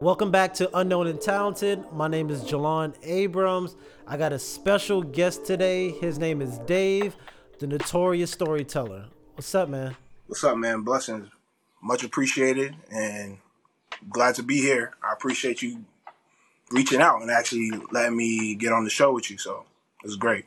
Welcome 0.00 0.32
back 0.32 0.52
to 0.54 0.76
Unknown 0.76 1.06
and 1.06 1.20
Talented. 1.20 1.84
My 1.92 2.08
name 2.08 2.28
is 2.28 2.42
Jelan 2.42 2.94
Abrams. 3.04 3.76
I 4.08 4.16
got 4.16 4.32
a 4.32 4.40
special 4.40 5.02
guest 5.02 5.46
today. 5.46 5.90
His 5.90 6.18
name 6.18 6.42
is 6.42 6.58
Dave, 6.58 7.16
the 7.60 7.68
notorious 7.68 8.32
storyteller. 8.32 9.06
What's 9.34 9.54
up, 9.54 9.68
man? 9.68 9.96
What's 10.26 10.42
up, 10.42 10.58
man? 10.58 10.82
Blessings. 10.82 11.28
Much 11.80 12.02
appreciated 12.02 12.74
and 12.90 13.38
glad 14.10 14.34
to 14.34 14.42
be 14.42 14.60
here. 14.60 14.94
I 15.02 15.12
appreciate 15.12 15.62
you 15.62 15.84
reaching 16.72 17.00
out 17.00 17.22
and 17.22 17.30
actually 17.30 17.70
letting 17.92 18.16
me 18.16 18.56
get 18.56 18.72
on 18.72 18.82
the 18.82 18.90
show 18.90 19.12
with 19.12 19.30
you. 19.30 19.38
So 19.38 19.64
it's 20.02 20.16
great. 20.16 20.44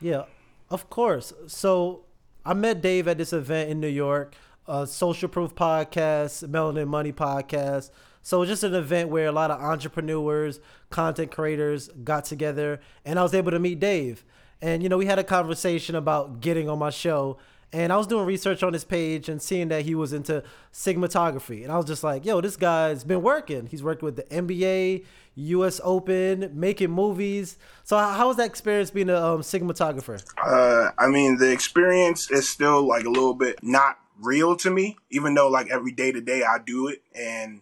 Yeah, 0.00 0.24
of 0.70 0.88
course. 0.88 1.34
So 1.48 2.06
I 2.46 2.54
met 2.54 2.80
Dave 2.80 3.08
at 3.08 3.18
this 3.18 3.34
event 3.34 3.70
in 3.70 3.78
New 3.78 3.88
York, 3.88 4.34
a 4.66 4.86
Social 4.86 5.28
Proof 5.28 5.54
podcast, 5.54 6.48
Melanin 6.48 6.88
Money 6.88 7.12
podcast. 7.12 7.90
So 8.22 8.44
just 8.44 8.62
an 8.64 8.74
event 8.74 9.08
where 9.08 9.26
a 9.26 9.32
lot 9.32 9.50
of 9.50 9.60
entrepreneurs, 9.60 10.60
content 10.90 11.30
creators 11.30 11.88
got 12.04 12.24
together, 12.24 12.80
and 13.04 13.18
I 13.18 13.22
was 13.22 13.34
able 13.34 13.50
to 13.50 13.58
meet 13.58 13.80
Dave. 13.80 14.24
And 14.62 14.82
you 14.82 14.88
know, 14.88 14.98
we 14.98 15.06
had 15.06 15.18
a 15.18 15.24
conversation 15.24 15.94
about 15.94 16.40
getting 16.40 16.68
on 16.68 16.78
my 16.78 16.90
show, 16.90 17.38
and 17.72 17.92
I 17.92 17.96
was 17.96 18.06
doing 18.06 18.26
research 18.26 18.62
on 18.62 18.72
his 18.72 18.84
page 18.84 19.28
and 19.28 19.40
seeing 19.40 19.68
that 19.68 19.84
he 19.84 19.94
was 19.94 20.12
into 20.12 20.42
cinematography. 20.72 21.62
And 21.62 21.72
I 21.72 21.76
was 21.76 21.86
just 21.86 22.02
like, 22.02 22.24
yo, 22.24 22.40
this 22.40 22.56
guy's 22.56 23.04
been 23.04 23.22
working. 23.22 23.66
He's 23.66 23.82
worked 23.82 24.02
with 24.02 24.16
the 24.16 24.24
NBA, 24.24 25.04
US 25.36 25.80
Open, 25.84 26.50
making 26.52 26.90
movies. 26.90 27.58
So 27.84 27.96
how 27.96 28.28
was 28.28 28.36
that 28.38 28.46
experience 28.46 28.90
being 28.90 29.08
a 29.08 29.16
um, 29.16 29.40
cinematographer? 29.40 30.22
Uh, 30.44 30.90
I 30.98 31.06
mean, 31.08 31.38
the 31.38 31.52
experience 31.52 32.30
is 32.30 32.50
still 32.50 32.86
like 32.86 33.04
a 33.04 33.10
little 33.10 33.34
bit 33.34 33.62
not 33.62 33.98
real 34.20 34.56
to 34.56 34.70
me, 34.70 34.96
even 35.10 35.34
though 35.34 35.48
like 35.48 35.70
every 35.70 35.92
day 35.92 36.10
to 36.10 36.20
day 36.20 36.42
I 36.42 36.58
do 36.58 36.88
it. 36.88 37.02
And 37.14 37.60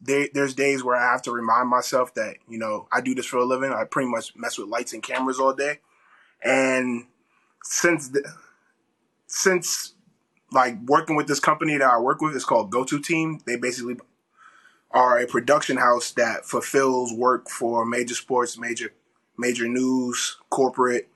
there, 0.00 0.28
there's 0.32 0.54
days 0.54 0.84
where 0.84 0.96
I 0.96 1.12
have 1.12 1.22
to 1.22 1.32
remind 1.32 1.68
myself 1.68 2.14
that, 2.14 2.36
you 2.48 2.58
know, 2.58 2.88
I 2.92 3.00
do 3.00 3.14
this 3.14 3.26
for 3.26 3.38
a 3.38 3.44
living. 3.44 3.72
I 3.72 3.84
pretty 3.84 4.08
much 4.08 4.34
mess 4.36 4.58
with 4.58 4.68
lights 4.68 4.92
and 4.92 5.02
cameras 5.02 5.38
all 5.38 5.54
day. 5.54 5.80
And 6.42 7.06
since 7.62 8.08
the, 8.08 8.32
since 9.26 9.94
like 10.50 10.76
working 10.86 11.16
with 11.16 11.28
this 11.28 11.40
company 11.40 11.76
that 11.76 11.90
I 11.90 11.98
work 11.98 12.20
with, 12.20 12.34
it's 12.34 12.44
called 12.44 12.70
Go 12.70 12.84
To 12.84 13.00
Team. 13.00 13.40
They 13.46 13.56
basically 13.56 13.96
are 14.90 15.18
a 15.18 15.26
production 15.26 15.76
house 15.76 16.12
that 16.12 16.46
fulfills 16.46 17.12
work 17.12 17.48
for 17.48 17.84
major 17.84 18.14
sports, 18.14 18.58
major 18.58 18.92
major 19.36 19.68
news, 19.68 20.36
corporate, 20.50 21.08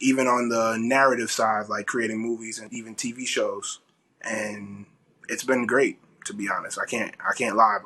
even 0.00 0.26
on 0.26 0.48
the 0.48 0.76
narrative 0.78 1.30
side, 1.30 1.68
like 1.68 1.86
creating 1.86 2.18
movies 2.18 2.58
and 2.58 2.72
even 2.72 2.94
TV 2.94 3.26
shows. 3.26 3.80
And 4.20 4.86
it's 5.28 5.44
been 5.44 5.66
great, 5.66 5.98
to 6.28 6.34
be 6.34 6.48
honest. 6.48 6.78
I 6.78 6.86
can't 6.86 7.14
I 7.20 7.34
can't 7.34 7.56
lie. 7.56 7.78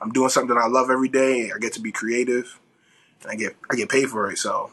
I'm 0.00 0.10
doing 0.10 0.28
something 0.28 0.56
I 0.56 0.66
love 0.66 0.90
every 0.90 1.08
day. 1.08 1.50
I 1.54 1.58
get 1.58 1.72
to 1.74 1.80
be 1.80 1.90
creative, 1.90 2.60
and 3.22 3.32
I 3.32 3.34
get 3.34 3.56
I 3.70 3.76
get 3.76 3.88
paid 3.88 4.10
for 4.10 4.30
it. 4.30 4.38
So 4.38 4.70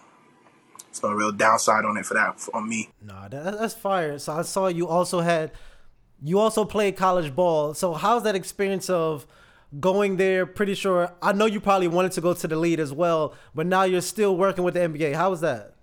it's 0.90 1.02
no 1.02 1.12
real 1.12 1.32
downside 1.32 1.86
on 1.86 1.98
it 1.98 2.06
for 2.06 2.16
that 2.16 2.48
on 2.54 2.68
me. 2.68 2.90
Nah, 3.02 3.30
that, 3.30 3.58
that's 3.58 3.74
fire. 3.74 4.20
So 4.20 4.34
I 4.34 4.42
saw 4.42 4.68
you 4.68 4.88
also 4.88 5.22
had 5.22 5.52
you 6.22 6.38
also 6.38 6.66
played 6.66 6.98
college 6.98 7.34
ball. 7.34 7.74
So 7.74 7.94
how's 7.94 8.24
that 8.24 8.36
experience 8.36 8.90
of 8.90 9.26
going 9.80 10.18
there? 10.18 10.46
Pretty 10.46 10.76
sure 10.76 11.14
I 11.22 11.32
know 11.32 11.46
you 11.46 11.62
probably 11.62 11.88
wanted 11.88 12.12
to 12.14 12.22
go 12.22 12.34
to 12.34 12.48
the 12.48 12.56
lead 12.56 12.80
as 12.80 12.92
well, 12.92 13.34
but 13.56 13.66
now 13.66 13.84
you're 13.84 14.02
still 14.02 14.36
working 14.36 14.64
with 14.64 14.74
the 14.74 14.82
NBA. 14.82 15.16
How 15.16 15.30
was 15.30 15.42
that? 15.42 15.76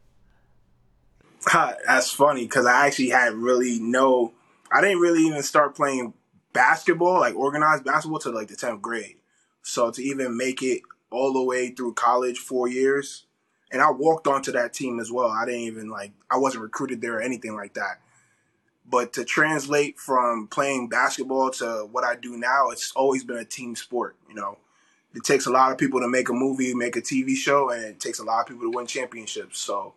That's 1.86 2.10
funny 2.10 2.44
because 2.44 2.66
I 2.66 2.86
actually 2.86 3.10
had 3.10 3.32
really 3.32 3.78
no. 3.80 4.32
I 4.70 4.82
didn't 4.82 4.98
really 4.98 5.22
even 5.22 5.42
start 5.42 5.74
playing 5.74 6.12
basketball, 6.52 7.20
like 7.20 7.34
organized 7.34 7.84
basketball, 7.84 8.18
to 8.20 8.30
like 8.30 8.48
the 8.48 8.56
tenth 8.56 8.82
grade. 8.82 9.16
So 9.62 9.90
to 9.90 10.02
even 10.02 10.36
make 10.36 10.62
it 10.62 10.82
all 11.10 11.32
the 11.32 11.42
way 11.42 11.70
through 11.70 11.94
college, 11.94 12.38
four 12.38 12.68
years, 12.68 13.24
and 13.70 13.82
I 13.82 13.90
walked 13.90 14.26
onto 14.26 14.52
that 14.52 14.72
team 14.72 14.98
as 14.98 15.12
well. 15.12 15.28
I 15.28 15.44
didn't 15.44 15.60
even 15.62 15.88
like 15.88 16.12
I 16.30 16.38
wasn't 16.38 16.62
recruited 16.62 17.00
there 17.00 17.18
or 17.18 17.20
anything 17.20 17.54
like 17.54 17.74
that. 17.74 18.00
But 18.90 19.12
to 19.14 19.24
translate 19.24 19.98
from 19.98 20.48
playing 20.48 20.88
basketball 20.88 21.50
to 21.52 21.86
what 21.92 22.04
I 22.04 22.16
do 22.16 22.38
now, 22.38 22.70
it's 22.70 22.92
always 22.96 23.22
been 23.22 23.36
a 23.36 23.44
team 23.44 23.76
sport. 23.76 24.16
You 24.28 24.34
know, 24.34 24.56
it 25.14 25.24
takes 25.24 25.46
a 25.46 25.50
lot 25.50 25.72
of 25.72 25.78
people 25.78 26.00
to 26.00 26.08
make 26.08 26.30
a 26.30 26.32
movie, 26.32 26.72
make 26.72 26.96
a 26.96 27.02
TV 27.02 27.34
show, 27.34 27.70
and 27.70 27.84
it 27.84 28.00
takes 28.00 28.18
a 28.18 28.24
lot 28.24 28.40
of 28.40 28.46
people 28.46 28.70
to 28.70 28.74
win 28.74 28.86
championships. 28.86 29.60
So 29.60 29.92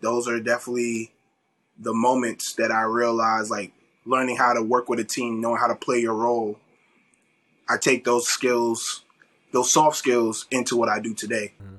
those 0.00 0.26
are 0.26 0.40
definitely 0.40 1.12
the 1.78 1.94
moments 1.94 2.54
that 2.54 2.72
I 2.72 2.82
realized, 2.82 3.50
like 3.50 3.72
learning 4.04 4.36
how 4.36 4.52
to 4.52 4.62
work 4.62 4.88
with 4.88 4.98
a 4.98 5.04
team, 5.04 5.40
knowing 5.40 5.58
how 5.58 5.66
to 5.66 5.74
play 5.74 5.98
your 5.98 6.14
role. 6.14 6.58
I 7.68 7.76
take 7.78 8.04
those 8.04 8.28
skills, 8.28 9.04
those 9.52 9.72
soft 9.72 9.96
skills, 9.96 10.46
into 10.50 10.76
what 10.76 10.88
I 10.88 11.00
do 11.00 11.14
today. 11.14 11.54
Mm-hmm. 11.62 11.76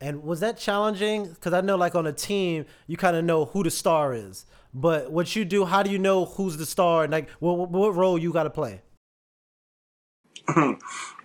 And 0.00 0.22
was 0.22 0.40
that 0.40 0.58
challenging? 0.58 1.28
Because 1.28 1.52
I 1.52 1.60
know, 1.60 1.76
like 1.76 1.94
on 1.94 2.06
a 2.06 2.12
team, 2.12 2.66
you 2.86 2.96
kind 2.96 3.16
of 3.16 3.24
know 3.24 3.46
who 3.46 3.62
the 3.62 3.70
star 3.70 4.12
is. 4.12 4.44
But 4.74 5.10
what 5.12 5.34
you 5.34 5.44
do, 5.44 5.64
how 5.64 5.82
do 5.82 5.90
you 5.90 5.98
know 5.98 6.24
who's 6.24 6.56
the 6.56 6.66
star 6.66 7.04
and 7.04 7.12
like 7.12 7.30
what, 7.38 7.70
what 7.70 7.94
role 7.94 8.18
you 8.18 8.32
got 8.32 8.42
to 8.42 8.50
play? 8.50 8.82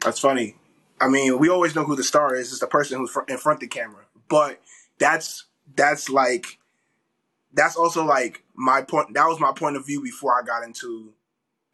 that's 0.02 0.20
funny. 0.20 0.56
I 1.02 1.08
mean, 1.08 1.40
we 1.40 1.50
always 1.50 1.76
know 1.76 1.84
who 1.84 1.96
the 1.96 2.04
star 2.04 2.36
is. 2.36 2.52
It's 2.52 2.60
the 2.60 2.68
person 2.68 3.00
who's 3.00 3.16
in 3.28 3.38
front 3.38 3.58
of 3.58 3.62
the 3.62 3.68
camera. 3.68 4.06
But 4.30 4.62
that's 5.00 5.46
that's 5.76 6.10
like 6.10 6.60
that's 7.54 7.76
also 7.76 8.06
like 8.06 8.44
my 8.59 8.84
point. 8.84 9.14
That 9.16 9.28
was 9.28 9.40
my 9.40 9.52
point 9.52 9.78
of 9.78 9.86
view 9.86 10.03
before 10.03 10.40
I 10.40 10.46
got 10.46 10.64
into 10.64 11.14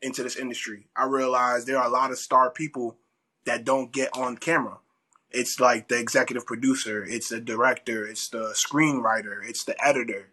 into 0.01 0.23
this 0.23 0.38
industry. 0.38 0.88
I 0.96 1.06
realized 1.06 1.68
there 1.68 1.79
are 1.79 1.88
a 1.88 1.90
lot 1.90 2.12
of 2.12 2.18
star 2.18 2.50
people 2.50 2.96
that 3.46 3.66
don't 3.66 3.91
get 3.91 4.16
on 4.16 4.38
camera 4.38 4.78
it's 5.35 5.59
like 5.59 5.90
the 5.90 6.00
executive 6.00 6.45
producer, 6.45 7.03
it's 7.03 7.29
the 7.29 7.41
director, 7.41 8.07
it's 8.07 8.29
the 8.29 8.56
screenwriter, 8.56 9.47
it's 9.47 9.66
the 9.66 9.75
editor, 9.85 10.29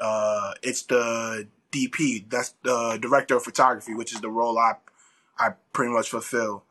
uh, 0.00 0.54
it's 0.62 0.82
the 0.82 1.46
DP, 1.70 2.28
that's 2.30 2.54
the 2.62 2.98
director 3.00 3.36
of 3.36 3.44
photography, 3.44 3.94
which 3.94 4.12
is 4.12 4.20
the 4.20 4.30
role 4.30 4.58
I 4.58 4.74
I 5.38 5.50
pretty 5.72 5.92
much 5.92 6.08
fulfill. 6.08 6.64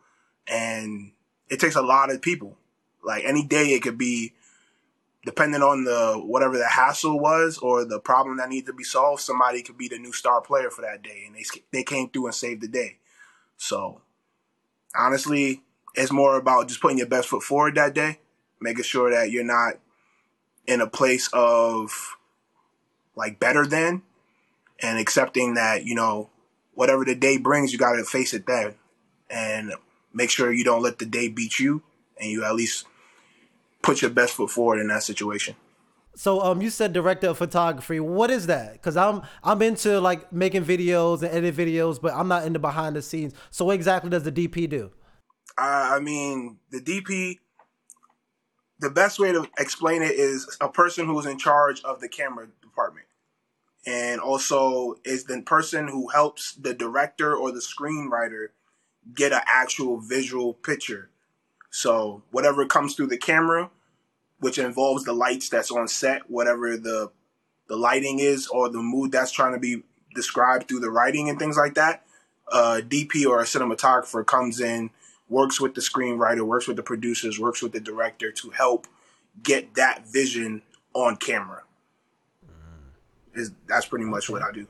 And 0.47 1.11
it 1.49 1.59
takes 1.59 1.75
a 1.75 1.81
lot 1.81 2.11
of 2.11 2.21
people. 2.21 2.57
Like 3.03 3.23
any 3.25 3.43
day 3.43 3.67
it 3.67 3.83
could 3.83 3.97
be 3.97 4.33
depending 5.25 5.61
on 5.61 5.83
the 5.85 6.21
whatever 6.25 6.57
the 6.57 6.67
hassle 6.67 7.19
was 7.19 7.57
or 7.57 7.85
the 7.85 7.99
problem 7.99 8.37
that 8.37 8.49
needs 8.49 8.67
to 8.67 8.73
be 8.73 8.83
solved, 8.83 9.21
somebody 9.21 9.61
could 9.61 9.77
be 9.77 9.87
the 9.87 9.97
new 9.97 10.11
star 10.11 10.41
player 10.41 10.69
for 10.69 10.81
that 10.81 11.01
day 11.01 11.23
and 11.25 11.35
they 11.35 11.43
they 11.71 11.83
came 11.83 12.09
through 12.09 12.25
and 12.25 12.35
saved 12.35 12.61
the 12.61 12.67
day. 12.67 12.97
So 13.57 14.01
honestly, 14.95 15.61
it's 15.95 16.11
more 16.11 16.37
about 16.37 16.67
just 16.67 16.81
putting 16.81 16.97
your 16.97 17.07
best 17.07 17.29
foot 17.29 17.43
forward 17.43 17.75
that 17.75 17.93
day, 17.93 18.19
making 18.59 18.83
sure 18.83 19.11
that 19.11 19.31
you're 19.31 19.43
not 19.43 19.75
in 20.65 20.81
a 20.81 20.87
place 20.87 21.29
of 21.33 22.17
like 23.15 23.39
better 23.39 23.65
than 23.65 24.01
and 24.81 24.97
accepting 24.97 25.53
that, 25.53 25.85
you 25.85 25.95
know, 25.95 26.29
whatever 26.73 27.05
the 27.05 27.15
day 27.15 27.37
brings, 27.37 27.71
you 27.71 27.79
got 27.79 27.93
to 27.93 28.03
face 28.03 28.33
it 28.33 28.45
then 28.47 28.75
and 29.29 29.73
make 30.13 30.29
sure 30.29 30.51
you 30.51 30.63
don't 30.63 30.81
let 30.81 30.99
the 30.99 31.05
day 31.05 31.27
beat 31.27 31.59
you 31.59 31.83
and 32.19 32.29
you 32.29 32.43
at 32.43 32.55
least 32.55 32.85
put 33.83 34.01
your 34.01 34.09
best 34.09 34.33
foot 34.33 34.49
forward 34.49 34.79
in 34.79 34.87
that 34.87 35.03
situation. 35.03 35.55
So 36.15 36.41
um 36.41 36.61
you 36.61 36.69
said 36.69 36.93
director 36.93 37.27
of 37.27 37.37
photography. 37.37 37.99
What 37.99 38.31
is 38.31 38.47
that? 38.47 38.81
Cuz 38.81 38.97
I'm 38.97 39.21
I'm 39.43 39.61
into 39.61 39.99
like 39.99 40.31
making 40.33 40.65
videos 40.65 41.21
and 41.21 41.31
edit 41.31 41.55
videos, 41.55 42.01
but 42.01 42.13
I'm 42.13 42.27
not 42.27 42.45
into 42.45 42.59
behind 42.59 42.95
the 42.95 43.01
scenes. 43.01 43.33
So 43.51 43.65
what 43.65 43.75
exactly 43.75 44.09
does 44.09 44.23
the 44.23 44.31
DP 44.31 44.69
do? 44.69 44.91
I 45.57 45.99
mean, 45.99 46.57
the 46.71 46.79
DP, 46.79 47.39
the 48.79 48.89
best 48.89 49.19
way 49.19 49.31
to 49.31 49.47
explain 49.57 50.01
it 50.01 50.11
is 50.11 50.57
a 50.59 50.69
person 50.69 51.05
who's 51.05 51.25
in 51.25 51.37
charge 51.37 51.81
of 51.83 51.99
the 51.99 52.09
camera 52.09 52.47
department. 52.61 53.05
And 53.85 54.21
also 54.21 54.95
is 55.03 55.25
the 55.25 55.41
person 55.41 55.87
who 55.89 56.07
helps 56.09 56.53
the 56.53 56.73
director 56.73 57.35
or 57.35 57.51
the 57.51 57.59
screenwriter 57.59 58.47
get 59.13 59.33
an 59.33 59.41
actual 59.45 59.99
visual 59.99 60.53
picture. 60.53 61.09
So 61.73 62.21
whatever 62.29 62.67
comes 62.67 62.93
through 62.93 63.07
the 63.07 63.17
camera, 63.17 63.71
which 64.39 64.59
involves 64.59 65.05
the 65.05 65.13
lights 65.13 65.49
that's 65.49 65.71
on 65.71 65.87
set, 65.87 66.29
whatever 66.29 66.77
the 66.77 67.11
the 67.67 67.75
lighting 67.75 68.19
is 68.19 68.47
or 68.47 68.69
the 68.69 68.81
mood 68.81 69.11
that's 69.11 69.31
trying 69.31 69.53
to 69.53 69.59
be 69.59 69.81
described 70.13 70.67
through 70.67 70.81
the 70.81 70.91
writing 70.91 71.29
and 71.29 71.39
things 71.39 71.57
like 71.57 71.73
that, 71.73 72.05
a 72.51 72.81
DP 72.81 73.25
or 73.25 73.39
a 73.39 73.43
cinematographer 73.43 74.23
comes 74.23 74.61
in 74.61 74.91
works 75.29 75.59
with 75.59 75.73
the 75.73 75.81
screenwriter, 75.81 76.41
works 76.43 76.67
with 76.67 76.77
the 76.77 76.83
producers, 76.83 77.39
works 77.39 77.63
with 77.63 77.71
the 77.71 77.79
director 77.79 78.31
to 78.31 78.51
help 78.51 78.85
get 79.41 79.73
that 79.73 80.07
vision 80.07 80.61
on 80.93 81.15
camera. 81.15 81.63
Mm. 82.45 83.39
Is 83.39 83.51
that's 83.67 83.87
pretty 83.87 84.05
much 84.05 84.29
what 84.29 84.43
I 84.43 84.51
do. 84.51 84.67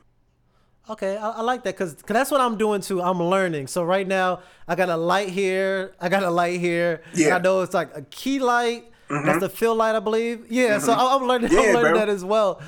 Okay, 0.88 1.16
I, 1.16 1.30
I 1.30 1.40
like 1.40 1.64
that 1.64 1.74
because 1.74 1.94
that's 1.94 2.30
what 2.30 2.40
I'm 2.40 2.58
doing 2.58 2.82
too. 2.82 3.00
I'm 3.00 3.22
learning. 3.22 3.68
So 3.68 3.84
right 3.84 4.06
now, 4.06 4.40
I 4.68 4.74
got 4.74 4.90
a 4.90 4.96
light 4.96 5.30
here. 5.30 5.94
I 5.98 6.10
got 6.10 6.22
a 6.22 6.30
light 6.30 6.60
here. 6.60 7.02
Yeah. 7.14 7.36
I 7.36 7.38
know 7.38 7.62
it's 7.62 7.72
like 7.72 7.90
a 7.94 8.02
key 8.02 8.38
light. 8.38 8.90
Mm-hmm. 9.08 9.26
That's 9.26 9.40
the 9.40 9.48
fill 9.48 9.74
light, 9.74 9.94
I 9.94 10.00
believe. 10.00 10.50
Yeah, 10.50 10.76
mm-hmm. 10.76 10.84
so 10.84 10.92
I'm 10.92 11.26
learning. 11.26 11.52
Yeah, 11.52 11.60
I'm 11.60 11.74
learning 11.74 11.92
bro. 11.92 11.98
that 12.00 12.08
as 12.08 12.24
well. 12.24 12.60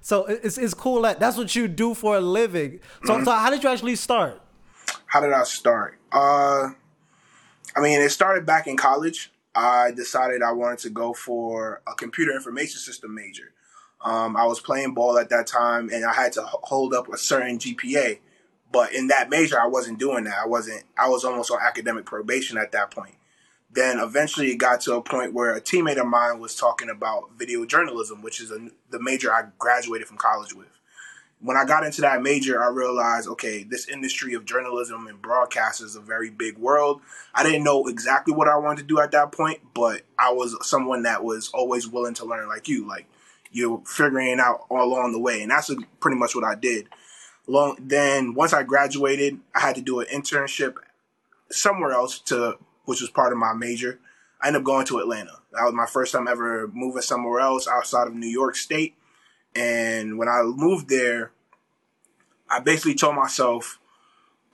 So 0.00 0.26
it's 0.26 0.58
it's 0.58 0.74
cool 0.74 1.02
that 1.02 1.18
that's 1.18 1.36
what 1.36 1.54
you 1.56 1.68
do 1.68 1.94
for 1.94 2.16
a 2.16 2.20
living. 2.20 2.80
So 3.04 3.14
mm-hmm. 3.14 3.24
so 3.24 3.32
how 3.32 3.50
did 3.50 3.62
you 3.62 3.68
actually 3.68 3.96
start? 3.96 4.40
How 5.06 5.20
did 5.20 5.32
I 5.32 5.42
start? 5.42 5.98
Uh, 6.12 6.70
I 7.76 7.80
mean, 7.80 8.00
it 8.00 8.10
started 8.10 8.46
back 8.46 8.66
in 8.66 8.76
college. 8.76 9.32
I 9.54 9.90
decided 9.90 10.42
I 10.42 10.52
wanted 10.52 10.78
to 10.80 10.90
go 10.90 11.12
for 11.12 11.82
a 11.86 11.94
computer 11.94 12.32
information 12.32 12.78
system 12.78 13.14
major. 13.14 13.52
Um, 14.02 14.36
I 14.36 14.46
was 14.46 14.60
playing 14.60 14.94
ball 14.94 15.18
at 15.18 15.28
that 15.28 15.46
time, 15.46 15.90
and 15.90 16.04
I 16.04 16.12
had 16.12 16.32
to 16.32 16.42
hold 16.42 16.94
up 16.94 17.12
a 17.12 17.18
certain 17.18 17.58
GPA. 17.58 18.18
But 18.72 18.94
in 18.94 19.08
that 19.08 19.30
major, 19.30 19.60
I 19.60 19.66
wasn't 19.66 19.98
doing 19.98 20.24
that. 20.24 20.38
I 20.42 20.46
wasn't. 20.46 20.84
I 20.96 21.08
was 21.08 21.24
almost 21.24 21.50
on 21.50 21.58
academic 21.60 22.06
probation 22.06 22.56
at 22.56 22.72
that 22.72 22.90
point. 22.90 23.16
Then 23.72 23.98
eventually, 23.98 24.50
it 24.50 24.56
got 24.56 24.80
to 24.82 24.94
a 24.94 25.02
point 25.02 25.32
where 25.32 25.54
a 25.54 25.60
teammate 25.60 26.00
of 26.00 26.06
mine 26.06 26.40
was 26.40 26.56
talking 26.56 26.90
about 26.90 27.32
video 27.36 27.64
journalism, 27.64 28.22
which 28.22 28.40
is 28.40 28.50
a, 28.50 28.68
the 28.90 29.00
major 29.00 29.32
I 29.32 29.48
graduated 29.58 30.08
from 30.08 30.16
college 30.16 30.54
with 30.54 30.80
when 31.42 31.56
I 31.56 31.64
got 31.64 31.84
into 31.84 32.02
that 32.02 32.22
major, 32.22 32.62
I 32.62 32.68
realized, 32.68 33.26
okay, 33.28 33.62
this 33.64 33.88
industry 33.88 34.34
of 34.34 34.44
journalism 34.44 35.06
and 35.06 35.20
broadcast 35.20 35.80
is 35.80 35.96
a 35.96 36.00
very 36.00 36.28
big 36.28 36.58
world. 36.58 37.00
I 37.34 37.42
didn't 37.42 37.64
know 37.64 37.86
exactly 37.86 38.34
what 38.34 38.48
I 38.48 38.56
wanted 38.56 38.82
to 38.82 38.86
do 38.86 39.00
at 39.00 39.12
that 39.12 39.32
point, 39.32 39.60
but 39.74 40.02
I 40.18 40.32
was 40.32 40.56
someone 40.66 41.04
that 41.04 41.24
was 41.24 41.50
always 41.54 41.88
willing 41.88 42.14
to 42.14 42.26
learn 42.26 42.46
like 42.48 42.68
you, 42.68 42.86
like 42.86 43.06
you're 43.50 43.82
figuring 43.86 44.28
it 44.28 44.40
out 44.40 44.66
all 44.70 44.84
along 44.84 45.12
the 45.12 45.20
way. 45.20 45.42
And 45.42 45.50
that's 45.50 45.70
pretty 46.00 46.16
much 46.16 46.34
what 46.34 46.44
I 46.44 46.54
did. 46.54 46.88
Long, 47.46 47.76
then 47.80 48.34
once 48.34 48.52
I 48.52 48.62
graduated, 48.62 49.40
I 49.54 49.60
had 49.60 49.74
to 49.76 49.82
do 49.82 50.00
an 50.00 50.06
internship 50.06 50.74
somewhere 51.50 51.92
else 51.92 52.20
to, 52.20 52.58
which 52.84 53.00
was 53.00 53.10
part 53.10 53.32
of 53.32 53.38
my 53.38 53.52
major. 53.52 53.98
I 54.40 54.48
ended 54.48 54.60
up 54.60 54.66
going 54.66 54.86
to 54.86 54.98
Atlanta. 54.98 55.38
That 55.52 55.64
was 55.64 55.74
my 55.74 55.86
first 55.86 56.12
time 56.12 56.28
ever 56.28 56.68
moving 56.72 57.02
somewhere 57.02 57.40
else 57.40 57.66
outside 57.66 58.06
of 58.06 58.14
New 58.14 58.28
York 58.28 58.56
State 58.56 58.94
and 59.54 60.18
when 60.18 60.28
I 60.28 60.42
moved 60.42 60.88
there, 60.88 61.32
I 62.48 62.60
basically 62.60 62.94
told 62.94 63.16
myself 63.16 63.78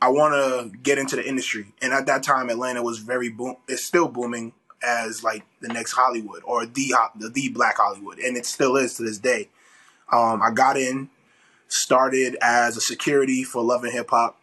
I 0.00 0.08
want 0.08 0.34
to 0.34 0.78
get 0.78 0.98
into 0.98 1.16
the 1.16 1.26
industry. 1.26 1.74
And 1.82 1.92
at 1.92 2.06
that 2.06 2.22
time, 2.22 2.50
Atlanta 2.50 2.82
was 2.82 2.98
very 2.98 3.28
boom. 3.28 3.56
It's 3.68 3.84
still 3.84 4.08
booming 4.08 4.52
as 4.86 5.22
like 5.22 5.44
the 5.60 5.68
next 5.68 5.92
Hollywood 5.92 6.42
or 6.44 6.64
the 6.66 6.94
the, 7.16 7.48
Black 7.48 7.76
Hollywood, 7.78 8.18
and 8.18 8.36
it 8.36 8.46
still 8.46 8.76
is 8.76 8.94
to 8.94 9.02
this 9.02 9.18
day. 9.18 9.48
Um, 10.12 10.40
I 10.40 10.50
got 10.50 10.76
in, 10.76 11.10
started 11.68 12.36
as 12.40 12.76
a 12.76 12.80
security 12.80 13.42
for 13.42 13.62
Love 13.62 13.82
and 13.84 13.92
Hip 13.92 14.10
Hop, 14.10 14.38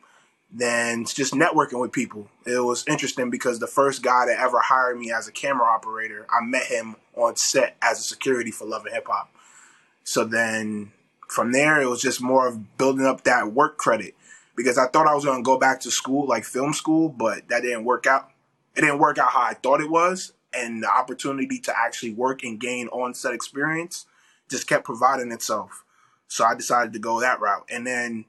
then 0.51 1.05
just 1.05 1.33
networking 1.33 1.79
with 1.79 1.91
people. 1.91 2.27
It 2.45 2.59
was 2.59 2.83
interesting 2.87 3.29
because 3.29 3.59
the 3.59 3.67
first 3.67 4.03
guy 4.03 4.25
that 4.25 4.39
ever 4.39 4.59
hired 4.59 4.99
me 4.99 5.11
as 5.11 5.27
a 5.27 5.31
camera 5.31 5.65
operator, 5.65 6.27
I 6.29 6.43
met 6.43 6.65
him 6.65 6.97
on 7.15 7.35
set 7.37 7.77
as 7.81 7.99
a 7.99 8.03
security 8.03 8.51
for 8.51 8.65
Love 8.65 8.85
and 8.85 8.93
Hip 8.93 9.07
Hop. 9.07 9.33
So 10.03 10.25
then 10.25 10.91
from 11.29 11.53
there, 11.53 11.81
it 11.81 11.87
was 11.87 12.01
just 12.01 12.21
more 12.21 12.47
of 12.47 12.77
building 12.77 13.05
up 13.05 13.23
that 13.23 13.53
work 13.53 13.77
credit 13.77 14.15
because 14.55 14.77
I 14.77 14.87
thought 14.87 15.07
I 15.07 15.15
was 15.15 15.25
going 15.25 15.39
to 15.39 15.43
go 15.43 15.57
back 15.57 15.79
to 15.81 15.91
school, 15.91 16.27
like 16.27 16.43
film 16.43 16.73
school, 16.73 17.09
but 17.09 17.47
that 17.49 17.61
didn't 17.61 17.85
work 17.85 18.05
out. 18.05 18.29
It 18.75 18.81
didn't 18.81 18.99
work 18.99 19.17
out 19.17 19.31
how 19.31 19.41
I 19.41 19.53
thought 19.53 19.81
it 19.81 19.89
was. 19.89 20.33
And 20.53 20.83
the 20.83 20.89
opportunity 20.89 21.59
to 21.59 21.73
actually 21.75 22.13
work 22.13 22.43
and 22.43 22.59
gain 22.59 22.87
on 22.89 23.15
set 23.15 23.33
experience 23.33 24.05
just 24.49 24.67
kept 24.67 24.85
providing 24.85 25.31
itself. 25.31 25.83
So 26.27 26.45
I 26.45 26.55
decided 26.55 26.93
to 26.93 26.99
go 26.99 27.19
that 27.19 27.39
route. 27.39 27.65
And 27.69 27.85
then 27.85 28.25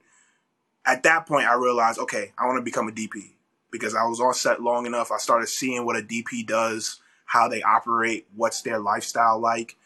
at 0.87 1.03
that 1.03 1.27
point, 1.27 1.47
I 1.47 1.55
realized, 1.55 1.99
okay, 1.99 2.33
I 2.39 2.47
want 2.47 2.59
to 2.59 2.63
become 2.63 2.89
a 2.89 2.93
DP 2.93 3.33
because 3.71 3.95
I 3.95 4.05
was 4.05 4.21
on 4.21 4.35
set 4.35 4.63
long 4.63 4.87
enough. 4.87 5.11
I 5.11 5.19
started 5.19 5.49
seeing 5.49 5.85
what 5.85 5.97
a 5.97 6.03
DP 6.03 6.47
does, 6.47 7.01
how 7.27 7.49
they 7.49 7.63
operate, 7.63 8.27
what's 8.35 8.63
their 8.63 8.79
lifestyle 8.79 9.39
like. 9.39 9.77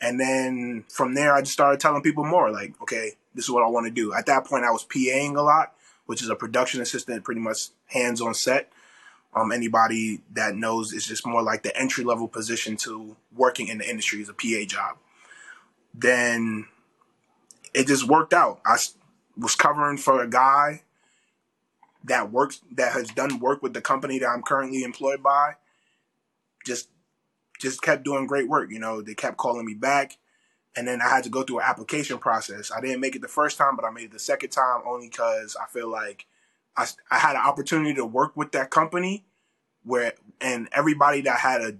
And 0.00 0.18
then 0.18 0.84
from 0.88 1.14
there, 1.14 1.34
I 1.34 1.40
just 1.40 1.52
started 1.52 1.80
telling 1.80 2.02
people 2.02 2.24
more 2.24 2.50
like, 2.50 2.74
okay, 2.82 3.12
this 3.34 3.44
is 3.44 3.50
what 3.50 3.64
I 3.64 3.68
want 3.68 3.86
to 3.86 3.92
do. 3.92 4.12
At 4.12 4.26
that 4.26 4.46
point, 4.46 4.64
I 4.64 4.70
was 4.70 4.84
PAing 4.84 5.36
a 5.36 5.42
lot, 5.42 5.74
which 6.06 6.22
is 6.22 6.28
a 6.28 6.36
production 6.36 6.80
assistant, 6.80 7.24
pretty 7.24 7.40
much 7.40 7.68
hands 7.86 8.20
on 8.20 8.34
set. 8.34 8.72
Um, 9.34 9.50
anybody 9.50 10.20
that 10.32 10.54
knows 10.54 10.92
it's 10.92 11.06
just 11.06 11.26
more 11.26 11.42
like 11.42 11.62
the 11.62 11.76
entry 11.76 12.04
level 12.04 12.28
position 12.28 12.76
to 12.78 13.16
working 13.34 13.68
in 13.68 13.78
the 13.78 13.88
industry 13.88 14.20
is 14.20 14.28
a 14.28 14.34
PA 14.34 14.64
job. 14.66 14.96
Then 15.92 16.66
it 17.72 17.88
just 17.88 18.06
worked 18.06 18.32
out. 18.32 18.60
I 18.64 18.76
was 19.36 19.54
covering 19.54 19.98
for 19.98 20.22
a 20.22 20.28
guy 20.28 20.82
that 22.04 22.30
works 22.30 22.60
that 22.72 22.92
has 22.92 23.08
done 23.08 23.40
work 23.40 23.62
with 23.62 23.74
the 23.74 23.80
company 23.80 24.18
that 24.18 24.28
I'm 24.28 24.42
currently 24.42 24.84
employed 24.84 25.22
by. 25.22 25.56
Just 26.64 26.88
just 27.60 27.82
kept 27.82 28.04
doing 28.04 28.26
great 28.26 28.48
work. 28.48 28.70
You 28.70 28.78
know, 28.78 29.00
they 29.02 29.14
kept 29.14 29.36
calling 29.36 29.66
me 29.66 29.74
back. 29.74 30.18
And 30.76 30.88
then 30.88 31.00
I 31.00 31.08
had 31.08 31.22
to 31.24 31.30
go 31.30 31.44
through 31.44 31.60
an 31.60 31.66
application 31.66 32.18
process. 32.18 32.72
I 32.76 32.80
didn't 32.80 33.00
make 33.00 33.14
it 33.14 33.22
the 33.22 33.28
first 33.28 33.56
time, 33.56 33.76
but 33.76 33.84
I 33.84 33.90
made 33.90 34.06
it 34.06 34.12
the 34.12 34.18
second 34.18 34.50
time 34.50 34.82
only 34.84 35.08
because 35.08 35.56
I 35.60 35.66
feel 35.66 35.88
like 35.88 36.26
I, 36.76 36.86
I 37.10 37.18
had 37.18 37.36
an 37.36 37.42
opportunity 37.42 37.94
to 37.94 38.04
work 38.04 38.36
with 38.36 38.52
that 38.52 38.70
company 38.70 39.24
where, 39.84 40.14
and 40.40 40.68
everybody 40.72 41.20
that 41.22 41.38
had 41.40 41.60
a, 41.60 41.76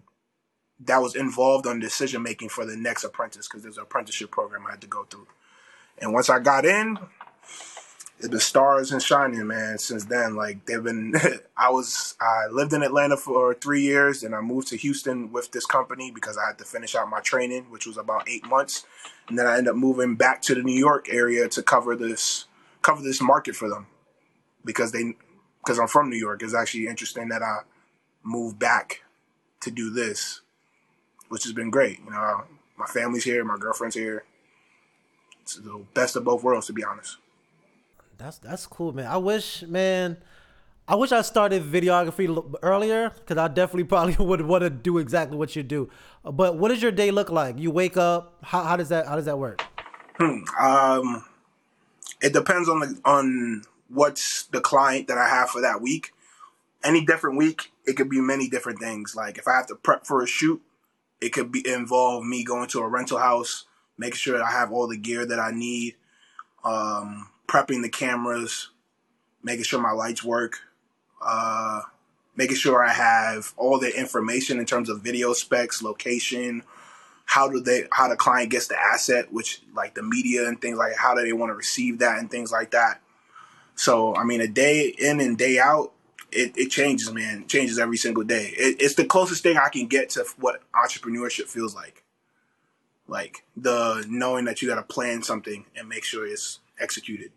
that 0.81 0.99
was 0.99 1.14
involved 1.14 1.67
on 1.67 1.81
decision 1.81 2.23
making 2.23 2.49
for 2.49 2.64
the 2.64 2.76
next 2.76 3.05
apprentice, 3.05 3.49
because 3.49 3.62
there's 3.62 3.76
an 3.76 3.85
apprenticeship 3.85 4.31
program 4.31 4.67
I 4.67 4.73
had 4.73 4.81
to 4.82 4.87
go 4.87 5.05
through. 5.05 5.26
And 5.99 6.12
once 6.12 6.29
I 6.29 6.41
got 6.41 6.67
in, 6.67 6.99
the 8.20 8.41
stars 8.41 8.93
and 8.93 9.02
shining, 9.02 9.46
man. 9.46 9.79
Since 9.79 10.06
then, 10.06 10.37
like 10.37 10.67
they've 10.67 10.82
been. 10.82 11.14
I 11.56 11.70
was 11.70 12.17
I 12.20 12.47
lived 12.50 12.73
in 12.73 12.82
Atlanta 12.82 13.17
for 13.17 13.55
three 13.55 13.82
years, 13.82 14.23
and 14.23 14.35
I 14.35 14.40
moved 14.40 14.69
to 14.69 14.76
Houston 14.76 15.32
with 15.32 15.52
this 15.52 15.67
company 15.67 16.11
because 16.11 16.38
I 16.38 16.47
had 16.47 16.58
to 16.58 16.64
finish 16.64 16.94
out 16.94 17.08
my 17.08 17.20
training, 17.20 17.64
which 17.70 17.87
was 17.87 17.97
about 17.97 18.29
eight 18.29 18.47
months, 18.47 18.87
and 19.29 19.38
then 19.38 19.47
I 19.47 19.58
ended 19.58 19.73
up 19.73 19.76
moving 19.76 20.14
back 20.14 20.43
to 20.43 20.55
the 20.55 20.62
New 20.62 20.79
York 20.79 21.08
area 21.11 21.49
to 21.49 21.62
cover 21.62 21.97
this 21.97 22.47
cover 22.82 23.02
this 23.02 23.20
market 23.20 23.56
for 23.56 23.69
them 23.69 23.87
because 24.64 24.93
they 24.93 25.14
because 25.64 25.78
I'm 25.78 25.88
from 25.88 26.11
New 26.11 26.16
York. 26.16 26.43
It's 26.43 26.55
actually 26.55 26.87
interesting 26.87 27.28
that 27.28 27.43
I 27.43 27.61
moved 28.22 28.58
back 28.58 29.02
to 29.62 29.70
do 29.70 29.90
this, 29.90 30.40
which 31.28 31.44
has 31.44 31.52
been 31.52 31.70
great. 31.70 31.99
You 32.05 32.11
know, 32.11 32.44
my 32.76 32.87
family's 32.87 33.25
here, 33.25 33.44
my 33.44 33.56
girlfriend's 33.58 33.96
here. 33.96 34.25
It's 35.43 35.56
the 35.56 35.84
best 35.94 36.16
of 36.16 36.25
both 36.25 36.43
worlds, 36.43 36.66
to 36.69 36.72
be 36.72 36.84
honest. 36.84 37.19
That's 38.16 38.38
that's 38.38 38.66
cool, 38.66 38.93
man. 38.93 39.06
I 39.06 39.16
wish, 39.16 39.62
man. 39.62 40.19
I 40.87 40.96
wish 40.96 41.12
I 41.12 41.22
started 41.22 41.62
videography 41.62 42.58
earlier 42.62 43.11
because 43.11 43.38
I 43.38 43.49
definitely 43.49 43.84
probably 43.94 44.16
would 44.25 44.43
want 44.43 44.62
to 44.62 44.70
do 44.70 44.99
exactly 44.99 45.37
what 45.37 45.56
you 45.56 45.62
do. 45.62 45.88
But 46.22 46.56
what 46.58 46.69
does 46.69 46.82
your 46.82 46.93
day 46.93 47.11
look 47.11 47.31
like? 47.31 47.58
You 47.58 47.70
wake 47.70 47.96
up. 47.96 48.38
How, 48.43 48.62
how 48.64 48.76
does 48.76 48.90
that 48.90 49.06
how 49.06 49.16
does 49.16 49.25
that 49.25 49.38
work? 49.38 49.62
Hmm. 50.19 50.43
Um, 50.61 51.25
it 52.20 52.32
depends 52.32 52.69
on 52.69 52.81
the 52.81 53.00
on 53.05 53.62
what's 53.94 54.46
the 54.46 54.61
client 54.61 55.08
that 55.08 55.19
I 55.19 55.29
have 55.29 55.50
for 55.50 55.61
that 55.62 55.81
week. 55.81 56.12
Any 56.82 57.05
different 57.05 57.38
week, 57.38 57.73
it 57.87 57.94
could 57.94 58.11
be 58.11 58.20
many 58.20 58.49
different 58.49 58.79
things. 58.79 59.14
Like 59.17 59.38
if 59.38 59.49
I 59.49 59.54
have 59.54 59.69
to 59.69 59.75
prep 59.75 60.07
for 60.07 60.23
a 60.23 60.26
shoot, 60.26 60.61
it 61.21 61.30
could 61.30 61.50
be 61.50 61.66
involve 61.66 62.25
me 62.25 62.45
going 62.45 62.69
to 62.69 62.80
a 62.80 62.88
rental 62.88 63.19
house, 63.19 63.64
making 63.97 64.16
sure 64.16 64.42
I 64.42 64.50
have 64.50 64.73
all 64.73 64.88
the 64.88 64.99
gear 64.99 65.25
that 65.25 65.38
I 65.38 65.50
need. 65.52 65.95
Um, 66.64 67.30
prepping 67.47 67.83
the 67.83 67.88
cameras, 67.88 68.71
making 69.42 69.64
sure 69.64 69.80
my 69.80 69.92
lights 69.92 70.25
work, 70.25 70.61
uh, 71.21 71.83
making 72.37 72.57
sure 72.57 72.83
I 72.83 72.92
have 72.92 73.52
all 73.57 73.78
the 73.78 73.97
information 73.97 74.59
in 74.59 74.66
terms 74.66 74.88
of 74.88 75.02
video 75.02 75.33
specs, 75.35 75.83
location, 75.83 76.62
how 77.26 77.49
do 77.49 77.61
they, 77.61 77.85
how 77.92 78.09
the 78.09 78.16
client 78.16 78.50
gets 78.50 78.69
the 78.69 78.78
asset, 78.78 79.33
which 79.33 79.62
like 79.75 79.95
the 79.95 80.02
media 80.02 80.49
and 80.49 80.61
things 80.61 80.78
like 80.78 80.97
how 80.97 81.14
do 81.14 81.23
they 81.23 81.33
want 81.33 81.50
to 81.50 81.54
receive 81.54 81.99
that 81.99 82.19
and 82.19 82.30
things 82.30 82.50
like 82.50 82.73
that. 82.73 83.00
So, 83.75 84.14
I 84.14 84.25
mean, 84.25 84.40
a 84.40 84.49
day 84.49 84.95
in 84.99 85.21
and 85.21 85.37
day 85.37 85.59
out, 85.59 85.93
it, 86.31 86.57
it 86.57 86.71
changes, 86.71 87.12
man. 87.12 87.43
It 87.43 87.49
changes 87.49 87.78
every 87.78 87.97
single 87.97 88.25
day. 88.25 88.54
It, 88.57 88.81
it's 88.81 88.95
the 88.95 89.04
closest 89.04 89.43
thing 89.43 89.57
I 89.57 89.69
can 89.69 89.87
get 89.87 90.11
to 90.11 90.25
what 90.38 90.62
entrepreneurship 90.73 91.47
feels 91.47 91.75
like. 91.75 92.02
Like 93.07 93.45
the 93.57 94.04
knowing 94.09 94.47
that 94.47 94.62
you 94.62 94.69
got 94.69 94.76
to 94.76 94.83
plan 94.83 95.23
something 95.23 95.66
and 95.76 95.88
make 95.88 96.04
sure 96.04 96.26
it's 96.26 96.61
executed. 96.78 97.31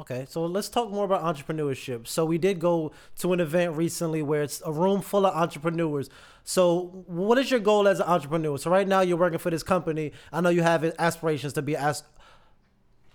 Okay, 0.00 0.26
so 0.28 0.46
let's 0.46 0.70
talk 0.70 0.90
more 0.90 1.04
about 1.04 1.22
entrepreneurship. 1.22 2.06
So 2.06 2.24
we 2.24 2.38
did 2.38 2.58
go 2.58 2.92
to 3.18 3.32
an 3.34 3.40
event 3.40 3.76
recently 3.76 4.22
where 4.22 4.42
it's 4.42 4.62
a 4.64 4.72
room 4.72 5.02
full 5.02 5.26
of 5.26 5.34
entrepreneurs. 5.34 6.08
So 6.44 7.04
what 7.06 7.36
is 7.38 7.50
your 7.50 7.60
goal 7.60 7.86
as 7.86 8.00
an 8.00 8.06
entrepreneur? 8.06 8.56
So 8.56 8.70
right 8.70 8.88
now 8.88 9.02
you're 9.02 9.18
working 9.18 9.38
for 9.38 9.50
this 9.50 9.62
company. 9.62 10.12
I 10.32 10.40
know 10.40 10.48
you 10.48 10.62
have 10.62 10.82
aspirations 10.98 11.52
to 11.54 11.62
be 11.62 11.76
as 11.76 12.04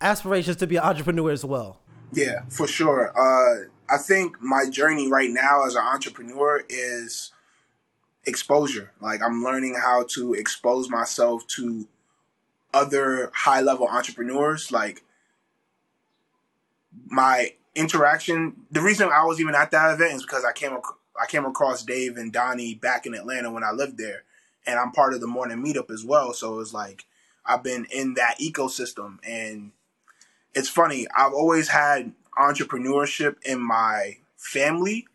aspirations 0.01 0.57
to 0.57 0.67
be 0.67 0.75
an 0.75 0.83
entrepreneur 0.83 1.31
as 1.31 1.43
well. 1.43 1.81
Yeah, 2.11 2.41
for 2.49 2.67
sure. 2.67 3.11
Uh, 3.17 3.65
I 3.89 3.97
think 3.97 4.41
my 4.41 4.69
journey 4.69 5.09
right 5.11 5.29
now 5.29 5.65
as 5.65 5.75
an 5.75 5.83
entrepreneur 5.83 6.63
is 6.69 7.31
exposure. 8.25 8.91
Like 9.01 9.21
I'm 9.21 9.43
learning 9.43 9.75
how 9.81 10.05
to 10.11 10.33
expose 10.33 10.89
myself 10.89 11.47
to 11.47 11.87
other 12.73 13.31
high 13.33 13.61
level 13.61 13.87
entrepreneurs. 13.87 14.71
Like 14.71 15.03
my 17.07 17.53
interaction, 17.75 18.55
the 18.71 18.81
reason 18.81 19.09
I 19.11 19.23
was 19.25 19.39
even 19.39 19.55
at 19.55 19.71
that 19.71 19.93
event 19.93 20.13
is 20.15 20.21
because 20.23 20.45
I 20.45 20.51
came 20.51 20.73
ac- 20.73 20.97
I 21.21 21.25
came 21.27 21.45
across 21.45 21.83
Dave 21.83 22.17
and 22.17 22.31
Donnie 22.31 22.75
back 22.75 23.05
in 23.05 23.13
Atlanta 23.15 23.51
when 23.51 23.63
I 23.63 23.71
lived 23.71 23.97
there, 23.97 24.23
and 24.65 24.79
I'm 24.79 24.91
part 24.91 25.13
of 25.13 25.21
the 25.21 25.27
morning 25.27 25.63
meetup 25.63 25.91
as 25.91 26.05
well. 26.05 26.33
So 26.33 26.59
it's 26.59 26.73
like 26.73 27.05
I've 27.45 27.63
been 27.63 27.85
in 27.91 28.15
that 28.15 28.37
ecosystem, 28.39 29.17
and 29.27 29.71
it's 30.57 30.69
funny. 30.69 31.05
I've 31.15 31.33
always 31.33 31.67
had 31.67 32.13
entrepreneurship 32.37 33.35
in 33.43 33.61
my 33.61 34.17
family, 34.37 35.07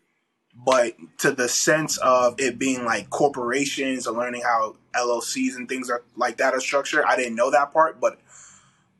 but 0.55 0.95
to 1.17 1.31
the 1.31 1.49
sense 1.49 1.97
of 1.97 2.39
it 2.39 2.57
being 2.57 2.85
like 2.85 3.09
corporations 3.09 4.07
and 4.07 4.15
learning 4.15 4.43
how 4.43 4.77
LLCs 4.95 5.55
and 5.55 5.67
things 5.67 5.89
are 5.89 6.01
like 6.15 6.37
that 6.37 6.53
are 6.53 6.61
structured, 6.61 7.03
I 7.05 7.17
didn't 7.17 7.35
know 7.35 7.51
that 7.51 7.73
part. 7.73 7.99
But 7.99 8.19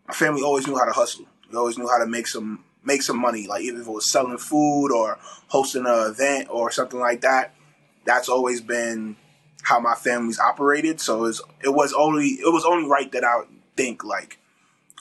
my 0.06 0.14
family 0.14 0.42
always 0.42 0.68
knew 0.68 0.78
how 0.78 0.84
to 0.84 0.92
hustle. 0.92 1.26
They 1.50 1.58
always 1.58 1.78
knew 1.78 1.88
how 1.88 2.00
to 2.00 2.08
make 2.08 2.28
some 2.28 2.66
make 2.84 3.04
some 3.04 3.20
money. 3.20 3.48
Like 3.48 3.62
even 3.64 3.80
if 3.80 3.88
it 3.88 3.92
was 3.92 4.12
selling 4.12 4.38
food 4.38 4.92
or 4.92 5.18
hosting 5.48 5.86
an 5.86 6.12
event 6.12 6.50
or 6.52 6.72
something 6.72 7.00
like 7.00 7.22
that, 7.22 7.56
that's 8.04 8.28
always 8.28 8.60
been 8.60 9.16
how 9.62 9.80
my 9.80 9.96
family's 9.96 10.40
operated. 10.40 11.00
So 11.00 11.20
it 11.20 11.22
was, 11.22 11.42
it 11.62 11.74
was 11.74 11.94
only 11.94 12.28
it 12.28 12.52
was 12.52 12.66
only 12.66 12.90
right 12.90 13.10
that 13.14 13.24
I 13.24 13.44
think 13.78 14.04
like, 14.04 14.40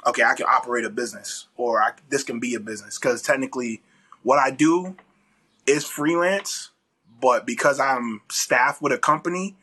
okay, 0.06 0.22
I 0.22 0.34
can 0.34 0.46
operate 0.46 0.84
a 0.84 0.90
business 0.90 1.46
or 1.56 1.82
I, 1.82 1.92
this 2.08 2.22
can 2.22 2.40
be 2.40 2.54
a 2.54 2.60
business 2.60 2.98
because 2.98 3.22
technically, 3.22 3.82
what 4.22 4.38
I 4.38 4.50
do 4.50 4.96
is 5.66 5.84
freelance, 5.84 6.70
but 7.20 7.46
because 7.46 7.78
I'm 7.80 8.22
staff 8.30 8.82
with 8.82 8.92
a 8.92 8.98
company, 8.98 9.56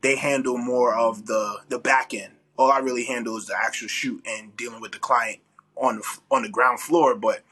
they 0.00 0.16
handle 0.16 0.58
more 0.58 0.94
of 0.94 1.26
the 1.26 1.58
the 1.68 1.78
back 1.78 2.14
end. 2.14 2.34
All 2.58 2.70
I 2.70 2.78
really 2.78 3.04
handle 3.04 3.36
is 3.36 3.46
the 3.46 3.56
actual 3.56 3.88
shoot 3.88 4.22
and 4.26 4.56
dealing 4.56 4.80
with 4.80 4.92
the 4.92 4.98
client 4.98 5.40
on 5.76 5.96
the 5.96 6.18
on 6.30 6.42
the 6.42 6.48
ground 6.48 6.80
floor. 6.80 7.14
But 7.14 7.42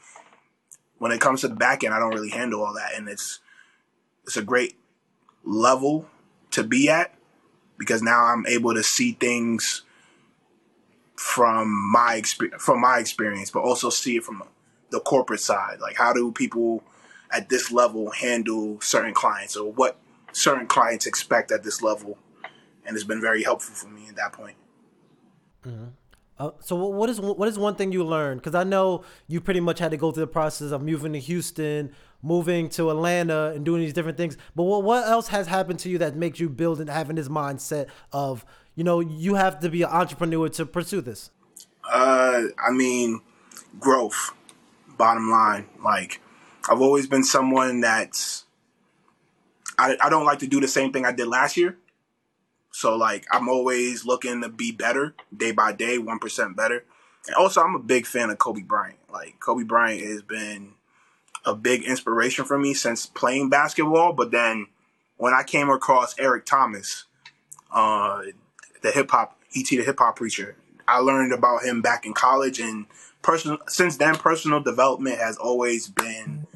when 0.97 1.11
it 1.11 1.21
comes 1.21 1.41
to 1.41 1.47
the 1.47 1.55
back 1.55 1.83
end, 1.83 1.93
I 1.93 1.99
don't 1.99 2.13
really 2.13 2.29
handle 2.29 2.63
all 2.63 2.73
that, 2.73 2.95
and 2.95 3.07
it's 3.07 3.39
it's 4.25 4.37
a 4.37 4.43
great 4.43 4.75
level 5.43 6.05
to 6.51 6.63
be 6.63 6.89
at 6.89 7.13
because 7.77 8.03
now 8.03 8.25
I'm 8.25 8.45
able 8.45 8.73
to 8.75 8.83
see 8.83 9.13
things 9.13 9.83
from 11.21 11.71
my 11.91 12.15
experience 12.15 12.63
from 12.63 12.81
my 12.81 12.97
experience, 12.97 13.51
but 13.51 13.59
also 13.59 13.91
see 13.91 14.17
it 14.17 14.23
from 14.23 14.41
the 14.89 14.99
corporate 14.99 15.39
side. 15.39 15.79
Like 15.79 15.95
how 15.95 16.13
do 16.13 16.31
people 16.31 16.83
at 17.29 17.47
this 17.47 17.71
level 17.71 18.09
handle 18.09 18.81
certain 18.81 19.13
clients 19.13 19.55
or 19.55 19.71
what 19.71 19.97
certain 20.31 20.65
clients 20.65 21.05
expect 21.05 21.51
at 21.51 21.63
this 21.63 21.83
level? 21.83 22.17
And 22.85 22.95
it's 22.95 23.05
been 23.05 23.21
very 23.21 23.43
helpful 23.43 23.75
for 23.75 23.87
me 23.87 24.07
at 24.09 24.15
that 24.15 24.33
point. 24.33 24.57
Mm-hmm. 25.63 25.89
Uh, 26.39 26.49
so 26.59 26.75
what 26.75 27.07
is 27.07 27.21
what 27.21 27.47
is 27.47 27.59
one 27.59 27.75
thing 27.75 27.91
you 27.91 28.03
learned? 28.03 28.41
Because 28.41 28.55
I 28.55 28.63
know 28.63 29.03
you 29.27 29.39
pretty 29.39 29.59
much 29.59 29.77
had 29.77 29.91
to 29.91 29.97
go 29.97 30.11
through 30.11 30.25
the 30.25 30.31
process 30.31 30.71
of 30.71 30.81
moving 30.81 31.13
to 31.13 31.19
Houston, 31.19 31.93
moving 32.23 32.67
to 32.69 32.89
Atlanta, 32.89 33.51
and 33.53 33.63
doing 33.63 33.81
these 33.81 33.93
different 33.93 34.17
things. 34.17 34.37
But 34.55 34.63
what 34.63 34.81
what 34.81 35.07
else 35.07 35.27
has 35.27 35.45
happened 35.45 35.77
to 35.81 35.89
you 35.89 35.99
that 35.99 36.15
makes 36.15 36.39
you 36.39 36.49
build 36.49 36.81
and 36.81 36.89
having 36.89 37.15
this 37.15 37.29
mindset 37.29 37.89
of 38.11 38.43
you 38.75 38.83
know 38.83 38.99
you 38.99 39.35
have 39.35 39.59
to 39.59 39.69
be 39.69 39.83
an 39.83 39.89
entrepreneur 39.89 40.49
to 40.49 40.65
pursue 40.65 41.01
this? 41.01 41.31
Uh, 41.89 42.43
I 42.63 42.71
mean, 42.71 43.21
growth. 43.79 44.31
Bottom 44.97 45.31
line, 45.31 45.67
like 45.83 46.21
I've 46.69 46.81
always 46.81 47.07
been 47.07 47.23
someone 47.23 47.81
that's 47.81 48.45
I, 49.79 49.97
I 49.99 50.09
don't 50.09 50.25
like 50.25 50.39
to 50.39 50.47
do 50.47 50.59
the 50.61 50.67
same 50.67 50.93
thing 50.93 51.05
I 51.05 51.11
did 51.11 51.27
last 51.27 51.57
year. 51.57 51.77
So 52.71 52.95
like 52.95 53.25
I'm 53.31 53.49
always 53.49 54.05
looking 54.05 54.41
to 54.41 54.49
be 54.49 54.71
better 54.71 55.15
day 55.35 55.53
by 55.53 55.71
day, 55.71 55.97
one 55.97 56.19
percent 56.19 56.55
better. 56.55 56.83
And 57.25 57.35
also 57.35 57.61
I'm 57.61 57.73
a 57.73 57.79
big 57.79 58.05
fan 58.05 58.29
of 58.29 58.37
Kobe 58.37 58.61
Bryant. 58.61 58.99
Like 59.11 59.39
Kobe 59.39 59.63
Bryant 59.63 60.05
has 60.05 60.21
been 60.21 60.73
a 61.45 61.55
big 61.55 61.83
inspiration 61.83 62.45
for 62.45 62.59
me 62.59 62.75
since 62.75 63.07
playing 63.07 63.49
basketball. 63.49 64.13
But 64.13 64.29
then 64.29 64.67
when 65.17 65.33
I 65.33 65.41
came 65.41 65.69
across 65.69 66.17
Eric 66.19 66.45
Thomas, 66.45 67.05
uh, 67.73 68.21
the 68.81 68.91
hip 68.91 69.11
hop 69.11 69.37
ET 69.55 69.67
the 69.67 69.83
hip 69.83 69.99
hop 69.99 70.15
preacher, 70.15 70.55
I 70.87 70.99
learned 70.99 71.33
about 71.33 71.63
him 71.63 71.81
back 71.81 72.05
in 72.05 72.13
college 72.13 72.59
and 72.59 72.85
personal 73.21 73.59
since 73.67 73.97
then 73.97 74.15
personal 74.15 74.59
development 74.59 75.17
has 75.17 75.37
always 75.37 75.87
been 75.87 76.47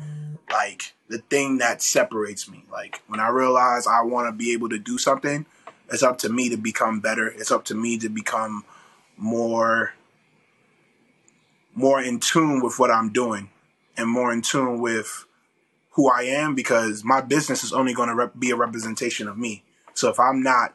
like 0.51 0.94
the 1.08 1.20
thing 1.20 1.60
that 1.60 1.82
separates 1.82 2.50
me. 2.50 2.63
Like 2.72 3.01
when 3.08 3.20
I 3.20 3.29
realize 3.29 3.88
I 3.88 4.01
want 4.01 4.27
to 4.27 4.32
be 4.32 4.53
able 4.53 4.70
to 4.70 4.79
do 4.79 4.98
something, 4.98 5.46
it's 5.91 6.03
up 6.03 6.17
to 6.20 6.29
me 6.29 6.50
to 6.50 6.58
become 6.58 7.00
better. 7.00 7.27
It's 7.27 7.51
up 7.51 7.65
to 7.65 7.75
me 7.75 7.98
to 8.00 8.10
become 8.10 8.63
more 9.17 9.94
more 11.74 12.01
in 12.01 12.20
tune 12.20 12.62
with 12.62 12.79
what 12.79 12.89
I'm 12.89 13.12
doing 13.12 13.50
and 13.98 14.10
more 14.10 14.32
in 14.32 14.41
tune 14.41 14.79
with 14.79 15.25
who 15.91 16.10
I 16.10 16.24
am 16.24 16.55
because 16.55 17.03
my 17.03 17.22
business 17.22 17.63
is 17.63 17.74
only 17.74 17.94
going 17.94 18.10
to 18.10 18.15
rep- 18.15 18.39
be 18.39 18.51
a 18.51 18.55
representation 18.55 19.27
of 19.27 19.38
me. 19.38 19.63
So 19.94 20.10
if 20.10 20.20
I'm 20.20 20.41
not 20.41 20.74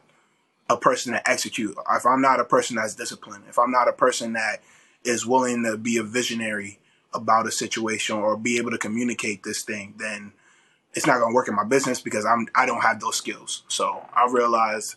a 0.71 0.77
person 0.77 1.11
that 1.11 1.27
execute, 1.27 1.75
if 1.91 2.05
I'm 2.05 2.21
not 2.21 2.39
a 2.39 2.45
person 2.45 2.77
that's 2.77 2.95
disciplined, 2.95 3.43
if 3.49 3.59
I'm 3.59 3.71
not 3.71 3.89
a 3.89 3.93
person 3.93 4.33
that 4.33 4.61
is 5.03 5.25
willing 5.25 5.63
to 5.63 5.75
be 5.75 5.97
a 5.97 6.03
visionary 6.03 6.79
about 7.13 7.45
a 7.45 7.51
situation 7.51 8.15
or 8.15 8.37
be 8.37 8.57
able 8.57 8.71
to 8.71 8.77
communicate 8.77 9.43
this 9.43 9.63
thing, 9.63 9.95
then 9.97 10.31
it's 10.93 11.05
not 11.05 11.19
going 11.19 11.31
to 11.31 11.35
work 11.35 11.49
in 11.49 11.55
my 11.55 11.65
business 11.65 11.99
because 11.99 12.25
I'm 12.25 12.47
I 12.55 12.65
don't 12.65 12.81
have 12.81 13.01
those 13.01 13.17
skills. 13.17 13.63
So 13.67 14.05
I 14.13 14.29
realized 14.31 14.95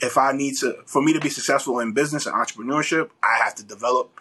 if 0.00 0.16
I 0.16 0.32
need 0.32 0.56
to, 0.58 0.78
for 0.86 1.02
me 1.02 1.12
to 1.12 1.20
be 1.20 1.28
successful 1.28 1.80
in 1.80 1.92
business 1.92 2.24
and 2.24 2.34
entrepreneurship, 2.34 3.10
I 3.22 3.42
have 3.44 3.54
to 3.56 3.64
develop, 3.64 4.18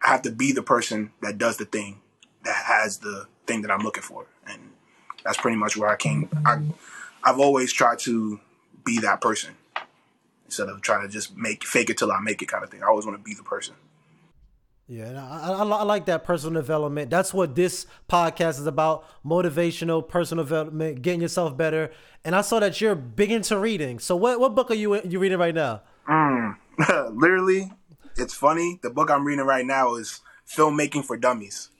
I 0.00 0.10
have 0.10 0.22
to 0.22 0.30
be 0.30 0.52
the 0.52 0.62
person 0.62 1.10
that 1.22 1.38
does 1.38 1.56
the 1.56 1.64
thing 1.64 2.00
that 2.44 2.54
has 2.66 2.98
the 2.98 3.26
thing 3.46 3.62
that 3.62 3.72
I'm 3.72 3.80
looking 3.80 4.04
for. 4.04 4.26
And 4.46 4.60
that's 5.24 5.38
pretty 5.38 5.56
much 5.56 5.76
where 5.76 5.88
I 5.88 5.96
came. 5.96 6.28
I, 6.46 6.60
I've 7.24 7.40
always 7.40 7.72
tried 7.72 7.98
to 8.00 8.38
be 8.84 9.00
that 9.00 9.20
person 9.20 9.56
instead 10.58 10.72
of 10.72 10.80
trying 10.82 11.02
to 11.02 11.08
just 11.08 11.36
make 11.36 11.64
fake 11.64 11.90
it 11.90 11.98
till 11.98 12.12
I 12.12 12.20
make 12.20 12.40
it 12.42 12.46
kind 12.46 12.62
of 12.62 12.70
thing. 12.70 12.82
I 12.82 12.86
always 12.86 13.04
want 13.04 13.18
to 13.18 13.22
be 13.22 13.34
the 13.34 13.42
person. 13.42 13.74
Yeah, 14.86 15.26
I, 15.26 15.52
I, 15.52 15.62
I, 15.62 15.82
like 15.82 16.04
that 16.06 16.24
personal 16.24 16.60
development. 16.60 17.08
That's 17.08 17.32
what 17.32 17.54
this 17.54 17.86
podcast 18.08 18.60
is 18.60 18.66
about: 18.66 19.04
motivational, 19.24 20.06
personal 20.06 20.44
development, 20.44 21.00
getting 21.00 21.22
yourself 21.22 21.56
better. 21.56 21.90
And 22.22 22.36
I 22.36 22.42
saw 22.42 22.60
that 22.60 22.80
you're 22.80 22.94
big 22.94 23.32
into 23.32 23.58
reading. 23.58 23.98
So, 23.98 24.14
what 24.14 24.38
what 24.38 24.54
book 24.54 24.70
are 24.70 24.74
you 24.74 25.00
you 25.02 25.18
reading 25.18 25.38
right 25.38 25.54
now? 25.54 25.82
Mm. 26.06 26.56
Literally, 27.14 27.72
it's 28.16 28.34
funny. 28.34 28.78
The 28.82 28.90
book 28.90 29.10
I'm 29.10 29.26
reading 29.26 29.46
right 29.46 29.64
now 29.64 29.94
is 29.94 30.20
Filmmaking 30.46 31.06
for 31.06 31.16
Dummies. 31.16 31.70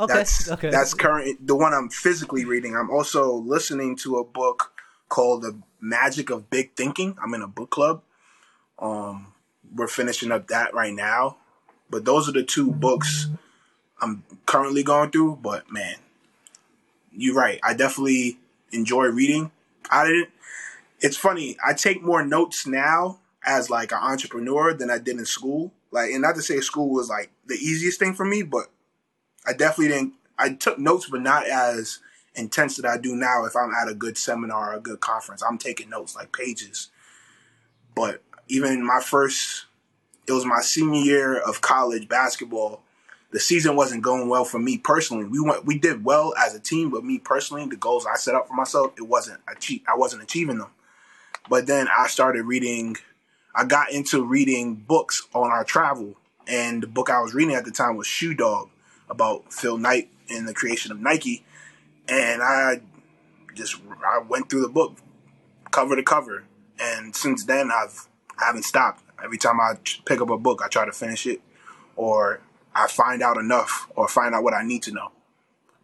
Okay. 0.00 0.12
That's, 0.12 0.50
okay. 0.50 0.70
That's 0.70 0.92
current. 0.92 1.46
The 1.46 1.54
one 1.54 1.72
I'm 1.72 1.88
physically 1.88 2.44
reading. 2.44 2.74
I'm 2.74 2.90
also 2.90 3.32
listening 3.34 3.96
to 3.98 4.16
a 4.16 4.24
book 4.24 4.73
called 5.08 5.42
The 5.42 5.58
Magic 5.80 6.30
of 6.30 6.50
Big 6.50 6.74
Thinking. 6.74 7.16
I'm 7.22 7.34
in 7.34 7.42
a 7.42 7.48
book 7.48 7.70
club. 7.70 8.02
Um, 8.78 9.32
we're 9.74 9.88
finishing 9.88 10.32
up 10.32 10.48
that 10.48 10.74
right 10.74 10.92
now 10.92 11.36
but 11.94 12.04
those 12.04 12.28
are 12.28 12.32
the 12.32 12.42
two 12.42 12.72
books 12.72 13.28
I'm 14.00 14.24
currently 14.46 14.82
going 14.82 15.12
through. 15.12 15.38
But 15.40 15.70
man, 15.70 15.94
you're 17.12 17.36
right. 17.36 17.60
I 17.62 17.74
definitely 17.74 18.38
enjoy 18.72 19.04
reading. 19.06 19.50
I 19.90 20.06
didn't. 20.06 20.30
It's 21.00 21.16
funny. 21.16 21.56
I 21.64 21.72
take 21.74 22.02
more 22.02 22.24
notes 22.24 22.66
now 22.66 23.18
as 23.46 23.70
like 23.70 23.92
an 23.92 23.98
entrepreneur 24.00 24.72
than 24.74 24.90
I 24.90 24.98
did 24.98 25.18
in 25.18 25.24
school. 25.24 25.72
Like, 25.90 26.10
and 26.10 26.22
not 26.22 26.34
to 26.34 26.42
say 26.42 26.58
school 26.60 26.90
was 26.90 27.08
like 27.08 27.30
the 27.46 27.54
easiest 27.54 28.00
thing 28.00 28.14
for 28.14 28.24
me, 28.24 28.42
but 28.42 28.72
I 29.46 29.52
definitely 29.52 29.94
didn't. 29.94 30.14
I 30.36 30.54
took 30.54 30.80
notes, 30.80 31.08
but 31.08 31.20
not 31.20 31.46
as 31.46 32.00
intense 32.34 32.76
that 32.76 32.86
I 32.86 32.98
do 32.98 33.14
now. 33.14 33.44
If 33.44 33.56
I'm 33.56 33.72
at 33.72 33.88
a 33.88 33.94
good 33.94 34.18
seminar 34.18 34.72
or 34.72 34.76
a 34.76 34.80
good 34.80 35.00
conference, 35.00 35.42
I'm 35.42 35.58
taking 35.58 35.90
notes 35.90 36.16
like 36.16 36.32
pages. 36.32 36.90
But 37.94 38.22
even 38.48 38.84
my 38.84 39.00
first 39.00 39.66
it 40.26 40.32
was 40.32 40.44
my 40.44 40.60
senior 40.60 41.00
year 41.00 41.38
of 41.38 41.60
college 41.60 42.08
basketball. 42.08 42.82
The 43.30 43.40
season 43.40 43.76
wasn't 43.76 44.02
going 44.02 44.28
well 44.28 44.44
for 44.44 44.58
me 44.58 44.78
personally. 44.78 45.24
We 45.24 45.40
went, 45.40 45.66
we 45.66 45.78
did 45.78 46.04
well 46.04 46.34
as 46.38 46.54
a 46.54 46.60
team, 46.60 46.90
but 46.90 47.04
me 47.04 47.18
personally, 47.18 47.66
the 47.66 47.76
goals 47.76 48.06
I 48.06 48.16
set 48.16 48.34
up 48.34 48.48
for 48.48 48.54
myself, 48.54 48.92
it 48.96 49.02
wasn't 49.02 49.40
achieve. 49.48 49.82
I 49.88 49.96
wasn't 49.96 50.22
achieving 50.22 50.58
them. 50.58 50.70
But 51.48 51.66
then 51.66 51.88
I 51.88 52.06
started 52.06 52.44
reading. 52.44 52.96
I 53.54 53.64
got 53.64 53.92
into 53.92 54.24
reading 54.24 54.74
books 54.74 55.26
on 55.34 55.50
our 55.50 55.64
travel, 55.64 56.14
and 56.46 56.82
the 56.82 56.86
book 56.86 57.10
I 57.10 57.20
was 57.20 57.34
reading 57.34 57.54
at 57.54 57.64
the 57.64 57.70
time 57.70 57.96
was 57.96 58.06
Shoe 58.06 58.34
Dog 58.34 58.70
about 59.08 59.52
Phil 59.52 59.78
Knight 59.78 60.08
and 60.30 60.48
the 60.48 60.54
creation 60.54 60.90
of 60.90 61.00
Nike. 61.00 61.44
And 62.08 62.42
I 62.42 62.80
just 63.54 63.76
I 64.04 64.18
went 64.18 64.50
through 64.50 64.62
the 64.62 64.68
book 64.68 64.98
cover 65.70 65.96
to 65.96 66.02
cover, 66.02 66.44
and 66.78 67.14
since 67.14 67.44
then 67.44 67.70
I've 67.70 68.08
I 68.38 68.46
haven't 68.46 68.64
stopped. 68.64 69.02
Every 69.22 69.38
time 69.38 69.60
I 69.60 69.74
pick 70.04 70.20
up 70.20 70.30
a 70.30 70.36
book, 70.36 70.60
I 70.62 70.68
try 70.68 70.84
to 70.84 70.92
finish 70.92 71.26
it, 71.26 71.40
or 71.96 72.40
I 72.74 72.88
find 72.88 73.22
out 73.22 73.36
enough, 73.38 73.88
or 73.96 74.08
find 74.08 74.34
out 74.34 74.42
what 74.42 74.54
I 74.54 74.62
need 74.62 74.82
to 74.84 74.92
know 74.92 75.12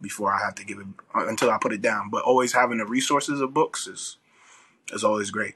before 0.01 0.33
I 0.33 0.39
have 0.39 0.55
to 0.55 0.65
give 0.65 0.79
it 0.79 0.87
uh, 1.15 1.27
until 1.27 1.49
I 1.49 1.57
put 1.57 1.73
it 1.73 1.81
down. 1.81 2.09
But 2.09 2.23
always 2.23 2.53
having 2.53 2.77
the 2.77 2.85
resources 2.85 3.41
of 3.41 3.53
books 3.53 3.87
is 3.87 4.17
is 4.93 5.03
always 5.03 5.31
great. 5.31 5.55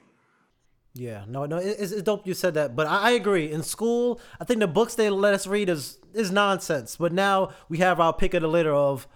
Yeah, 0.94 1.24
no, 1.28 1.44
no, 1.44 1.58
it's, 1.58 1.92
it's 1.92 2.02
dope 2.02 2.26
you 2.26 2.32
said 2.32 2.54
that, 2.54 2.74
but 2.74 2.86
I, 2.86 3.08
I, 3.08 3.10
agree. 3.10 3.52
In 3.52 3.62
school, 3.62 4.18
I 4.40 4.44
think 4.44 4.60
the 4.60 4.66
books 4.66 4.94
they 4.94 5.10
let 5.10 5.34
us 5.34 5.46
read 5.46 5.68
is 5.68 5.98
is 6.14 6.30
nonsense. 6.30 6.96
But 6.96 7.12
now 7.12 7.50
we 7.68 7.78
have 7.78 8.00
our 8.00 8.14
pick 8.14 8.32
of 8.32 8.40
the 8.40 8.48
litter 8.48 8.74
of 8.74 9.06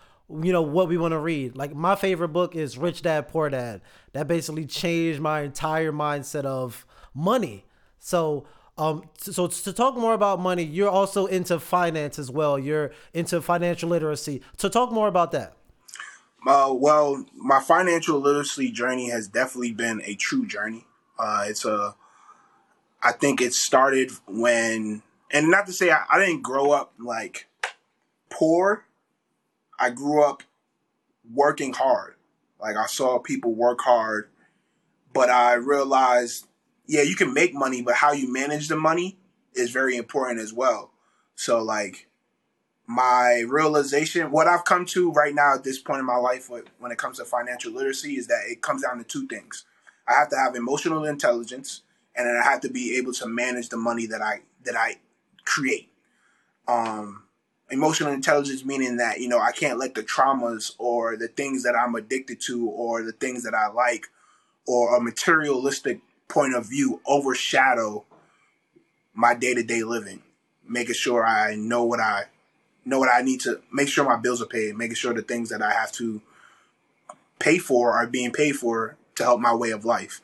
you 0.42 0.52
know 0.52 0.62
what 0.62 0.88
we 0.88 0.96
want 0.96 1.12
to 1.12 1.18
read. 1.18 1.56
Like 1.56 1.74
my 1.74 1.96
favorite 1.96 2.28
book 2.28 2.54
is 2.54 2.78
Rich 2.78 3.02
Dad 3.02 3.28
Poor 3.28 3.50
Dad. 3.50 3.80
That 4.12 4.28
basically 4.28 4.66
changed 4.66 5.20
my 5.20 5.42
entire 5.42 5.92
mindset 5.92 6.44
of 6.44 6.86
money. 7.14 7.64
So 7.98 8.46
um, 8.78 9.02
so 9.18 9.46
to 9.46 9.72
talk 9.74 9.96
more 9.96 10.14
about 10.14 10.40
money, 10.40 10.62
you're 10.62 10.88
also 10.88 11.26
into 11.26 11.60
finance 11.60 12.18
as 12.18 12.30
well. 12.30 12.58
You're 12.58 12.92
into 13.12 13.42
financial 13.42 13.90
literacy. 13.90 14.40
So 14.56 14.70
talk 14.70 14.90
more 14.90 15.06
about 15.06 15.32
that. 15.32 15.54
Uh, 16.46 16.72
well, 16.72 17.26
my 17.36 17.60
financial 17.60 18.18
literacy 18.18 18.70
journey 18.70 19.10
has 19.10 19.28
definitely 19.28 19.72
been 19.72 20.00
a 20.06 20.14
true 20.14 20.46
journey. 20.46 20.86
Uh, 21.18 21.44
it's 21.46 21.66
a, 21.66 21.94
I 23.02 23.12
think 23.12 23.42
it 23.42 23.52
started 23.52 24.12
when, 24.26 25.02
and 25.30 25.50
not 25.50 25.66
to 25.66 25.74
say 25.74 25.90
I, 25.90 26.04
I 26.10 26.18
didn't 26.18 26.40
grow 26.40 26.70
up 26.70 26.94
like 26.98 27.48
poor. 28.30 28.86
I 29.80 29.90
grew 29.90 30.22
up 30.22 30.42
working 31.34 31.72
hard. 31.72 32.14
Like 32.60 32.76
I 32.76 32.86
saw 32.86 33.18
people 33.18 33.54
work 33.54 33.80
hard, 33.80 34.28
but 35.12 35.30
I 35.30 35.54
realized, 35.54 36.46
yeah, 36.86 37.02
you 37.02 37.16
can 37.16 37.32
make 37.32 37.54
money, 37.54 37.80
but 37.80 37.94
how 37.94 38.12
you 38.12 38.30
manage 38.30 38.68
the 38.68 38.76
money 38.76 39.18
is 39.54 39.70
very 39.70 39.96
important 39.96 40.38
as 40.40 40.52
well. 40.52 40.92
So 41.34 41.62
like 41.62 42.08
my 42.86 43.44
realization, 43.48 44.30
what 44.30 44.46
I've 44.46 44.64
come 44.64 44.84
to 44.86 45.10
right 45.12 45.34
now 45.34 45.54
at 45.54 45.64
this 45.64 45.78
point 45.78 46.00
in 46.00 46.06
my 46.06 46.16
life 46.16 46.50
when 46.50 46.92
it 46.92 46.98
comes 46.98 47.18
to 47.18 47.24
financial 47.24 47.72
literacy 47.72 48.16
is 48.16 48.26
that 48.26 48.42
it 48.48 48.60
comes 48.60 48.82
down 48.82 48.98
to 48.98 49.04
two 49.04 49.26
things. 49.26 49.64
I 50.06 50.14
have 50.14 50.28
to 50.30 50.36
have 50.36 50.54
emotional 50.56 51.04
intelligence 51.04 51.82
and 52.14 52.26
then 52.26 52.36
I 52.36 52.42
have 52.42 52.60
to 52.62 52.68
be 52.68 52.96
able 52.98 53.12
to 53.14 53.26
manage 53.26 53.68
the 53.70 53.76
money 53.76 54.06
that 54.06 54.20
I 54.20 54.40
that 54.64 54.76
I 54.76 54.96
create. 55.44 55.92
Um 56.68 57.22
emotional 57.70 58.12
intelligence 58.12 58.64
meaning 58.64 58.96
that, 58.96 59.20
you 59.20 59.28
know, 59.28 59.38
I 59.38 59.52
can't 59.52 59.78
let 59.78 59.94
the 59.94 60.02
traumas 60.02 60.74
or 60.78 61.16
the 61.16 61.28
things 61.28 61.62
that 61.62 61.74
I'm 61.74 61.94
addicted 61.94 62.40
to 62.42 62.68
or 62.68 63.02
the 63.02 63.12
things 63.12 63.44
that 63.44 63.54
I 63.54 63.68
like 63.68 64.06
or 64.66 64.96
a 64.96 65.00
materialistic 65.00 66.00
point 66.28 66.54
of 66.54 66.68
view 66.68 67.00
overshadow 67.06 68.04
my 69.14 69.34
day-to-day 69.34 69.82
living. 69.82 70.22
Making 70.68 70.94
sure 70.94 71.26
I 71.26 71.56
know 71.56 71.84
what 71.84 72.00
I 72.00 72.24
know 72.84 72.98
what 72.98 73.10
I 73.12 73.22
need 73.22 73.40
to 73.40 73.60
make 73.72 73.88
sure 73.88 74.04
my 74.04 74.16
bills 74.16 74.40
are 74.40 74.46
paid, 74.46 74.76
making 74.76 74.94
sure 74.94 75.12
the 75.12 75.22
things 75.22 75.48
that 75.50 75.62
I 75.62 75.72
have 75.72 75.92
to 75.92 76.22
pay 77.38 77.58
for 77.58 77.92
are 77.92 78.06
being 78.06 78.30
paid 78.32 78.52
for 78.52 78.96
to 79.16 79.22
help 79.24 79.40
my 79.40 79.54
way 79.54 79.70
of 79.70 79.84
life. 79.84 80.20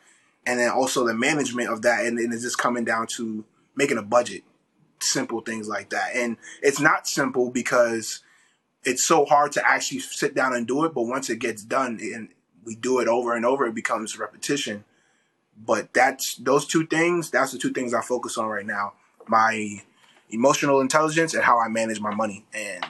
And 0.47 0.61
then 0.61 0.71
also 0.71 1.05
the 1.05 1.15
management 1.15 1.69
of 1.69 1.83
that. 1.83 2.07
And 2.07 2.17
then 2.19 2.33
it's 2.33 2.43
just 2.43 2.59
coming 2.59 2.85
down 2.85 3.09
to 3.17 3.45
making 3.75 3.99
a 3.99 4.03
budget, 4.03 4.45
simple 5.01 5.41
things 5.41 5.69
like 5.69 5.91
that. 5.91 6.11
And 6.15 6.37
it's 6.63 6.81
not 6.81 7.07
simple 7.07 7.51
because 7.51 8.23
it's 8.85 9.07
so 9.07 9.25
hard 9.25 9.53
to 9.53 9.69
actually 9.69 10.01
sit 10.01 10.35
down 10.35 10.55
and 10.55 10.67
do 10.67 10.85
it. 10.85 10.95
But 10.95 11.03
once 11.03 11.29
it 11.29 11.39
gets 11.39 11.63
done 11.63 11.99
and 12.01 12.29
we 12.65 12.75
do 12.75 13.01
it 13.01 13.09
over 13.09 13.35
and 13.35 13.45
over, 13.45 13.67
it 13.67 13.75
becomes 13.75 14.19
repetition. 14.19 14.85
But 15.57 15.95
that's 15.95 16.37
those 16.37 16.67
two 16.67 16.87
things, 16.87 17.31
that's 17.31 17.53
the 17.53 17.59
two 17.59 17.73
things 17.73 17.95
I 17.95 18.03
focus 18.03 18.37
on 18.37 18.47
right 18.47 18.67
now. 18.67 18.93
My 19.27 19.83
emotional 20.31 20.81
intelligence 20.81 21.35
and 21.35 21.43
how 21.43 21.59
I 21.59 21.69
manage 21.69 22.01
my 22.01 22.15
money. 22.15 22.45
And 22.53 22.85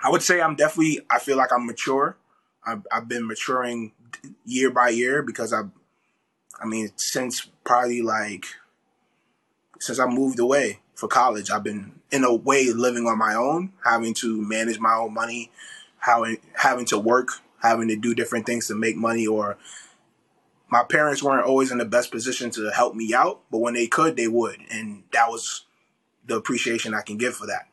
I 0.00 0.10
would 0.10 0.22
say 0.22 0.40
I'm 0.40 0.56
definitely, 0.56 1.00
I 1.10 1.18
feel 1.18 1.36
like 1.36 1.52
I'm 1.52 1.66
mature. 1.66 2.16
I've, 2.64 2.86
I've 2.90 3.08
been 3.08 3.26
maturing 3.26 3.92
year 4.44 4.70
by 4.70 4.88
year 4.88 5.22
because 5.22 5.52
I, 5.52 5.62
I 6.60 6.66
mean, 6.66 6.90
since 6.96 7.48
probably 7.64 8.02
like, 8.02 8.46
since 9.78 9.98
I 9.98 10.06
moved 10.06 10.38
away 10.38 10.80
for 10.96 11.06
college, 11.06 11.50
I've 11.50 11.62
been 11.62 11.92
in 12.10 12.24
a 12.24 12.34
way 12.34 12.72
living 12.72 13.06
on 13.06 13.18
my 13.18 13.34
own, 13.34 13.72
having 13.84 14.14
to 14.14 14.42
manage 14.42 14.80
my 14.80 14.94
own 14.94 15.14
money, 15.14 15.52
having, 15.98 16.38
having 16.54 16.86
to 16.86 16.98
work, 16.98 17.28
having 17.62 17.88
to 17.88 17.96
do 17.96 18.14
different 18.14 18.46
things 18.46 18.66
to 18.66 18.74
make 18.74 18.96
money 18.96 19.26
or 19.26 19.56
my 20.68 20.82
parents 20.82 21.22
weren't 21.22 21.46
always 21.46 21.70
in 21.70 21.78
the 21.78 21.84
best 21.84 22.10
position 22.10 22.50
to 22.50 22.70
help 22.70 22.94
me 22.94 23.14
out, 23.14 23.40
but 23.50 23.58
when 23.58 23.74
they 23.74 23.86
could, 23.86 24.16
they 24.16 24.26
would. 24.26 24.58
And 24.70 25.04
that 25.12 25.28
was 25.28 25.64
the 26.26 26.36
appreciation 26.36 26.92
I 26.92 27.02
can 27.02 27.18
give 27.18 27.36
for 27.36 27.46
that. 27.46 27.68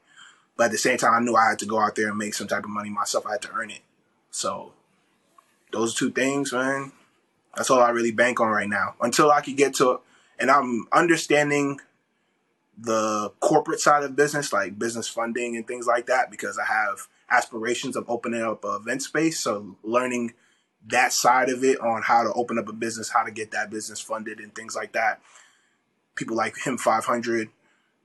But 0.55 0.65
at 0.65 0.71
the 0.71 0.77
same 0.77 0.97
time, 0.97 1.13
I 1.13 1.19
knew 1.19 1.35
I 1.35 1.49
had 1.49 1.59
to 1.59 1.65
go 1.65 1.79
out 1.79 1.95
there 1.95 2.09
and 2.09 2.17
make 2.17 2.35
some 2.35 2.47
type 2.47 2.63
of 2.63 2.69
money 2.69 2.89
myself. 2.89 3.25
I 3.25 3.31
had 3.31 3.41
to 3.43 3.51
earn 3.53 3.71
it. 3.71 3.81
So 4.29 4.73
those 5.71 5.95
two 5.95 6.11
things, 6.11 6.53
man, 6.53 6.91
that's 7.55 7.71
all 7.71 7.81
I 7.81 7.89
really 7.89 8.11
bank 8.11 8.39
on 8.39 8.49
right 8.49 8.69
now. 8.69 8.95
Until 9.01 9.31
I 9.31 9.41
could 9.41 9.57
get 9.57 9.73
to, 9.75 10.01
and 10.37 10.51
I'm 10.51 10.87
understanding 10.91 11.79
the 12.77 13.31
corporate 13.39 13.79
side 13.79 14.03
of 14.03 14.15
business, 14.15 14.51
like 14.51 14.79
business 14.79 15.07
funding 15.07 15.55
and 15.55 15.67
things 15.67 15.85
like 15.87 16.07
that, 16.07 16.31
because 16.31 16.57
I 16.57 16.65
have 16.65 17.07
aspirations 17.29 17.95
of 17.95 18.09
opening 18.09 18.41
up 18.41 18.63
an 18.65 18.75
event 18.81 19.01
space. 19.01 19.39
So 19.39 19.77
learning 19.83 20.33
that 20.87 21.13
side 21.13 21.49
of 21.49 21.63
it 21.63 21.79
on 21.79 22.01
how 22.01 22.23
to 22.23 22.33
open 22.33 22.57
up 22.57 22.67
a 22.67 22.73
business, 22.73 23.09
how 23.09 23.23
to 23.23 23.31
get 23.31 23.51
that 23.51 23.69
business 23.69 23.99
funded 23.99 24.39
and 24.39 24.53
things 24.53 24.75
like 24.75 24.93
that. 24.93 25.21
People 26.15 26.35
like 26.35 26.57
him 26.65 26.77
500 26.77 27.49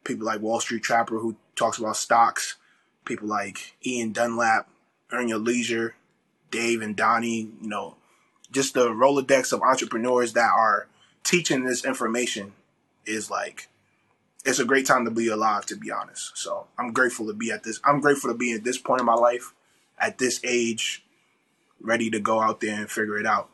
people 0.05 0.27
like 0.27 0.41
Wall 0.41 0.61
Street 0.61 0.83
Trapper 0.83 1.19
who 1.19 1.37
talks 1.55 1.79
about 1.79 1.97
stocks, 1.97 2.57
people 3.05 3.29
like 3.29 3.75
Ian 3.85 4.13
Dunlap, 4.13 4.69
Earn 5.13 5.29
Your 5.29 5.39
Leisure, 5.39 5.95
Dave 6.51 6.81
and 6.81 6.97
Donnie, 6.97 7.51
you 7.61 7.69
know, 7.69 7.97
just 8.51 8.75
the 8.75 8.89
Rolodex 8.89 9.53
of 9.53 9.61
entrepreneurs 9.61 10.33
that 10.33 10.51
are 10.51 10.89
teaching 11.25 11.65
this 11.65 11.85
information 11.85 12.53
is 13.05 13.31
like 13.31 13.69
it's 14.49 14.59
a 14.59 14.65
great 14.65 14.87
time 14.87 15.05
to 15.05 15.11
be 15.11 15.29
alive 15.29 15.67
to 15.67 15.77
be 15.77 15.91
honest. 15.91 16.37
So 16.39 16.67
I'm 16.79 16.93
grateful 16.93 17.27
to 17.27 17.35
be 17.35 17.51
at 17.51 17.63
this 17.63 17.81
I'm 17.85 18.01
grateful 18.01 18.31
to 18.31 18.37
be 18.37 18.55
at 18.55 18.65
this 18.65 18.79
point 18.79 19.01
in 19.01 19.07
my 19.07 19.15
life, 19.15 19.53
at 19.99 20.19
this 20.19 20.41
age, 20.43 21.05
ready 21.81 22.11
to 22.11 22.19
go 22.19 22.41
out 22.41 22.61
there 22.61 22.75
and 22.75 22.91
figure 22.91 23.19
it 23.19 23.27
out. 23.27 23.51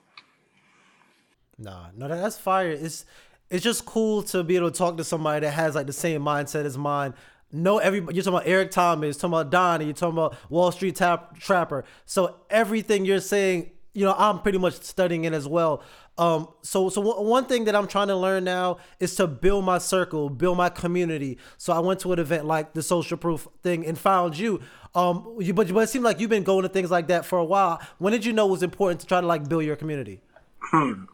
Nah, 1.59 1.87
no, 1.96 2.09
that's 2.09 2.38
fire. 2.38 2.70
It's 2.70 3.04
it's 3.50 3.64
just 3.64 3.85
cool 3.85 4.22
to 4.24 4.44
be 4.44 4.57
able 4.57 4.70
to 4.70 4.78
talk 4.78 4.96
to 4.96 5.04
somebody 5.04 5.44
that 5.44 5.52
has 5.52 5.74
like 5.74 5.87
the 5.87 5.92
same 5.92 6.22
mindset 6.22 6.64
as 6.64 6.78
mine. 6.78 7.14
Know 7.50 7.78
everybody. 7.78 8.14
You're 8.14 8.24
talking 8.24 8.38
about 8.38 8.48
Eric 8.48 8.70
Thomas, 8.70 9.16
talking 9.16 9.35
about 9.35 9.50
Donnie, 9.50 9.87
you're 9.87 9.94
talking 9.94 10.18
about 10.18 10.37
Wall 10.48 10.70
Street 10.72 10.96
tap, 10.96 11.38
Trapper. 11.38 11.85
So 12.04 12.37
everything 12.50 13.04
you're 13.04 13.20
saying, 13.20 13.70
you 13.94 14.04
know, 14.04 14.14
I'm 14.16 14.40
pretty 14.40 14.59
much 14.59 14.83
studying 14.83 15.24
it 15.24 15.33
as 15.33 15.48
well. 15.48 15.83
Um, 16.18 16.48
so 16.62 16.88
so 16.90 17.02
w- 17.02 17.28
one 17.28 17.46
thing 17.46 17.64
that 17.64 17.74
I'm 17.74 17.87
trying 17.87 18.09
to 18.09 18.16
learn 18.16 18.44
now 18.44 18.78
is 19.00 19.14
to 19.16 19.26
build 19.26 19.64
my 19.64 19.78
circle, 19.78 20.28
build 20.28 20.57
my 20.57 20.68
community. 20.68 21.38
So 21.57 21.72
I 21.72 21.78
went 21.78 22.00
to 22.00 22.12
an 22.12 22.18
event 22.18 22.44
like 22.44 22.74
the 22.74 22.83
Social 22.83 23.16
Proof 23.16 23.48
thing 23.62 23.87
and 23.87 23.98
found 23.98 24.38
you. 24.38 24.61
Um, 24.94 25.37
you, 25.40 25.54
but, 25.54 25.72
but 25.72 25.80
it 25.80 25.88
seemed 25.88 26.04
like 26.04 26.20
you've 26.20 26.30
been 26.30 26.44
going 26.44 26.62
to 26.62 26.68
things 26.68 26.90
like 26.90 27.09
that 27.09 27.24
for 27.24 27.38
a 27.38 27.44
while. 27.44 27.80
When 27.98 28.12
did 28.12 28.24
you 28.24 28.33
know 28.33 28.46
it 28.46 28.50
was 28.50 28.62
important 28.62 29.00
to 29.00 29.07
try 29.07 29.20
to 29.20 29.26
like 29.26 29.48
build 29.48 29.64
your 29.64 29.76
community? 29.76 30.20
Hmm. 30.61 31.04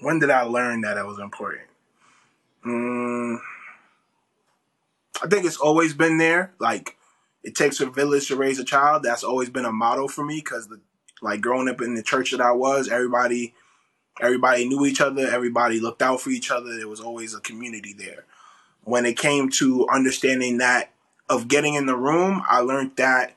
When 0.00 0.18
did 0.18 0.30
I 0.30 0.42
learn 0.42 0.80
that 0.82 0.96
it 0.96 1.06
was 1.06 1.18
important? 1.18 1.68
Mm, 2.66 3.38
I 5.22 5.26
think 5.28 5.44
it's 5.44 5.56
always 5.56 5.94
been 5.94 6.18
there. 6.18 6.52
Like 6.58 6.96
it 7.42 7.54
takes 7.54 7.80
a 7.80 7.86
village 7.86 8.28
to 8.28 8.36
raise 8.36 8.58
a 8.58 8.64
child. 8.64 9.02
That's 9.02 9.24
always 9.24 9.50
been 9.50 9.64
a 9.64 9.72
motto 9.72 10.08
for 10.08 10.24
me 10.24 10.36
because 10.36 10.68
the 10.68 10.80
like 11.22 11.40
growing 11.40 11.68
up 11.68 11.80
in 11.80 11.94
the 11.94 12.02
church 12.02 12.30
that 12.32 12.40
I 12.40 12.52
was, 12.52 12.88
everybody 12.88 13.54
everybody 14.20 14.68
knew 14.68 14.84
each 14.84 15.00
other, 15.00 15.26
everybody 15.28 15.80
looked 15.80 16.02
out 16.02 16.20
for 16.20 16.30
each 16.30 16.50
other. 16.50 16.76
There 16.76 16.88
was 16.88 17.00
always 17.00 17.34
a 17.34 17.40
community 17.40 17.92
there. 17.92 18.24
When 18.82 19.06
it 19.06 19.16
came 19.16 19.50
to 19.58 19.86
understanding 19.88 20.58
that 20.58 20.92
of 21.28 21.46
getting 21.46 21.74
in 21.74 21.86
the 21.86 21.96
room, 21.96 22.42
I 22.48 22.60
learned 22.60 22.96
that 22.96 23.34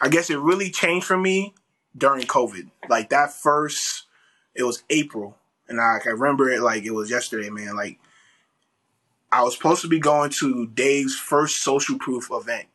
I 0.00 0.08
guess 0.08 0.30
it 0.30 0.38
really 0.38 0.70
changed 0.70 1.06
for 1.06 1.16
me 1.16 1.54
during 1.96 2.26
COVID. 2.26 2.70
Like 2.88 3.10
that 3.10 3.32
first 3.32 4.04
it 4.54 4.64
was 4.64 4.82
April 4.90 5.36
and 5.68 5.80
I, 5.80 5.98
I 6.04 6.10
remember 6.10 6.48
it 6.50 6.62
like 6.62 6.84
it 6.84 6.92
was 6.92 7.10
yesterday, 7.10 7.50
man. 7.50 7.76
Like 7.76 7.98
I 9.30 9.42
was 9.42 9.54
supposed 9.54 9.82
to 9.82 9.88
be 9.88 10.00
going 10.00 10.30
to 10.40 10.66
Dave's 10.68 11.14
first 11.14 11.62
social 11.62 11.98
proof 11.98 12.28
event, 12.30 12.66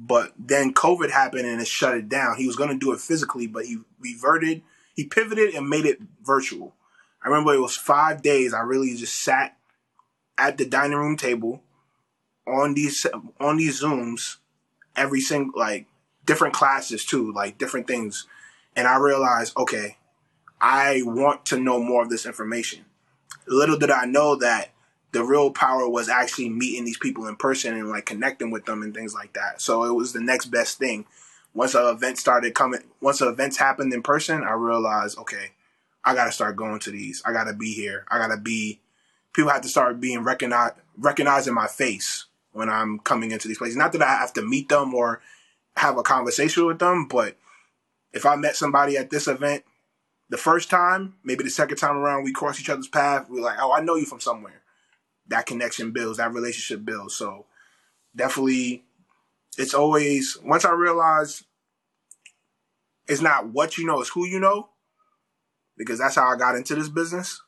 but 0.00 0.32
then 0.38 0.72
COVID 0.72 1.10
happened 1.10 1.44
and 1.46 1.60
it 1.60 1.66
shut 1.66 1.96
it 1.96 2.08
down. 2.08 2.36
He 2.36 2.46
was 2.46 2.54
going 2.54 2.70
to 2.70 2.78
do 2.78 2.92
it 2.92 3.00
physically, 3.00 3.48
but 3.48 3.64
he 3.64 3.78
reverted, 3.98 4.62
he 4.94 5.04
pivoted 5.04 5.54
and 5.54 5.68
made 5.68 5.86
it 5.86 5.98
virtual. 6.22 6.74
I 7.22 7.28
remember 7.28 7.52
it 7.52 7.60
was 7.60 7.76
five 7.76 8.22
days. 8.22 8.54
I 8.54 8.60
really 8.60 8.94
just 8.94 9.20
sat 9.20 9.56
at 10.38 10.56
the 10.56 10.64
dining 10.64 10.96
room 10.96 11.16
table 11.16 11.64
on 12.46 12.74
these 12.74 13.04
on 13.40 13.56
these 13.56 13.82
zooms 13.82 14.36
every 14.94 15.20
single 15.20 15.58
like 15.58 15.86
different 16.24 16.54
classes 16.54 17.04
too, 17.04 17.32
like 17.32 17.58
different 17.58 17.88
things. 17.88 18.26
And 18.76 18.86
I 18.86 18.98
realized, 18.98 19.56
okay, 19.56 19.96
I 20.60 21.02
want 21.04 21.44
to 21.46 21.58
know 21.58 21.82
more 21.82 22.02
of 22.02 22.08
this 22.08 22.24
information. 22.24 22.84
Little 23.48 23.78
did 23.78 23.90
I 23.90 24.04
know 24.04 24.36
that 24.36 24.70
the 25.12 25.24
real 25.24 25.50
power 25.50 25.88
was 25.88 26.08
actually 26.08 26.48
meeting 26.48 26.84
these 26.84 26.98
people 26.98 27.26
in 27.26 27.36
person 27.36 27.74
and 27.74 27.88
like 27.88 28.06
connecting 28.06 28.50
with 28.50 28.66
them 28.66 28.82
and 28.82 28.94
things 28.94 29.14
like 29.14 29.32
that. 29.34 29.60
So 29.60 29.84
it 29.84 29.94
was 29.94 30.12
the 30.12 30.20
next 30.20 30.46
best 30.46 30.78
thing. 30.78 31.06
Once 31.54 31.74
an 31.74 31.86
event 31.86 32.18
started 32.18 32.54
coming, 32.54 32.80
once 33.00 33.18
the 33.18 33.28
events 33.28 33.56
happened 33.56 33.92
in 33.92 34.02
person, 34.02 34.44
I 34.44 34.52
realized, 34.52 35.18
okay, 35.18 35.52
I 36.04 36.14
got 36.14 36.26
to 36.26 36.32
start 36.32 36.56
going 36.56 36.78
to 36.80 36.90
these. 36.90 37.22
I 37.24 37.32
got 37.32 37.44
to 37.44 37.54
be 37.54 37.72
here. 37.72 38.04
I 38.10 38.18
got 38.18 38.28
to 38.28 38.36
be. 38.36 38.80
People 39.32 39.50
have 39.50 39.62
to 39.62 39.68
start 39.68 40.00
being 40.00 40.22
recognized, 40.22 40.74
recognizing 40.96 41.54
my 41.54 41.66
face 41.66 42.26
when 42.52 42.68
I'm 42.68 42.98
coming 42.98 43.30
into 43.30 43.48
these 43.48 43.58
places. 43.58 43.76
Not 43.76 43.92
that 43.92 44.02
I 44.02 44.16
have 44.16 44.32
to 44.34 44.42
meet 44.42 44.68
them 44.68 44.94
or 44.94 45.22
have 45.76 45.96
a 45.96 46.02
conversation 46.02 46.66
with 46.66 46.78
them, 46.78 47.06
but 47.08 47.36
if 48.12 48.26
I 48.26 48.36
met 48.36 48.56
somebody 48.56 48.96
at 48.96 49.10
this 49.10 49.26
event 49.26 49.64
the 50.28 50.36
first 50.36 50.70
time, 50.70 51.14
maybe 51.24 51.44
the 51.44 51.50
second 51.50 51.78
time 51.78 51.96
around, 51.96 52.24
we 52.24 52.32
cross 52.32 52.60
each 52.60 52.68
other's 52.68 52.88
path. 52.88 53.28
We're 53.30 53.42
like, 53.42 53.58
oh, 53.60 53.72
I 53.72 53.80
know 53.80 53.96
you 53.96 54.06
from 54.06 54.20
somewhere 54.20 54.62
that 55.28 55.46
connection 55.46 55.92
builds, 55.92 56.18
that 56.18 56.32
relationship 56.32 56.84
builds. 56.84 57.14
So 57.14 57.46
definitely, 58.14 58.84
it's 59.56 59.74
always 59.74 60.36
once 60.42 60.64
I 60.64 60.72
realized 60.72 61.44
it's 63.06 63.22
not 63.22 63.48
what 63.48 63.78
you 63.78 63.86
know, 63.86 64.00
it's 64.00 64.10
who 64.10 64.26
you 64.26 64.40
know. 64.40 64.70
Because 65.76 66.00
that's 66.00 66.16
how 66.16 66.26
I 66.26 66.36
got 66.36 66.56
into 66.56 66.74
this 66.74 66.88
business. 66.88 67.40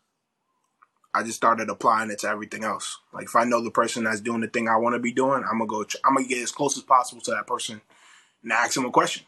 I 1.12 1.24
just 1.24 1.36
started 1.36 1.68
applying 1.68 2.10
it 2.10 2.20
to 2.20 2.28
everything 2.28 2.62
else. 2.62 2.98
Like 3.12 3.24
if 3.24 3.34
I 3.34 3.42
know 3.42 3.62
the 3.62 3.72
person 3.72 4.04
that's 4.04 4.20
doing 4.20 4.40
the 4.40 4.46
thing 4.46 4.68
I 4.68 4.76
want 4.76 4.94
to 4.94 5.00
be 5.00 5.12
doing, 5.12 5.42
I'm 5.42 5.58
gonna 5.58 5.66
go. 5.66 5.84
I'm 6.04 6.14
gonna 6.14 6.28
get 6.28 6.42
as 6.42 6.52
close 6.52 6.76
as 6.76 6.84
possible 6.84 7.20
to 7.22 7.32
that 7.32 7.48
person 7.48 7.80
and 8.42 8.52
ask 8.52 8.74
them 8.74 8.84
a 8.84 8.90
question. 8.90 9.24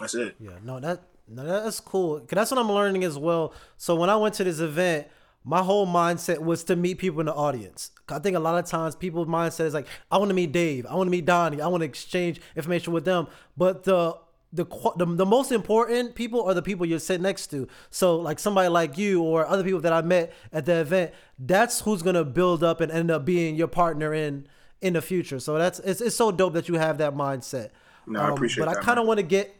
That's 0.00 0.14
it. 0.14 0.36
Yeah, 0.40 0.58
no, 0.64 0.80
that 0.80 1.02
no, 1.28 1.44
that's 1.44 1.80
cool. 1.80 2.20
Cause 2.20 2.28
that's 2.30 2.50
what 2.50 2.58
I'm 2.58 2.72
learning 2.72 3.04
as 3.04 3.18
well. 3.18 3.52
So 3.76 3.94
when 3.94 4.08
I 4.08 4.16
went 4.16 4.34
to 4.36 4.44
this 4.44 4.60
event, 4.60 5.08
my 5.44 5.62
whole 5.62 5.86
mindset 5.86 6.38
was 6.38 6.64
to 6.64 6.76
meet 6.76 6.98
people 6.98 7.20
in 7.20 7.26
the 7.26 7.34
audience. 7.34 7.90
I 8.08 8.18
think 8.18 8.36
a 8.36 8.40
lot 8.40 8.62
of 8.62 8.70
times 8.70 8.94
people's 8.94 9.26
mindset 9.26 9.64
is 9.64 9.74
like, 9.74 9.86
I 10.10 10.18
want 10.18 10.30
to 10.30 10.34
meet 10.34 10.52
Dave, 10.52 10.86
I 10.86 10.94
want 10.94 11.08
to 11.08 11.10
meet 11.10 11.24
Donnie, 11.24 11.60
I 11.60 11.66
want 11.66 11.80
to 11.82 11.86
exchange 11.86 12.40
information 12.56 12.92
with 12.92 13.04
them. 13.04 13.26
But 13.56 13.84
the 13.84 14.16
the, 14.52 14.66
the 14.96 15.06
the 15.06 15.26
most 15.26 15.50
important 15.50 16.14
people 16.14 16.42
are 16.42 16.52
the 16.52 16.62
people 16.62 16.84
you're 16.84 16.98
sitting 16.98 17.22
next 17.22 17.46
to. 17.48 17.66
So 17.90 18.16
like 18.16 18.38
somebody 18.38 18.68
like 18.68 18.98
you 18.98 19.22
or 19.22 19.46
other 19.46 19.64
people 19.64 19.80
that 19.80 19.92
I 19.92 20.02
met 20.02 20.32
at 20.52 20.66
the 20.66 20.80
event, 20.80 21.12
that's 21.38 21.80
who's 21.80 22.02
gonna 22.02 22.24
build 22.24 22.62
up 22.62 22.80
and 22.80 22.92
end 22.92 23.10
up 23.10 23.24
being 23.24 23.56
your 23.56 23.68
partner 23.68 24.12
in 24.12 24.46
in 24.82 24.92
the 24.92 25.02
future. 25.02 25.40
So 25.40 25.56
that's 25.56 25.78
it's 25.80 26.00
it's 26.02 26.16
so 26.16 26.30
dope 26.30 26.52
that 26.52 26.68
you 26.68 26.74
have 26.74 26.98
that 26.98 27.14
mindset. 27.14 27.70
No, 28.06 28.20
I 28.20 28.30
appreciate 28.30 28.62
um, 28.62 28.66
But 28.68 28.74
that, 28.74 28.82
I 28.82 28.84
kind 28.84 28.98
of 28.98 29.06
want 29.06 29.18
to 29.18 29.22
get, 29.22 29.56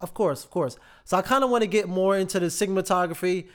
of 0.00 0.14
course, 0.14 0.44
of 0.44 0.50
course. 0.50 0.78
So 1.04 1.16
I 1.16 1.22
kind 1.22 1.44
of 1.44 1.50
want 1.50 1.62
to 1.62 1.68
get 1.68 1.88
more 1.88 2.16
into 2.16 2.40
the 2.40 2.46
cinematography. 2.46 3.48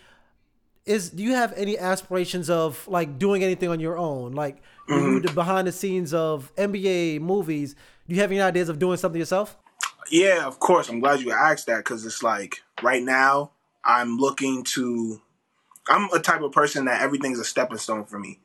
Is 0.86 1.10
do 1.10 1.24
you 1.24 1.34
have 1.34 1.52
any 1.58 1.80
aspirations 1.80 2.50
of 2.50 2.88
like 2.88 3.18
doing 3.18 3.44
anything 3.44 3.70
on 3.70 3.80
your 3.80 3.98
own, 3.98 4.34
like 4.34 4.62
you 4.88 4.96
mm-hmm. 4.96 5.26
the 5.26 5.34
behind 5.34 5.68
the 5.68 5.72
scenes 5.72 6.14
of 6.14 6.54
NBA 6.56 7.22
movies? 7.22 7.76
Do 8.08 8.14
you 8.14 8.22
have 8.22 8.32
any 8.32 8.42
ideas 8.42 8.70
of 8.70 8.78
doing 8.78 8.98
something 8.98 9.20
yourself? 9.20 9.58
Yeah, 10.12 10.46
of 10.46 10.60
course. 10.60 10.90
I'm 10.90 11.00
glad 11.00 11.22
you 11.22 11.32
asked 11.32 11.66
that 11.66 11.78
because 11.78 12.06
it's 12.06 12.22
like 12.22 12.62
right 12.84 13.02
now 13.02 13.52
I'm 13.84 14.18
looking 14.18 14.64
to. 14.76 15.22
I'm 15.88 16.10
a 16.14 16.20
type 16.20 16.42
of 16.42 16.52
person 16.52 16.86
that 16.86 17.02
everything's 17.02 17.40
a 17.40 17.44
stepping 17.44 17.78
stone 17.78 18.06
for 18.06 18.20
me. 18.20 18.40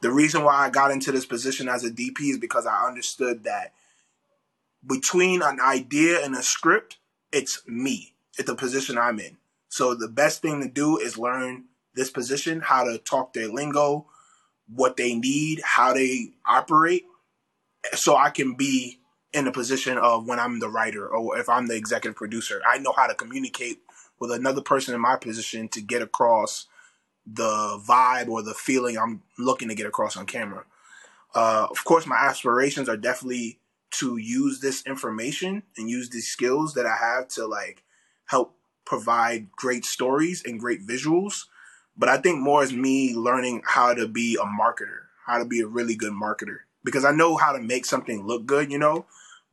The 0.00 0.10
reason 0.10 0.44
why 0.44 0.54
I 0.54 0.70
got 0.70 0.90
into 0.90 1.12
this 1.12 1.26
position 1.26 1.68
as 1.68 1.84
a 1.84 1.90
DP 1.90 2.20
is 2.30 2.38
because 2.38 2.66
I 2.66 2.86
understood 2.86 3.44
that 3.44 3.72
between 4.86 5.42
an 5.42 5.58
idea 5.60 6.24
and 6.24 6.34
a 6.34 6.42
script, 6.42 6.98
it's 7.32 7.66
me. 7.66 8.14
It's 8.38 8.48
the 8.48 8.54
position 8.54 8.96
I'm 8.96 9.20
in. 9.20 9.36
So 9.68 9.94
the 9.94 10.08
best 10.08 10.42
thing 10.42 10.60
to 10.62 10.68
do 10.68 10.98
is 10.98 11.18
learn 11.18 11.64
this 11.94 12.10
position, 12.10 12.60
how 12.60 12.84
to 12.84 12.98
talk 12.98 13.32
their 13.32 13.48
lingo, 13.48 14.06
what 14.72 14.96
they 14.96 15.14
need, 15.14 15.60
how 15.64 15.92
they 15.92 16.32
operate, 16.46 17.04
so 17.94 18.16
I 18.16 18.30
can 18.30 18.54
be 18.54 19.00
in 19.32 19.44
the 19.44 19.52
position 19.52 19.96
of 19.98 20.26
when 20.26 20.40
I'm 20.40 20.60
the 20.60 20.68
writer 20.68 21.06
or 21.06 21.38
if 21.38 21.48
I'm 21.48 21.66
the 21.66 21.76
executive 21.76 22.16
producer, 22.16 22.60
I 22.66 22.78
know 22.78 22.92
how 22.96 23.06
to 23.06 23.14
communicate 23.14 23.80
with 24.18 24.30
another 24.30 24.60
person 24.60 24.94
in 24.94 25.00
my 25.00 25.16
position 25.16 25.68
to 25.68 25.80
get 25.80 26.02
across 26.02 26.66
the 27.26 27.80
vibe 27.88 28.28
or 28.28 28.42
the 28.42 28.54
feeling 28.54 28.98
I'm 28.98 29.22
looking 29.38 29.68
to 29.68 29.74
get 29.74 29.86
across 29.86 30.16
on 30.16 30.26
camera. 30.26 30.64
Uh, 31.34 31.68
of 31.70 31.84
course, 31.84 32.06
my 32.06 32.16
aspirations 32.16 32.88
are 32.88 32.96
definitely 32.96 33.60
to 33.92 34.16
use 34.16 34.60
this 34.60 34.84
information 34.86 35.62
and 35.76 35.90
use 35.90 36.10
these 36.10 36.28
skills 36.28 36.74
that 36.74 36.86
I 36.86 36.96
have 36.96 37.28
to 37.28 37.46
like 37.46 37.82
help 38.26 38.56
provide 38.84 39.52
great 39.52 39.84
stories 39.84 40.42
and 40.44 40.58
great 40.58 40.86
visuals. 40.86 41.44
But 42.00 42.08
I 42.08 42.16
think 42.16 42.40
more 42.40 42.62
is 42.62 42.72
me 42.72 43.14
learning 43.14 43.60
how 43.66 43.92
to 43.92 44.08
be 44.08 44.38
a 44.40 44.46
marketer, 44.46 45.02
how 45.26 45.36
to 45.36 45.44
be 45.44 45.60
a 45.60 45.66
really 45.66 45.94
good 45.94 46.14
marketer. 46.14 46.60
Because 46.82 47.04
I 47.04 47.12
know 47.12 47.36
how 47.36 47.52
to 47.52 47.60
make 47.60 47.84
something 47.84 48.26
look 48.26 48.46
good, 48.46 48.72
you 48.72 48.78
know, 48.78 49.04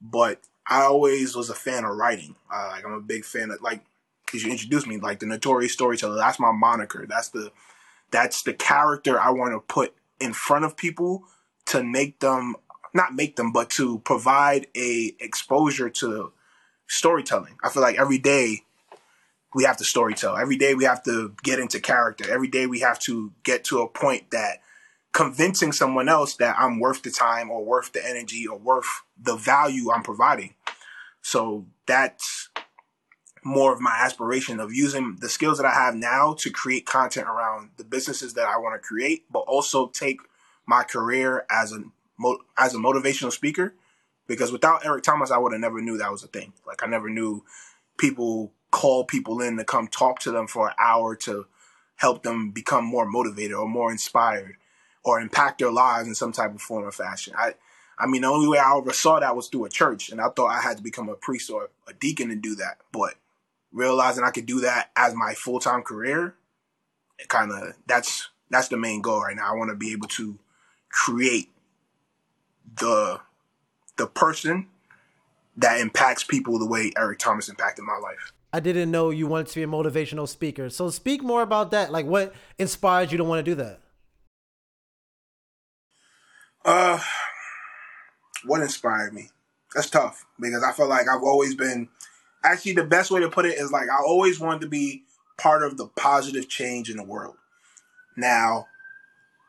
but 0.02 0.40
I 0.66 0.84
always 0.84 1.36
was 1.36 1.50
a 1.50 1.54
fan 1.54 1.84
of 1.84 1.98
writing. 1.98 2.36
Uh, 2.50 2.70
like 2.72 2.86
I'm 2.86 2.94
a 2.94 3.02
big 3.02 3.26
fan 3.26 3.52
of 3.52 3.62
like 3.62 3.84
because 4.26 4.46
you 4.46 4.52
introduced 4.52 4.88
me 4.88 4.96
like 4.96 5.20
the 5.20 5.26
notorious 5.26 5.74
storyteller. 5.74 6.16
That's 6.16 6.40
my 6.40 6.54
moniker. 6.54 7.06
That's 7.06 7.28
the 7.28 7.52
that's 8.12 8.44
the 8.44 8.54
character 8.54 9.20
I 9.20 9.32
want 9.32 9.52
to 9.52 9.60
put 9.60 9.94
in 10.22 10.32
front 10.32 10.64
of 10.64 10.78
people 10.78 11.26
to 11.66 11.84
make 11.84 12.20
them 12.20 12.56
not 12.94 13.14
make 13.14 13.36
them, 13.36 13.52
but 13.52 13.70
to 13.72 14.00
provide 14.00 14.68
a 14.74 15.14
exposure 15.20 15.90
to 15.90 16.32
storytelling. 16.88 17.58
I 17.62 17.70
feel 17.70 17.84
like 17.84 18.00
every 18.00 18.20
day 18.20 18.64
we 19.58 19.64
have 19.64 19.78
to 19.78 19.84
storytell. 19.84 20.40
Every 20.40 20.56
day 20.56 20.76
we 20.76 20.84
have 20.84 21.02
to 21.06 21.34
get 21.42 21.58
into 21.58 21.80
character. 21.80 22.32
Every 22.32 22.48
day 22.48 22.68
we 22.68 22.82
have 22.82 23.00
to 23.00 23.34
get 23.44 23.64
to 23.66 23.80
a 23.80 23.90
point 23.90 24.30
that 24.30 24.60
convincing 25.14 25.72
someone 25.72 26.08
else 26.08 26.36
that 26.36 26.56
I'm 26.60 26.80
worth 26.80 27.02
the 27.02 27.10
time 27.10 27.50
or 27.50 27.66
worth 27.66 27.92
the 27.92 28.08
energy 28.08 28.46
or 28.46 28.56
worth 28.56 28.86
the 29.20 29.36
value 29.36 29.90
I'm 29.90 30.04
providing. 30.04 30.54
So 31.24 31.66
that's 31.88 32.50
more 33.44 33.74
of 33.74 33.82
my 33.82 33.96
aspiration 33.98 34.60
of 34.60 34.76
using 34.76 35.18
the 35.22 35.28
skills 35.28 35.58
that 35.58 35.66
I 35.66 35.74
have 35.74 35.96
now 35.96 36.36
to 36.38 36.52
create 36.52 36.86
content 36.86 37.28
around 37.28 37.72
the 37.78 37.84
businesses 37.84 38.36
that 38.36 38.48
I 38.48 38.60
want 38.60 38.80
to 38.80 38.88
create, 38.88 39.26
but 39.32 39.40
also 39.40 39.88
take 39.88 40.20
my 40.68 40.84
career 40.84 41.48
as 41.50 41.72
a 41.74 41.82
as 42.60 42.76
a 42.76 42.78
motivational 42.78 43.32
speaker. 43.32 43.74
Because 44.28 44.52
without 44.52 44.86
Eric 44.86 45.02
Thomas, 45.02 45.32
I 45.32 45.40
would 45.40 45.54
have 45.54 45.62
never 45.62 45.82
knew 45.82 45.98
that 45.98 46.12
was 46.12 46.24
a 46.24 46.28
thing. 46.28 46.54
Like 46.68 46.84
I 46.84 46.86
never 46.86 47.10
knew 47.10 47.44
people 47.98 48.54
call 48.72 49.06
people 49.06 49.42
in 49.42 49.58
to 49.58 49.64
come 49.64 49.88
talk 49.88 50.20
to 50.20 50.32
them 50.32 50.48
for 50.48 50.68
an 50.68 50.76
hour 50.78 51.16
to 51.16 51.46
help 51.96 52.24
them 52.24 52.52
become 52.52 52.86
more 52.86 53.06
motivated 53.06 53.54
or 53.54 53.68
more 53.68 53.92
inspired 53.92 54.56
or 55.04 55.20
impact 55.20 55.60
their 55.60 55.72
lives 55.72 56.08
in 56.08 56.16
some 56.16 56.32
type 56.32 56.54
of 56.54 56.62
form 56.62 56.84
or 56.84 56.92
fashion. 56.92 57.34
I 57.38 57.56
I 57.98 58.06
mean 58.06 58.22
the 58.22 58.28
only 58.28 58.48
way 58.48 58.60
I 58.60 58.78
ever 58.78 58.94
saw 58.94 59.20
that 59.20 59.36
was 59.36 59.48
through 59.48 59.66
a 59.66 59.70
church 59.70 60.10
and 60.10 60.22
I 60.22 60.30
thought 60.30 60.48
I 60.48 60.62
had 60.62 60.78
to 60.78 60.84
become 60.84 61.10
a 61.10 61.16
priest 61.16 61.50
or 61.50 61.70
a 61.88 61.94
deacon 61.94 62.30
to 62.30 62.36
do 62.36 62.56
that. 62.56 62.78
But 62.92 63.16
realizing 63.72 64.24
I 64.24 64.32
could 64.32 64.46
do 64.46 64.62
that 64.62 64.92
as 64.96 65.16
my 65.16 65.34
full 65.34 65.60
time 65.60 65.82
career, 65.82 66.36
it 67.18 67.30
kinda 67.30 67.74
that's 67.88 68.30
that's 68.50 68.68
the 68.68 68.78
main 68.78 69.02
goal 69.02 69.22
right 69.22 69.36
now. 69.36 69.52
I 69.52 69.56
wanna 69.56 69.76
be 69.76 69.92
able 69.92 70.08
to 70.10 70.38
create 70.90 71.50
the 72.80 73.22
the 73.96 74.08
person 74.08 74.68
that 75.56 75.80
impacts 75.80 76.24
people 76.24 76.60
the 76.60 76.68
way 76.68 76.92
Eric 76.96 77.20
Thomas 77.20 77.50
impacted 77.50 77.84
my 77.84 77.98
life. 77.98 78.32
I 78.54 78.60
didn't 78.60 78.92
know 78.92 79.10
you 79.10 79.28
wanted 79.28 79.48
to 79.48 79.56
be 79.56 79.64
a 79.64 79.68
motivational 79.68 80.28
speaker. 80.28 80.70
So 80.70 80.90
speak 80.90 81.22
more 81.22 81.42
about 81.42 81.72
that. 81.72 81.92
Like 81.92 82.06
what 82.06 82.34
inspired 82.58 83.12
you 83.12 83.18
to 83.18 83.24
want 83.24 83.46
to 83.46 83.52
do 83.52 83.56
that? 83.56 83.80
Uh, 86.64 87.00
what 88.46 88.62
inspired 88.62 89.14
me? 89.14 89.30
That's 89.76 89.90
tough 89.90 90.26
because 90.40 90.64
I 90.64 90.72
feel 90.72 90.88
like 90.88 91.08
I've 91.08 91.24
always 91.24 91.56
been. 91.56 91.90
Actually, 92.44 92.74
the 92.74 92.84
best 92.84 93.12
way 93.12 93.20
to 93.20 93.30
put 93.30 93.46
it 93.46 93.58
is 93.58 93.72
like 93.72 93.90
I 93.90 94.02
always 94.06 94.40
wanted 94.40 94.62
to 94.62 94.68
be 94.68 95.04
part 95.38 95.64
of 95.64 95.78
the 95.78 95.88
positive 95.88 96.48
change 96.48 96.90
in 96.90 96.98
the 96.98 97.04
world. 97.04 97.36
Now, 98.16 98.68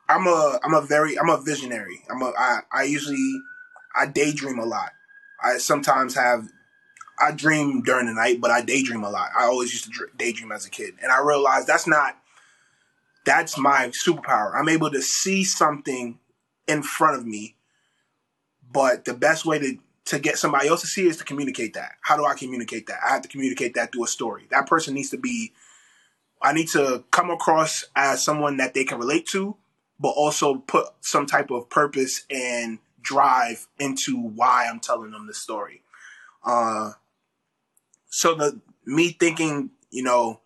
I'm 0.08 0.26
a 0.26 0.58
I'm 0.64 0.74
a 0.74 0.80
very 0.80 1.18
I'm 1.18 1.28
a 1.28 1.40
visionary. 1.40 2.02
I'm 2.11 2.22
a 2.22 2.32
I, 2.37 2.61
I 2.72 2.82
usually 2.84 3.40
I 3.96 4.06
daydream 4.06 4.58
a 4.58 4.64
lot. 4.64 4.92
I 5.42 5.58
sometimes 5.58 6.14
have 6.14 6.48
I 7.20 7.33
dream 7.33 7.83
during 7.83 8.07
the 8.07 8.14
night, 8.14 8.40
but 8.40 8.50
I 8.50 8.62
daydream 8.62 9.04
a 9.04 9.11
lot. 9.11 9.31
I 9.38 9.44
always 9.44 9.72
used 9.72 9.85
to 9.85 9.90
dr- 9.90 10.16
daydream 10.16 10.52
as 10.52 10.66
a 10.66 10.70
kid, 10.70 10.94
and 11.02 11.11
I 11.11 11.20
realized 11.20 11.66
that's 11.66 11.87
not 11.87 12.16
that's 13.24 13.59
my 13.59 13.90
superpower. 14.07 14.52
I'm 14.54 14.68
able 14.68 14.90
to 14.90 15.02
see 15.02 15.44
something 15.44 16.18
in 16.66 16.83
front 16.83 17.16
of 17.16 17.26
me, 17.26 17.57
but 18.72 19.04
the 19.04 19.14
best 19.14 19.44
way 19.44 19.59
to 19.59 19.78
to 20.07 20.18
get 20.18 20.38
somebody 20.38 20.68
else 20.68 20.81
to 20.81 20.87
see 20.87 21.07
is 21.07 21.18
to 21.18 21.24
communicate 21.24 21.74
that. 21.74 21.92
How 22.00 22.16
do 22.16 22.24
I 22.24 22.35
communicate 22.35 22.87
that? 22.87 22.98
I 23.04 23.12
have 23.12 23.22
to 23.22 23.28
communicate 23.28 23.74
that 23.74 23.92
through 23.92 24.04
a 24.04 24.09
story. 24.09 24.46
That 24.50 24.66
person 24.66 24.94
needs 24.94 25.11
to 25.11 25.18
be 25.18 25.52
I 26.40 26.52
need 26.52 26.68
to 26.68 27.04
come 27.11 27.31
across 27.31 27.85
as 27.96 28.24
someone 28.24 28.59
that 28.59 28.74
they 28.74 28.85
can 28.85 28.98
relate 28.98 29.26
to, 29.28 29.57
but 29.98 30.11
also 30.11 30.57
put 30.57 30.87
some 31.00 31.26
type 31.26 31.50
of 31.50 31.68
purpose 31.68 32.24
and 32.31 32.78
drive 33.00 33.66
into 33.78 34.16
why 34.16 34.66
I'm 34.70 34.81
telling 34.81 35.11
them 35.11 35.26
the 35.26 35.35
story. 35.35 35.83
Uh, 36.44 36.92
so 38.09 38.35
the 38.35 38.61
me 38.85 39.11
thinking, 39.11 39.71
you 39.90 40.03
know, 40.03 40.40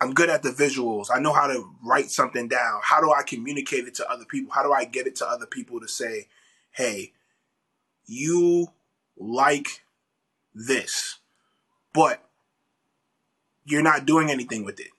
I'm 0.00 0.14
good 0.14 0.30
at 0.30 0.42
the 0.42 0.50
visuals. 0.50 1.08
I 1.12 1.18
know 1.18 1.32
how 1.32 1.46
to 1.46 1.68
write 1.84 2.10
something 2.10 2.48
down. 2.48 2.80
How 2.82 3.00
do 3.00 3.12
I 3.12 3.22
communicate 3.22 3.86
it 3.86 3.94
to 3.96 4.10
other 4.10 4.24
people? 4.24 4.52
How 4.52 4.62
do 4.62 4.72
I 4.72 4.84
get 4.84 5.06
it 5.06 5.16
to 5.16 5.28
other 5.28 5.46
people 5.46 5.80
to 5.80 5.88
say, 5.88 6.28
"Hey, 6.70 7.12
you 8.06 8.68
like 9.18 9.84
this, 10.54 11.18
but 11.92 12.26
you're 13.64 13.82
not 13.82 14.06
doing 14.06 14.30
anything 14.30 14.64
with 14.64 14.80
it. 14.80 14.90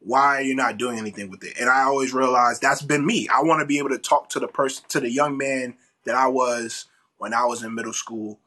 Why 0.00 0.38
are 0.38 0.42
you 0.42 0.54
not 0.54 0.76
doing 0.76 0.98
anything 0.98 1.30
with 1.30 1.44
it?" 1.44 1.56
And 1.60 1.70
I 1.70 1.82
always 1.82 2.12
realize 2.12 2.58
that's 2.58 2.82
been 2.82 3.06
me. 3.06 3.28
I 3.28 3.42
want 3.42 3.60
to 3.60 3.66
be 3.66 3.78
able 3.78 3.90
to 3.90 3.98
talk 3.98 4.28
to 4.30 4.40
the 4.40 4.48
person, 4.48 4.84
to 4.88 5.00
the 5.00 5.10
young 5.10 5.36
man 5.36 5.76
that 6.04 6.16
I 6.16 6.26
was 6.26 6.86
when 7.18 7.32
I 7.32 7.44
was 7.44 7.62
in 7.62 7.74
middle 7.74 7.92
school, 7.92 8.40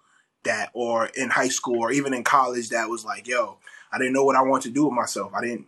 that 0.44 0.70
or 0.74 1.08
in 1.08 1.30
high 1.30 1.50
school 1.50 1.80
or 1.80 1.92
even 1.92 2.14
in 2.14 2.24
college, 2.24 2.70
that 2.70 2.90
was 2.90 3.06
like, 3.06 3.28
"Yo, 3.28 3.58
I 3.92 3.98
didn't 3.98 4.14
know 4.14 4.24
what 4.24 4.36
I 4.36 4.42
wanted 4.42 4.70
to 4.70 4.74
do 4.74 4.86
with 4.86 4.94
myself. 4.94 5.34
I 5.34 5.42
didn't, 5.42 5.68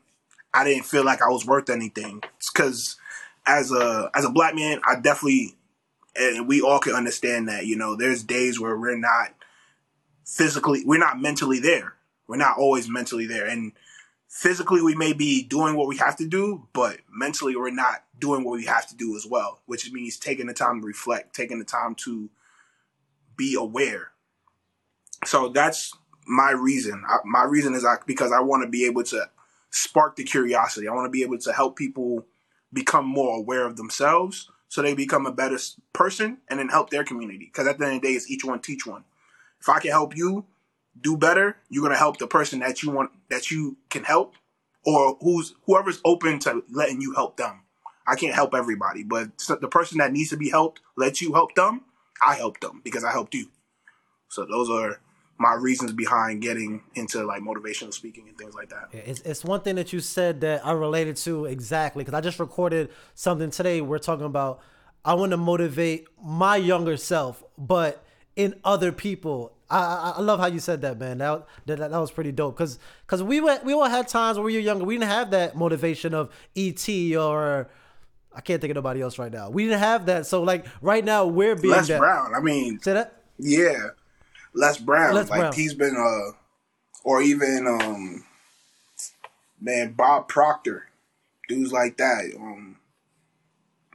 I 0.53 0.63
didn't 0.63 0.85
feel 0.85 1.03
like 1.03 1.21
I 1.21 1.29
was 1.29 1.45
worth 1.45 1.69
anything." 1.69 2.23
It's 2.37 2.51
because 2.51 2.97
as 3.45 3.71
a 3.71 4.09
as 4.13 4.25
a 4.25 4.29
black 4.29 4.55
man, 4.55 4.81
I 4.87 4.99
definitely, 4.99 5.55
and 6.15 6.47
we 6.47 6.61
all 6.61 6.79
can 6.79 6.93
understand 6.93 7.47
that. 7.49 7.65
You 7.65 7.75
know, 7.75 7.95
there's 7.95 8.23
days 8.23 8.59
where 8.59 8.77
we're 8.77 8.97
not 8.97 9.33
physically, 10.25 10.83
we're 10.85 10.99
not 10.99 11.21
mentally 11.21 11.59
there. 11.59 11.95
We're 12.27 12.37
not 12.37 12.57
always 12.57 12.89
mentally 12.89 13.25
there. 13.25 13.45
And 13.45 13.73
physically, 14.27 14.81
we 14.81 14.95
may 14.95 15.13
be 15.13 15.43
doing 15.43 15.75
what 15.75 15.87
we 15.87 15.97
have 15.97 16.15
to 16.17 16.27
do, 16.27 16.67
but 16.73 16.99
mentally, 17.11 17.55
we're 17.55 17.71
not 17.71 18.03
doing 18.17 18.43
what 18.43 18.53
we 18.53 18.65
have 18.65 18.87
to 18.87 18.95
do 18.95 19.15
as 19.15 19.25
well, 19.25 19.61
which 19.65 19.91
means 19.91 20.17
taking 20.17 20.47
the 20.47 20.53
time 20.53 20.81
to 20.81 20.87
reflect, 20.87 21.35
taking 21.35 21.59
the 21.59 21.65
time 21.65 21.95
to 22.05 22.29
be 23.35 23.55
aware. 23.55 24.12
So 25.25 25.49
that's 25.49 25.93
my 26.25 26.51
reason. 26.51 27.03
I, 27.07 27.17
my 27.25 27.43
reason 27.43 27.73
is 27.75 27.85
I, 27.85 27.97
because 28.05 28.31
I 28.31 28.39
want 28.39 28.63
to 28.63 28.69
be 28.69 28.85
able 28.85 29.03
to 29.03 29.29
spark 29.69 30.15
the 30.15 30.23
curiosity. 30.23 30.87
I 30.87 30.93
want 30.93 31.05
to 31.05 31.11
be 31.11 31.23
able 31.23 31.37
to 31.39 31.53
help 31.53 31.75
people 31.75 32.25
become 32.71 33.05
more 33.05 33.37
aware 33.37 33.65
of 33.65 33.75
themselves 33.75 34.49
so 34.67 34.81
they 34.81 34.93
become 34.93 35.25
a 35.25 35.31
better 35.31 35.57
person 35.93 36.39
and 36.47 36.59
then 36.59 36.69
help 36.69 36.89
their 36.89 37.03
community. 37.03 37.45
Because 37.45 37.67
at 37.67 37.77
the 37.77 37.85
end 37.85 37.95
of 37.97 38.01
the 38.01 38.07
day, 38.07 38.13
it's 38.13 38.29
each 38.29 38.43
one 38.43 38.59
teach 38.59 38.85
one. 38.85 39.03
If 39.59 39.69
I 39.69 39.79
can 39.79 39.91
help 39.91 40.15
you 40.17 40.45
do 40.99 41.17
better, 41.17 41.57
you're 41.69 41.83
gonna 41.83 41.97
help 41.97 42.17
the 42.17 42.27
person 42.27 42.59
that 42.59 42.83
you 42.83 42.91
want 42.91 43.11
that 43.29 43.51
you 43.51 43.77
can 43.89 44.03
help, 44.03 44.35
or 44.85 45.17
who's 45.21 45.55
whoever's 45.65 46.01
open 46.03 46.39
to 46.39 46.63
letting 46.71 47.01
you 47.01 47.13
help 47.13 47.37
them. 47.37 47.61
I 48.05 48.15
can't 48.15 48.35
help 48.35 48.53
everybody, 48.53 49.03
but 49.03 49.29
the 49.61 49.67
person 49.67 49.99
that 49.99 50.11
needs 50.11 50.29
to 50.31 50.37
be 50.37 50.49
helped, 50.49 50.81
let 50.97 51.21
you 51.21 51.33
help 51.33 51.55
them. 51.55 51.81
I 52.25 52.35
help 52.35 52.59
them 52.59 52.81
because 52.83 53.03
I 53.03 53.11
helped 53.11 53.33
you. 53.33 53.47
So 54.27 54.45
those 54.45 54.69
are 54.69 54.99
my 55.37 55.53
reasons 55.53 55.91
behind 55.91 56.41
getting 56.41 56.83
into 56.95 57.23
like 57.23 57.41
motivational 57.41 57.93
speaking 57.93 58.27
and 58.27 58.37
things 58.37 58.53
like 58.53 58.69
that. 58.69 58.89
It's, 58.91 59.19
it's 59.21 59.43
one 59.43 59.61
thing 59.61 59.75
that 59.75 59.91
you 59.91 59.99
said 59.99 60.41
that 60.41 60.65
I 60.65 60.71
related 60.71 61.17
to 61.17 61.45
exactly 61.45 62.03
because 62.03 62.17
I 62.17 62.21
just 62.21 62.39
recorded 62.39 62.89
something 63.15 63.49
today. 63.49 63.81
We're 63.81 63.99
talking 63.99 64.25
about 64.25 64.61
I 65.05 65.15
want 65.15 65.31
to 65.31 65.37
motivate 65.37 66.07
my 66.23 66.55
younger 66.55 66.97
self, 66.97 67.43
but 67.57 68.03
in 68.35 68.55
other 68.63 68.91
people. 68.91 69.53
I, 69.69 69.77
I, 69.79 70.13
I 70.17 70.21
love 70.21 70.39
how 70.39 70.47
you 70.47 70.59
said 70.59 70.81
that, 70.81 70.99
man. 70.99 71.17
That 71.17 71.47
that, 71.65 71.79
that 71.79 71.91
was 71.91 72.11
pretty 72.11 72.31
dope 72.31 72.55
because 72.55 72.77
because 73.05 73.23
we 73.23 73.41
went 73.41 73.65
we 73.65 73.73
all 73.73 73.85
had 73.85 74.07
times 74.07 74.37
when 74.37 74.45
we 74.45 74.53
were 74.53 74.59
younger. 74.59 74.85
We 74.85 74.95
didn't 74.95 75.09
have 75.09 75.31
that 75.31 75.55
motivation 75.55 76.13
of 76.13 76.31
ET 76.55 76.87
or 77.15 77.69
I 78.35 78.41
can't 78.41 78.61
think 78.61 78.71
of 78.71 78.75
nobody 78.75 79.01
else 79.01 79.17
right 79.17 79.31
now. 79.31 79.49
We 79.49 79.63
didn't 79.63 79.79
have 79.79 80.05
that. 80.07 80.25
So 80.25 80.43
like 80.43 80.65
right 80.81 81.03
now 81.03 81.25
we're 81.25 81.55
being 81.55 81.73
Les 81.73 81.87
that. 81.87 81.99
Brown. 81.99 82.35
I 82.35 82.39
mean, 82.39 82.79
say 82.79 82.93
that. 82.93 83.23
Yeah, 83.39 83.89
Les 84.53 84.77
Brown. 84.77 85.15
Les 85.15 85.29
like 85.29 85.39
Brown. 85.39 85.53
he's 85.53 85.73
been 85.73 85.95
uh, 85.97 86.31
or 87.03 87.21
even 87.21 87.67
um, 87.67 88.23
man 89.59 89.93
Bob 89.93 90.27
Proctor, 90.27 90.89
dudes 91.47 91.71
like 91.71 91.97
that. 91.97 92.31
Um, 92.37 92.77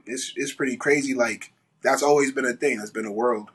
it's 0.06 0.32
it's 0.36 0.52
pretty 0.52 0.76
crazy. 0.76 1.14
Like 1.14 1.52
that's 1.82 2.02
always 2.02 2.32
been 2.32 2.44
a 2.44 2.54
thing. 2.54 2.78
That's 2.78 2.90
been 2.90 3.06
a 3.06 3.12
world. 3.12 3.50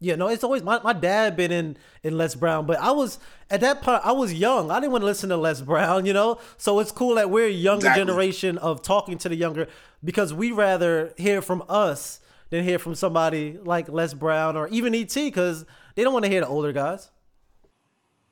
Yeah, 0.00 0.16
no, 0.16 0.28
it's 0.28 0.44
always 0.44 0.62
my, 0.62 0.80
my 0.82 0.92
dad 0.92 1.34
been 1.36 1.52
in 1.52 1.76
in 2.02 2.18
Les 2.18 2.34
Brown, 2.34 2.66
but 2.66 2.78
I 2.78 2.90
was 2.90 3.18
at 3.48 3.60
that 3.60 3.80
part 3.80 4.02
I 4.04 4.12
was 4.12 4.34
young. 4.34 4.70
I 4.70 4.80
didn't 4.80 4.92
want 4.92 5.02
to 5.02 5.06
listen 5.06 5.30
to 5.30 5.36
Les 5.36 5.62
Brown, 5.62 6.04
you 6.04 6.12
know. 6.12 6.38
So 6.58 6.78
it's 6.80 6.90
cool 6.92 7.14
that 7.14 7.30
we're 7.30 7.46
a 7.46 7.50
younger 7.50 7.86
Exactly. 7.86 8.02
generation 8.04 8.58
of 8.58 8.82
talking 8.82 9.16
to 9.18 9.28
the 9.28 9.36
younger 9.36 9.68
because 10.02 10.34
we 10.34 10.50
rather 10.52 11.14
hear 11.16 11.40
from 11.40 11.62
us 11.68 12.20
than 12.50 12.64
hear 12.64 12.78
from 12.78 12.94
somebody 12.94 13.56
like 13.62 13.88
Les 13.88 14.12
Brown 14.12 14.56
or 14.56 14.68
even 14.68 14.94
ET 14.94 15.14
because 15.14 15.64
they 15.94 16.02
don't 16.02 16.12
want 16.12 16.24
to 16.24 16.30
hear 16.30 16.40
the 16.40 16.48
older 16.48 16.72
guys. 16.72 17.10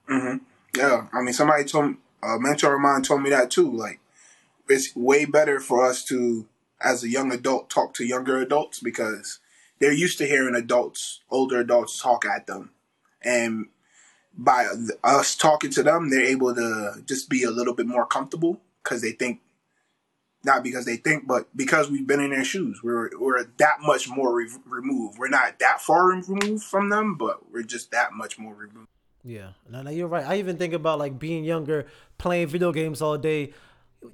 Mhm. 0.08 0.40
Yeah, 0.76 1.06
I 1.12 1.20
mean, 1.22 1.34
somebody 1.34 1.64
told 1.64 1.90
me, 1.90 1.96
a 2.22 2.38
mentor 2.38 2.74
of 2.74 2.80
mine 2.80 3.02
told 3.02 3.22
me 3.22 3.30
that 3.30 3.50
too. 3.50 3.70
Like, 3.70 4.00
it's 4.68 4.94
way 4.96 5.24
better 5.24 5.60
for 5.60 5.84
us 5.84 6.04
to, 6.06 6.46
as 6.80 7.02
a 7.02 7.08
young 7.08 7.32
adult, 7.32 7.70
talk 7.70 7.94
to 7.94 8.04
younger 8.04 8.38
adults 8.38 8.80
because 8.80 9.38
they're 9.78 9.92
used 9.92 10.18
to 10.18 10.26
hearing 10.26 10.54
adults, 10.54 11.20
older 11.30 11.60
adults, 11.60 12.00
talk 12.00 12.24
at 12.24 12.46
them, 12.46 12.70
and 13.22 13.66
by 14.34 14.66
us 15.04 15.36
talking 15.36 15.70
to 15.70 15.82
them, 15.82 16.08
they're 16.08 16.22
able 16.22 16.54
to 16.54 17.02
just 17.04 17.28
be 17.28 17.42
a 17.42 17.50
little 17.50 17.74
bit 17.74 17.86
more 17.86 18.06
comfortable 18.06 18.62
because 18.82 19.02
they 19.02 19.12
think, 19.12 19.40
not 20.44 20.62
because 20.64 20.84
they 20.84 20.96
think, 20.96 21.26
but 21.26 21.48
because 21.56 21.90
we've 21.90 22.06
been 22.06 22.20
in 22.20 22.30
their 22.30 22.44
shoes. 22.44 22.80
We're 22.82 23.10
we're 23.18 23.44
that 23.58 23.76
much 23.82 24.08
more 24.08 24.34
re- 24.34 24.48
removed. 24.66 25.18
We're 25.18 25.28
not 25.28 25.58
that 25.60 25.80
far 25.80 26.08
removed 26.08 26.64
from 26.64 26.88
them, 26.90 27.16
but 27.16 27.50
we're 27.52 27.62
just 27.62 27.90
that 27.92 28.12
much 28.12 28.38
more 28.38 28.54
removed. 28.54 28.88
Yeah, 29.24 29.50
no, 29.70 29.82
no, 29.82 29.90
you're 29.90 30.08
right. 30.08 30.26
I 30.26 30.36
even 30.38 30.56
think 30.56 30.74
about 30.74 30.98
like 30.98 31.18
being 31.18 31.44
younger, 31.44 31.86
playing 32.18 32.48
video 32.48 32.72
games 32.72 33.00
all 33.00 33.16
day. 33.16 33.52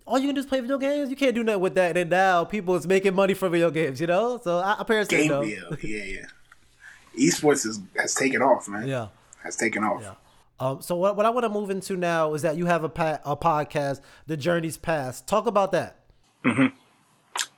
All 0.06 0.18
you 0.18 0.26
can 0.28 0.34
do 0.34 0.40
is 0.40 0.46
play 0.46 0.60
video 0.60 0.76
games. 0.76 1.08
You 1.08 1.16
can't 1.16 1.34
do 1.34 1.42
nothing 1.42 1.62
with 1.62 1.74
that. 1.76 1.96
And 1.96 2.10
now 2.10 2.44
people 2.44 2.74
is 2.74 2.86
making 2.86 3.14
money 3.14 3.32
from 3.32 3.52
video 3.52 3.70
games, 3.70 4.02
you 4.02 4.06
know. 4.06 4.38
So 4.44 4.58
our 4.58 4.84
parents 4.84 5.08
Game 5.08 5.28
know. 5.28 5.42
deal, 5.42 5.76
yeah, 5.82 6.04
yeah. 6.04 6.26
Esports 7.18 7.64
is, 7.66 7.80
has 7.96 8.14
taken 8.14 8.42
off, 8.42 8.68
man. 8.68 8.86
Yeah. 8.86 9.08
has 9.42 9.56
taken 9.56 9.82
off. 9.82 10.02
Yeah. 10.02 10.14
Um, 10.60 10.82
so 10.82 10.96
what, 10.96 11.16
what 11.16 11.24
I 11.24 11.30
want 11.30 11.44
to 11.44 11.48
move 11.48 11.70
into 11.70 11.96
now 11.96 12.34
is 12.34 12.42
that 12.42 12.56
you 12.56 12.66
have 12.66 12.84
a 12.84 12.88
pa- 12.88 13.20
a 13.24 13.36
podcast, 13.36 14.00
The 14.26 14.36
Journey's 14.36 14.76
Path. 14.76 15.24
Talk 15.24 15.46
about 15.46 15.72
that. 15.72 15.97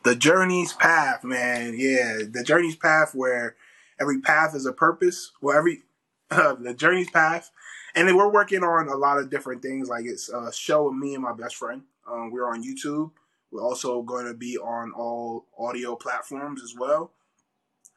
The 0.02 0.16
journey's 0.16 0.72
path, 0.72 1.24
man. 1.24 1.74
Yeah, 1.76 2.20
the 2.28 2.42
journey's 2.42 2.76
path 2.76 3.14
where 3.14 3.56
every 4.00 4.20
path 4.20 4.54
is 4.54 4.64
a 4.64 4.72
purpose. 4.72 5.32
Well, 5.42 5.56
every 5.56 5.82
uh, 6.30 6.54
the 6.60 6.74
journey's 6.74 7.10
path, 7.10 7.50
and 7.94 8.08
then 8.08 8.16
we're 8.16 8.32
working 8.32 8.62
on 8.62 8.88
a 8.88 8.96
lot 8.96 9.18
of 9.18 9.30
different 9.30 9.62
things. 9.62 9.88
Like 9.88 10.06
it's 10.06 10.28
a 10.30 10.52
show 10.52 10.84
with 10.88 10.94
me 10.94 11.14
and 11.14 11.22
my 11.22 11.32
best 11.32 11.56
friend. 11.56 11.82
Um, 12.10 12.30
we're 12.30 12.48
on 12.48 12.64
YouTube. 12.64 13.10
We're 13.50 13.62
also 13.62 14.02
going 14.02 14.26
to 14.26 14.34
be 14.34 14.56
on 14.56 14.92
all 14.92 15.46
audio 15.58 15.96
platforms 15.96 16.62
as 16.62 16.74
well. 16.78 17.12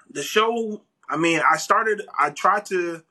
The 0.10 0.24
show, 0.24 0.84
I 1.10 1.16
mean, 1.16 1.42
I 1.50 1.58
started. 1.58 2.02
I 2.20 2.32
tried 2.32 2.66
to 2.66 3.02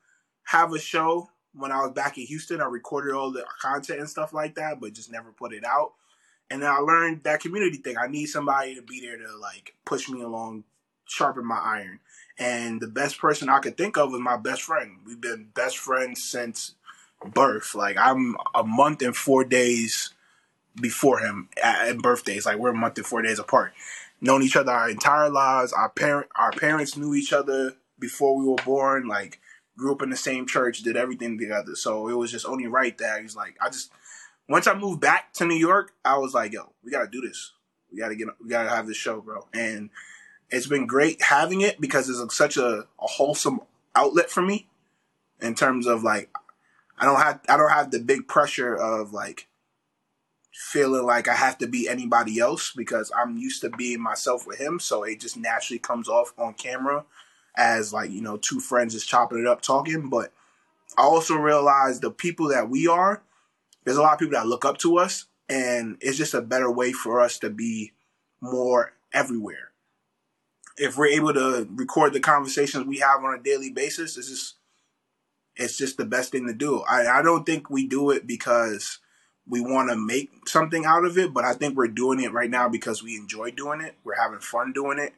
have 0.44 0.72
a 0.72 0.78
show 0.78 1.30
when 1.54 1.72
I 1.72 1.80
was 1.80 1.92
back 1.92 2.18
in 2.18 2.26
Houston. 2.26 2.60
I 2.60 2.66
recorded 2.66 3.14
all 3.14 3.32
the 3.32 3.46
content 3.60 4.00
and 4.00 4.08
stuff 4.10 4.34
like 4.34 4.56
that, 4.56 4.80
but 4.80 4.92
just 4.92 5.10
never 5.10 5.32
put 5.32 5.54
it 5.54 5.64
out. 5.64 5.92
And 6.52 6.62
then 6.62 6.70
I 6.70 6.80
learned 6.80 7.22
that 7.24 7.40
community 7.40 7.78
thing. 7.78 7.96
I 7.96 8.08
need 8.08 8.26
somebody 8.26 8.74
to 8.74 8.82
be 8.82 9.00
there 9.00 9.16
to 9.16 9.36
like 9.38 9.74
push 9.86 10.10
me 10.10 10.20
along, 10.20 10.64
sharpen 11.06 11.46
my 11.46 11.56
iron. 11.56 12.00
And 12.38 12.78
the 12.78 12.88
best 12.88 13.18
person 13.18 13.48
I 13.48 13.58
could 13.58 13.78
think 13.78 13.96
of 13.96 14.12
was 14.12 14.20
my 14.20 14.36
best 14.36 14.60
friend. 14.60 14.98
We've 15.06 15.20
been 15.20 15.48
best 15.54 15.78
friends 15.78 16.22
since 16.22 16.74
birth. 17.24 17.74
Like 17.74 17.96
I'm 17.96 18.36
a 18.54 18.62
month 18.64 19.00
and 19.00 19.16
four 19.16 19.44
days 19.44 20.12
before 20.78 21.20
him 21.20 21.48
at, 21.62 21.96
birthdays. 21.96 22.44
Like 22.44 22.58
we're 22.58 22.72
a 22.72 22.74
month 22.74 22.98
and 22.98 23.06
four 23.06 23.22
days 23.22 23.38
apart. 23.38 23.72
Known 24.20 24.42
each 24.42 24.56
other 24.56 24.72
our 24.72 24.90
entire 24.90 25.30
lives. 25.30 25.72
Our 25.72 25.88
parent, 25.88 26.28
our 26.36 26.52
parents 26.52 26.98
knew 26.98 27.14
each 27.14 27.32
other 27.32 27.76
before 27.98 28.36
we 28.36 28.44
were 28.44 28.56
born. 28.56 29.08
Like 29.08 29.40
grew 29.78 29.92
up 29.92 30.02
in 30.02 30.10
the 30.10 30.16
same 30.16 30.46
church, 30.46 30.82
did 30.82 30.98
everything 30.98 31.38
together. 31.38 31.74
So 31.76 32.08
it 32.08 32.14
was 32.14 32.30
just 32.30 32.44
only 32.44 32.66
right 32.66 32.96
that 32.98 33.22
he's 33.22 33.36
like, 33.36 33.56
I 33.58 33.70
just 33.70 33.90
once 34.48 34.66
I 34.66 34.74
moved 34.74 35.00
back 35.00 35.32
to 35.34 35.46
New 35.46 35.56
York, 35.56 35.92
I 36.04 36.18
was 36.18 36.34
like, 36.34 36.52
yo, 36.52 36.72
we 36.84 36.90
gotta 36.90 37.08
do 37.10 37.20
this. 37.20 37.52
We 37.90 37.98
gotta 37.98 38.16
get, 38.16 38.28
we 38.42 38.48
gotta 38.48 38.70
have 38.70 38.86
this 38.86 38.96
show, 38.96 39.20
bro. 39.20 39.46
And 39.54 39.90
it's 40.50 40.66
been 40.66 40.86
great 40.86 41.22
having 41.22 41.60
it 41.60 41.80
because 41.80 42.08
it's 42.08 42.36
such 42.36 42.56
a, 42.56 42.86
a 43.00 43.06
wholesome 43.06 43.60
outlet 43.94 44.30
for 44.30 44.42
me 44.42 44.68
in 45.40 45.54
terms 45.54 45.86
of 45.86 46.02
like, 46.02 46.30
I 46.98 47.04
don't 47.04 47.20
have, 47.20 47.40
I 47.48 47.56
don't 47.56 47.70
have 47.70 47.90
the 47.90 48.00
big 48.00 48.28
pressure 48.28 48.74
of 48.74 49.12
like 49.12 49.48
feeling 50.52 51.04
like 51.04 51.28
I 51.28 51.34
have 51.34 51.58
to 51.58 51.66
be 51.66 51.88
anybody 51.88 52.38
else 52.38 52.72
because 52.76 53.10
I'm 53.16 53.36
used 53.36 53.62
to 53.62 53.70
being 53.70 54.00
myself 54.00 54.46
with 54.46 54.58
him. 54.58 54.78
So 54.78 55.02
it 55.02 55.20
just 55.20 55.36
naturally 55.36 55.78
comes 55.78 56.08
off 56.08 56.32
on 56.38 56.54
camera 56.54 57.04
as 57.56 57.92
like, 57.92 58.10
you 58.10 58.20
know, 58.20 58.36
two 58.36 58.60
friends 58.60 58.94
just 58.94 59.08
chopping 59.08 59.38
it 59.38 59.46
up 59.46 59.62
talking. 59.62 60.10
But 60.10 60.32
I 60.96 61.02
also 61.02 61.36
realize 61.36 62.00
the 62.00 62.10
people 62.10 62.48
that 62.48 62.68
we 62.68 62.86
are, 62.86 63.22
there's 63.84 63.96
a 63.96 64.02
lot 64.02 64.14
of 64.14 64.18
people 64.18 64.38
that 64.38 64.46
look 64.46 64.64
up 64.64 64.78
to 64.78 64.98
us 64.98 65.26
and 65.48 65.98
it's 66.00 66.18
just 66.18 66.34
a 66.34 66.40
better 66.40 66.70
way 66.70 66.92
for 66.92 67.20
us 67.20 67.38
to 67.40 67.50
be 67.50 67.92
more 68.40 68.92
everywhere. 69.12 69.72
If 70.76 70.96
we're 70.96 71.08
able 71.08 71.34
to 71.34 71.68
record 71.74 72.12
the 72.12 72.20
conversations 72.20 72.86
we 72.86 72.98
have 72.98 73.22
on 73.22 73.38
a 73.38 73.42
daily 73.42 73.70
basis, 73.70 74.16
it's 74.16 74.28
just 74.28 74.54
it's 75.54 75.76
just 75.76 75.98
the 75.98 76.06
best 76.06 76.32
thing 76.32 76.46
to 76.46 76.54
do. 76.54 76.80
I, 76.88 77.18
I 77.18 77.22
don't 77.22 77.44
think 77.44 77.68
we 77.68 77.86
do 77.86 78.10
it 78.10 78.26
because 78.26 79.00
we 79.46 79.60
want 79.60 79.90
to 79.90 79.96
make 79.96 80.48
something 80.48 80.86
out 80.86 81.04
of 81.04 81.18
it, 81.18 81.34
but 81.34 81.44
I 81.44 81.52
think 81.52 81.76
we're 81.76 81.88
doing 81.88 82.20
it 82.20 82.32
right 82.32 82.48
now 82.48 82.70
because 82.70 83.02
we 83.02 83.16
enjoy 83.16 83.50
doing 83.50 83.82
it. 83.82 83.96
We're 84.02 84.20
having 84.20 84.38
fun 84.38 84.72
doing 84.72 84.98
it. 84.98 85.12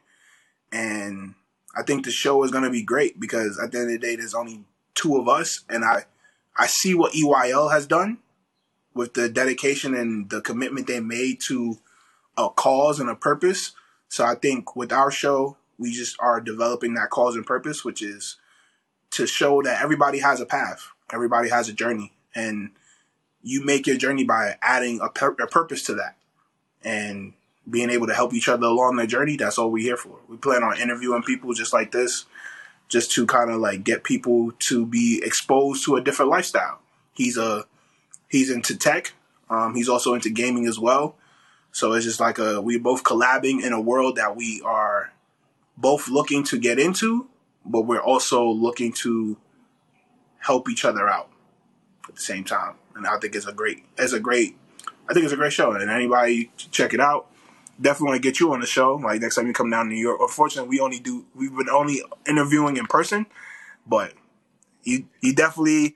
And 0.73 1.35
I 1.75 1.83
think 1.83 2.03
the 2.03 2.11
show 2.11 2.43
is 2.43 2.51
going 2.51 2.65
to 2.65 2.69
be 2.69 2.83
great 2.83 3.17
because 3.17 3.57
at 3.57 3.71
the 3.71 3.79
end 3.79 3.87
of 3.87 3.93
the 3.93 4.07
day, 4.07 4.17
there's 4.17 4.33
only 4.33 4.65
two 4.93 5.15
of 5.17 5.29
us. 5.29 5.63
And 5.69 5.85
I, 5.85 6.03
I 6.57 6.67
see 6.67 6.93
what 6.93 7.13
EYL 7.13 7.71
has 7.71 7.87
done 7.87 8.17
with 8.95 9.13
the 9.13 9.29
dedication 9.29 9.93
and 9.93 10.29
the 10.31 10.41
commitment 10.41 10.87
they 10.87 10.99
made 10.99 11.39
to 11.41 11.77
a 12.37 12.49
cause 12.49 12.99
and 12.99 13.09
a 13.09 13.15
purpose. 13.15 13.73
So 14.07 14.25
I 14.25 14.35
think 14.35 14.75
with 14.75 14.91
our 14.91 15.11
show, 15.11 15.57
we 15.77 15.91
just 15.91 16.15
are 16.19 16.39
developing 16.41 16.93
that 16.95 17.09
cause 17.09 17.35
and 17.35 17.45
purpose, 17.45 17.83
which 17.83 18.01
is 18.01 18.37
to 19.11 19.27
show 19.27 19.61
that 19.61 19.81
everybody 19.83 20.19
has 20.19 20.39
a 20.39 20.45
path, 20.45 20.87
everybody 21.13 21.49
has 21.49 21.69
a 21.69 21.73
journey, 21.73 22.13
and 22.33 22.71
you 23.43 23.63
make 23.63 23.85
your 23.85 23.97
journey 23.97 24.23
by 24.23 24.55
adding 24.61 24.99
a, 25.01 25.09
pur- 25.09 25.35
a 25.39 25.47
purpose 25.47 25.83
to 25.83 25.93
that 25.95 26.15
and 26.83 27.33
being 27.69 27.89
able 27.89 28.07
to 28.07 28.13
help 28.13 28.33
each 28.33 28.47
other 28.47 28.65
along 28.65 28.95
their 28.95 29.05
journey. 29.05 29.35
That's 29.35 29.57
all 29.57 29.71
we're 29.71 29.83
here 29.83 29.97
for. 29.97 30.19
We 30.27 30.37
plan 30.37 30.63
on 30.63 30.79
interviewing 30.79 31.23
people 31.23 31.53
just 31.53 31.73
like 31.73 31.91
this, 31.91 32.25
just 32.87 33.11
to 33.11 33.25
kind 33.25 33.51
of 33.51 33.59
like 33.59 33.83
get 33.83 34.03
people 34.03 34.51
to 34.59 34.85
be 34.85 35.21
exposed 35.23 35.83
to 35.85 35.95
a 35.95 36.01
different 36.01 36.31
lifestyle. 36.31 36.79
He's 37.13 37.37
a 37.37 37.65
he's 38.35 38.49
into 38.49 38.77
tech. 38.77 39.13
Um, 39.49 39.75
he's 39.75 39.89
also 39.89 40.13
into 40.13 40.29
gaming 40.29 40.67
as 40.67 40.79
well. 40.79 41.15
So 41.71 41.93
it's 41.93 42.05
just 42.05 42.19
like 42.19 42.37
a 42.37 42.61
we're 42.61 42.79
both 42.79 43.03
collabing 43.03 43.63
in 43.63 43.73
a 43.73 43.81
world 43.81 44.15
that 44.15 44.35
we 44.35 44.61
are 44.63 45.11
both 45.77 46.07
looking 46.07 46.43
to 46.45 46.57
get 46.57 46.79
into, 46.79 47.27
but 47.65 47.81
we're 47.81 48.01
also 48.01 48.47
looking 48.47 48.93
to 49.03 49.37
help 50.39 50.69
each 50.69 50.85
other 50.85 51.09
out 51.09 51.29
at 52.07 52.15
the 52.15 52.21
same 52.21 52.43
time. 52.43 52.75
And 52.95 53.05
I 53.05 53.17
think 53.19 53.35
it's 53.35 53.47
a 53.47 53.53
great 53.53 53.83
it's 53.97 54.13
a 54.13 54.19
great 54.19 54.57
I 55.09 55.13
think 55.13 55.25
it's 55.25 55.33
a 55.33 55.37
great 55.37 55.53
show. 55.53 55.71
And 55.71 55.89
anybody 55.89 56.51
check 56.57 56.93
it 56.93 56.99
out. 56.99 57.27
Definitely 57.79 58.07
want 58.07 58.23
to 58.23 58.29
get 58.29 58.39
you 58.39 58.53
on 58.53 58.61
the 58.61 58.67
show. 58.67 58.95
Like 58.95 59.19
next 59.21 59.35
time 59.35 59.47
you 59.47 59.53
come 59.53 59.69
down 59.69 59.87
to 59.87 59.93
New 59.93 60.01
York. 60.01 60.19
Unfortunately, 60.21 60.69
we 60.69 60.79
only 60.79 60.99
do 60.99 61.25
we've 61.35 61.55
been 61.55 61.69
only 61.69 62.01
interviewing 62.27 62.77
in 62.77 62.85
person, 62.85 63.25
but 63.85 64.13
you 64.83 65.07
you 65.21 65.35
definitely 65.35 65.95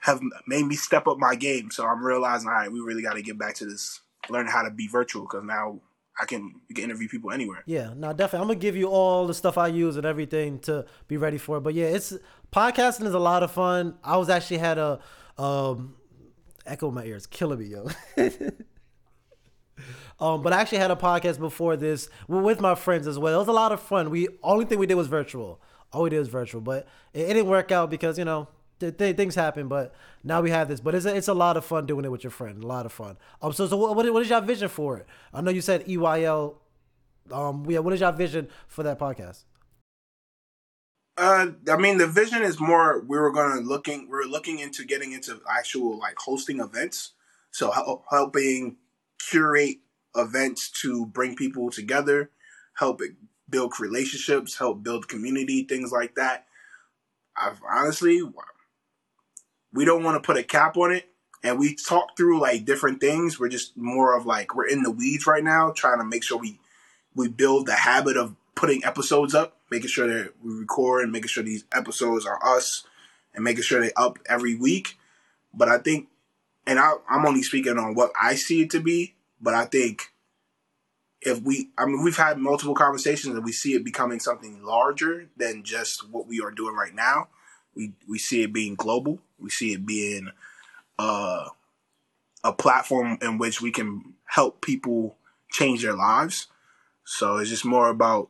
have 0.00 0.20
made 0.46 0.64
me 0.64 0.76
step 0.76 1.06
up 1.06 1.18
my 1.18 1.34
game. 1.34 1.70
So 1.70 1.86
I'm 1.86 2.04
realizing, 2.04 2.48
all 2.48 2.54
right, 2.54 2.70
we 2.70 2.80
really 2.80 3.02
got 3.02 3.14
to 3.14 3.22
get 3.22 3.38
back 3.38 3.54
to 3.56 3.66
this, 3.66 4.00
learning 4.28 4.52
how 4.52 4.62
to 4.62 4.70
be 4.70 4.86
virtual 4.86 5.22
because 5.22 5.44
now 5.44 5.80
I 6.20 6.24
can 6.24 6.60
can 6.74 6.84
interview 6.84 7.08
people 7.08 7.30
anywhere. 7.30 7.62
Yeah, 7.66 7.92
no, 7.96 8.12
definitely. 8.12 8.42
I'm 8.42 8.48
gonna 8.48 8.60
give 8.60 8.76
you 8.76 8.88
all 8.88 9.26
the 9.26 9.34
stuff 9.34 9.56
I 9.56 9.68
use 9.68 9.96
and 9.96 10.04
everything 10.04 10.58
to 10.60 10.84
be 11.06 11.16
ready 11.16 11.38
for 11.38 11.58
it. 11.58 11.60
But 11.60 11.74
yeah, 11.74 11.86
it's 11.86 12.12
podcasting 12.52 13.06
is 13.06 13.14
a 13.14 13.18
lot 13.18 13.42
of 13.42 13.52
fun. 13.52 13.96
I 14.02 14.16
was 14.16 14.28
actually 14.28 14.58
had 14.58 14.78
a 14.78 15.00
um 15.36 15.94
echo 16.66 16.88
in 16.88 16.94
my 16.94 17.04
ears, 17.04 17.26
killing 17.26 17.60
me, 17.60 17.66
yo. 17.66 17.88
um, 20.20 20.42
but 20.42 20.52
I 20.52 20.60
actually 20.60 20.78
had 20.78 20.90
a 20.90 20.96
podcast 20.96 21.38
before 21.38 21.76
this 21.76 22.08
with 22.26 22.60
my 22.60 22.74
friends 22.74 23.06
as 23.06 23.18
well. 23.18 23.36
It 23.36 23.38
was 23.38 23.48
a 23.48 23.52
lot 23.52 23.70
of 23.72 23.80
fun. 23.80 24.10
We 24.10 24.28
only 24.42 24.64
thing 24.64 24.78
we 24.78 24.86
did 24.86 24.96
was 24.96 25.06
virtual. 25.06 25.60
All 25.92 26.02
we 26.02 26.10
did 26.10 26.18
was 26.18 26.28
virtual, 26.28 26.60
but 26.60 26.88
it, 27.14 27.22
it 27.22 27.34
didn't 27.34 27.46
work 27.46 27.70
out 27.70 27.90
because 27.90 28.18
you 28.18 28.24
know 28.24 28.48
th- 28.80 28.96
th- 28.96 29.16
things 29.16 29.34
happen. 29.34 29.68
But 29.68 29.94
now 30.24 30.40
we 30.40 30.50
have 30.50 30.68
this. 30.68 30.80
But 30.80 30.94
it's 30.94 31.06
a, 31.06 31.14
it's 31.14 31.28
a 31.28 31.34
lot 31.34 31.56
of 31.56 31.64
fun 31.64 31.86
doing 31.86 32.04
it 32.04 32.10
with 32.10 32.24
your 32.24 32.30
friend. 32.30 32.62
A 32.62 32.66
lot 32.66 32.86
of 32.86 32.92
fun. 32.92 33.16
Um, 33.42 33.52
so 33.52 33.66
so 33.66 33.76
what 33.76 33.96
what 33.96 34.22
is 34.22 34.30
your 34.30 34.40
vision 34.40 34.68
for 34.68 34.98
it? 34.98 35.06
I 35.32 35.40
know 35.40 35.50
you 35.50 35.60
said 35.60 35.86
EYL. 35.86 36.56
Um, 37.30 37.66
yeah, 37.68 37.80
what 37.80 37.92
is 37.92 38.00
your 38.00 38.12
vision 38.12 38.48
for 38.68 38.82
that 38.82 38.98
podcast? 38.98 39.44
Uh, 41.18 41.48
I 41.68 41.76
mean, 41.76 41.98
the 41.98 42.06
vision 42.06 42.42
is 42.42 42.60
more. 42.60 43.00
We 43.00 43.18
were 43.18 43.32
to 43.32 43.60
looking. 43.60 44.08
We're 44.08 44.22
looking 44.22 44.60
into 44.60 44.84
getting 44.84 45.12
into 45.12 45.40
actual 45.50 45.98
like 45.98 46.16
hosting 46.16 46.60
events. 46.60 47.12
So 47.50 47.70
help, 47.70 48.04
helping 48.10 48.76
curate 49.18 49.78
events 50.14 50.70
to 50.82 51.06
bring 51.06 51.34
people 51.34 51.70
together, 51.70 52.30
help 52.74 53.00
build 53.48 53.80
relationships, 53.80 54.58
help 54.58 54.82
build 54.82 55.08
community, 55.08 55.64
things 55.64 55.90
like 55.90 56.14
that. 56.14 56.46
I've 57.36 57.60
honestly, 57.68 58.20
we 59.72 59.84
don't 59.84 60.02
want 60.02 60.22
to 60.22 60.26
put 60.26 60.36
a 60.36 60.42
cap 60.42 60.76
on 60.76 60.92
it, 60.92 61.08
and 61.42 61.58
we 61.58 61.74
talk 61.74 62.16
through 62.16 62.40
like 62.40 62.64
different 62.64 63.00
things. 63.00 63.38
We're 63.38 63.48
just 63.48 63.76
more 63.76 64.16
of 64.16 64.26
like 64.26 64.54
we're 64.54 64.68
in 64.68 64.82
the 64.82 64.90
weeds 64.90 65.26
right 65.26 65.44
now, 65.44 65.70
trying 65.70 65.98
to 65.98 66.04
make 66.04 66.24
sure 66.24 66.38
we 66.38 66.58
we 67.14 67.28
build 67.28 67.66
the 67.66 67.74
habit 67.74 68.16
of 68.16 68.36
putting 68.54 68.84
episodes 68.84 69.34
up, 69.34 69.56
making 69.70 69.88
sure 69.88 70.06
that 70.06 70.32
we 70.42 70.52
record 70.52 71.02
and 71.02 71.12
making 71.12 71.28
sure 71.28 71.44
these 71.44 71.64
episodes 71.72 72.26
are 72.26 72.44
us 72.44 72.84
and 73.34 73.44
making 73.44 73.62
sure 73.62 73.80
they 73.80 73.92
up 73.92 74.18
every 74.28 74.54
week. 74.54 74.98
But 75.54 75.68
I 75.68 75.78
think, 75.78 76.08
and 76.66 76.78
I, 76.78 76.94
I'm 77.08 77.24
only 77.26 77.42
speaking 77.42 77.78
on 77.78 77.94
what 77.94 78.12
I 78.20 78.34
see 78.34 78.62
it 78.62 78.70
to 78.70 78.80
be, 78.80 79.14
but 79.40 79.54
I 79.54 79.64
think 79.64 80.12
if 81.20 81.40
we, 81.40 81.70
I 81.78 81.86
mean, 81.86 82.02
we've 82.02 82.16
had 82.16 82.38
multiple 82.38 82.74
conversations 82.74 83.34
and 83.34 83.44
we 83.44 83.52
see 83.52 83.74
it 83.74 83.84
becoming 83.84 84.20
something 84.20 84.62
larger 84.62 85.28
than 85.36 85.62
just 85.62 86.08
what 86.08 86.26
we 86.26 86.40
are 86.40 86.50
doing 86.50 86.74
right 86.74 86.94
now. 86.94 87.28
We, 87.78 87.92
we 88.08 88.18
see 88.18 88.42
it 88.42 88.52
being 88.52 88.74
global. 88.74 89.20
We 89.38 89.50
see 89.50 89.72
it 89.72 89.86
being 89.86 90.30
uh, 90.98 91.48
a 92.42 92.52
platform 92.52 93.18
in 93.22 93.38
which 93.38 93.62
we 93.62 93.70
can 93.70 94.14
help 94.24 94.60
people 94.60 95.16
change 95.50 95.82
their 95.82 95.94
lives. 95.94 96.48
So 97.04 97.36
it's 97.36 97.48
just 97.48 97.64
more 97.64 97.88
about 97.88 98.28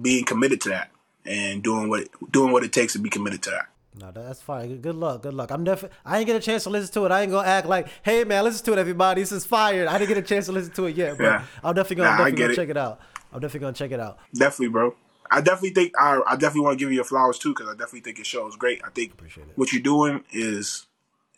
being 0.00 0.24
committed 0.24 0.60
to 0.62 0.68
that 0.68 0.90
and 1.24 1.62
doing 1.62 1.88
what 1.88 2.08
doing 2.30 2.52
what 2.52 2.64
it 2.64 2.72
takes 2.72 2.92
to 2.92 2.98
be 2.98 3.08
committed 3.08 3.42
to 3.44 3.50
that. 3.50 3.68
No, 3.98 4.10
that's 4.10 4.40
fine. 4.40 4.80
Good 4.80 4.94
luck. 4.94 5.22
Good 5.22 5.34
luck. 5.34 5.50
I'm 5.50 5.64
definitely. 5.64 5.96
I 6.04 6.18
ain't 6.18 6.26
get 6.26 6.36
a 6.36 6.40
chance 6.40 6.64
to 6.64 6.70
listen 6.70 6.92
to 6.94 7.06
it. 7.06 7.12
I 7.12 7.22
ain't 7.22 7.30
gonna 7.30 7.48
act 7.48 7.66
like, 7.66 7.88
hey 8.02 8.24
man, 8.24 8.44
listen 8.44 8.64
to 8.66 8.72
it, 8.74 8.78
everybody. 8.78 9.22
This 9.22 9.32
is 9.32 9.44
fired. 9.44 9.88
I 9.88 9.98
didn't 9.98 10.08
get 10.08 10.18
a 10.18 10.22
chance 10.22 10.46
to 10.46 10.52
listen 10.52 10.72
to 10.74 10.86
it 10.86 10.96
yet, 10.96 11.16
but 11.18 11.24
yeah. 11.24 11.44
I'm 11.64 11.74
definitely 11.74 11.96
gonna, 11.96 12.10
nah, 12.10 12.16
definitely 12.18 12.40
gonna 12.40 12.52
it. 12.52 12.56
check 12.56 12.68
it 12.68 12.76
out. 12.76 13.00
I'm 13.32 13.40
definitely 13.40 13.60
gonna 13.60 13.72
check 13.72 13.90
it 13.90 14.00
out. 14.00 14.18
Definitely, 14.34 14.68
bro. 14.68 14.94
I 15.32 15.40
definitely 15.40 15.70
think 15.70 15.94
I, 15.98 16.20
I 16.26 16.36
definitely 16.36 16.60
want 16.62 16.78
to 16.78 16.84
give 16.84 16.90
you 16.90 16.96
your 16.96 17.04
flowers 17.04 17.38
too 17.38 17.54
because 17.54 17.68
I 17.68 17.72
definitely 17.72 18.00
think 18.00 18.18
your 18.18 18.24
show 18.26 18.46
is 18.46 18.56
great. 18.56 18.82
I 18.84 18.90
think 18.90 19.12
what 19.56 19.72
you're 19.72 19.82
doing 19.82 20.24
is 20.30 20.86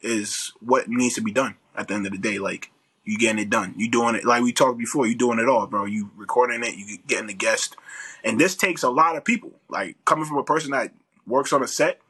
is 0.02 0.52
what 0.61 0.88
needs 0.88 1.14
to 1.14 1.22
be 1.22 1.33
done 1.33 1.54
at 1.76 1.88
the 1.88 1.94
end 1.94 2.04
of 2.07 2.12
the 2.12 2.18
day. 2.18 2.38
Like 2.38 2.70
you 3.04 3.16
getting 3.16 3.38
it 3.38 3.50
done. 3.50 3.74
You 3.76 3.88
doing 3.88 4.16
it 4.16 4.24
like 4.24 4.42
we 4.42 4.52
talked 4.52 4.78
before. 4.78 5.07
You 5.07 5.14
doing 5.14 5.38
it 5.38 5.48
all, 5.48 5.66
bro. 5.66 5.85
You 5.85 6.11
recording 6.16 6.64
it. 6.64 6.74
You 6.74 6.98
getting 7.07 7.28
the 7.28 7.35
guest, 7.35 7.76
and 8.24 8.40
this 8.40 8.57
takes 8.57 8.83
a 8.83 8.90
lot 8.90 9.16
of 9.16 9.24
people. 9.24 9.52
Like 9.68 9.96
coming 10.04 10.24
from 10.24 10.38
a 10.38 10.44
person 10.44 10.72
that 10.72 10.92
works 11.26 11.52
on 11.52 11.62
a 11.62 11.68
set. 11.68 12.00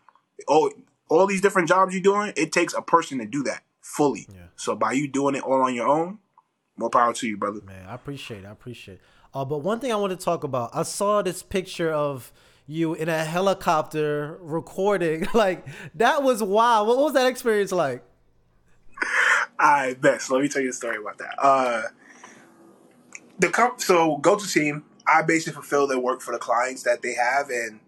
Oh, 0.49 0.71
all 1.09 1.27
these 1.27 1.43
different 1.43 1.69
jobs 1.69 1.93
you're 1.93 2.03
doing. 2.03 2.33
It 2.37 2.51
takes 2.51 2.73
a 2.75 2.83
person 2.83 3.19
to 3.19 3.27
do 3.27 3.43
that 3.45 3.63
fully. 3.81 4.27
Yeah. 4.33 4.47
So 4.57 4.75
by 4.75 4.93
you 4.93 5.07
doing 5.07 5.35
it 5.35 5.43
all 5.43 5.63
on 5.63 5.75
your 5.75 5.87
own, 5.87 6.19
more 6.77 6.91
power 6.91 7.13
to 7.13 7.29
you, 7.29 7.37
brother. 7.37 7.61
Man, 7.65 7.87
I 7.87 7.95
appreciate. 7.95 8.45
it. 8.45 8.47
I 8.47 8.53
appreciate. 8.53 8.95
It. 8.95 9.01
Uh, 9.35 9.45
but 9.45 9.59
one 9.59 9.81
thing 9.81 9.93
I 9.93 9.97
want 9.97 10.19
to 10.19 10.25
talk 10.25 10.45
about. 10.45 10.71
I 10.73 10.85
saw 10.85 11.21
this 11.23 11.43
picture 11.43 11.91
of 11.93 12.33
you 12.67 12.95
in 12.95 13.09
a 13.09 13.25
helicopter 13.25 14.39
recording. 14.41 15.27
like 15.35 15.67
that 15.95 16.23
was 16.23 16.43
wild. 16.43 16.89
What 16.89 16.99
was 16.99 17.15
that 17.15 17.27
experience 17.27 17.73
like? 17.73 18.05
I 19.59 19.95
bet. 19.95 20.23
So 20.23 20.35
let 20.35 20.43
me 20.43 20.49
tell 20.49 20.63
you 20.63 20.71
a 20.71 20.73
story 20.73 20.97
about 20.97 21.19
that. 21.19 21.35
Uh, 21.39 21.83
the 23.39 23.49
comp- 23.49 23.81
so 23.81 24.19
go 24.19 24.37
to 24.37 24.47
team. 24.47 24.85
I 25.07 25.23
basically 25.23 25.53
fulfill 25.53 25.87
their 25.87 25.99
work 25.99 26.23
for 26.23 26.33
the 26.33 26.39
clients 26.39 26.85
that 26.85 27.03
they 27.03 27.13
have, 27.13 27.51
and 27.51 27.81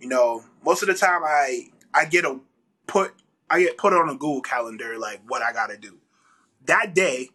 you 0.00 0.08
know, 0.08 0.42
most 0.64 0.82
of 0.82 0.88
the 0.88 0.94
time 0.94 1.22
I 1.24 1.68
I 1.94 2.04
get 2.04 2.24
a 2.24 2.40
put 2.86 3.14
I 3.48 3.60
get 3.60 3.78
put 3.78 3.92
on 3.92 4.08
a 4.08 4.14
Google 4.14 4.40
calendar 4.40 4.98
like 4.98 5.20
what 5.28 5.42
I 5.42 5.52
got 5.52 5.68
to 5.68 5.76
do. 5.76 5.98
That 6.66 6.94
day, 6.94 7.30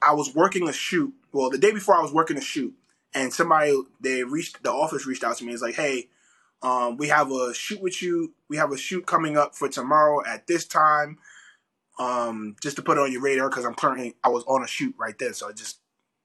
I 0.00 0.14
was 0.14 0.34
working 0.34 0.68
a 0.68 0.72
shoot. 0.72 1.12
Well, 1.32 1.50
the 1.50 1.58
day 1.58 1.72
before 1.72 1.96
I 1.96 2.00
was 2.00 2.12
working 2.12 2.36
a 2.36 2.40
shoot, 2.40 2.74
and 3.14 3.32
somebody 3.32 3.80
they 4.00 4.24
reached 4.24 4.62
the 4.62 4.72
office 4.72 5.06
reached 5.06 5.24
out 5.24 5.36
to 5.38 5.44
me. 5.44 5.52
It's 5.52 5.62
like, 5.62 5.74
hey, 5.74 6.08
um, 6.62 6.96
we 6.96 7.08
have 7.08 7.30
a 7.30 7.54
shoot 7.54 7.80
with 7.80 8.02
you. 8.02 8.34
We 8.48 8.56
have 8.56 8.72
a 8.72 8.78
shoot 8.78 9.06
coming 9.06 9.36
up 9.36 9.54
for 9.54 9.68
tomorrow 9.68 10.24
at 10.26 10.46
this 10.46 10.64
time 10.66 11.18
um, 11.98 12.56
just 12.60 12.76
to 12.76 12.82
put 12.82 12.96
it 12.96 13.00
on 13.00 13.12
your 13.12 13.20
radar 13.20 13.48
because 13.48 13.64
I'm 13.64 13.74
currently 13.74 14.14
I 14.22 14.28
was 14.28 14.44
on 14.44 14.62
a 14.62 14.68
shoot 14.68 14.94
right 14.98 15.18
there, 15.18 15.32
so 15.32 15.48
I 15.48 15.52
just 15.52 15.78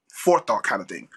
forethought 0.10 0.64
kind 0.64 0.82
of 0.82 0.88
thing. 0.88 1.10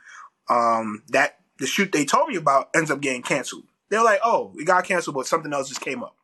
Um, 0.49 1.03
that 1.09 1.41
the 1.59 1.67
shoot 1.67 1.93
they 1.93 2.05
told 2.05 2.29
me 2.29 2.37
about 2.37 2.71
ends 2.75 2.91
up 2.91 3.01
getting 3.01 3.23
canceled. 3.23 3.65
They're 3.89 4.05
like, 4.05 4.21
oh, 4.25 4.53
we 4.55 4.65
got 4.65 4.85
canceled, 4.85 5.17
but 5.17 5.27
something 5.27 5.53
else 5.53 5.69
just 5.69 5.81
came 5.81 6.03
up. 6.03 6.17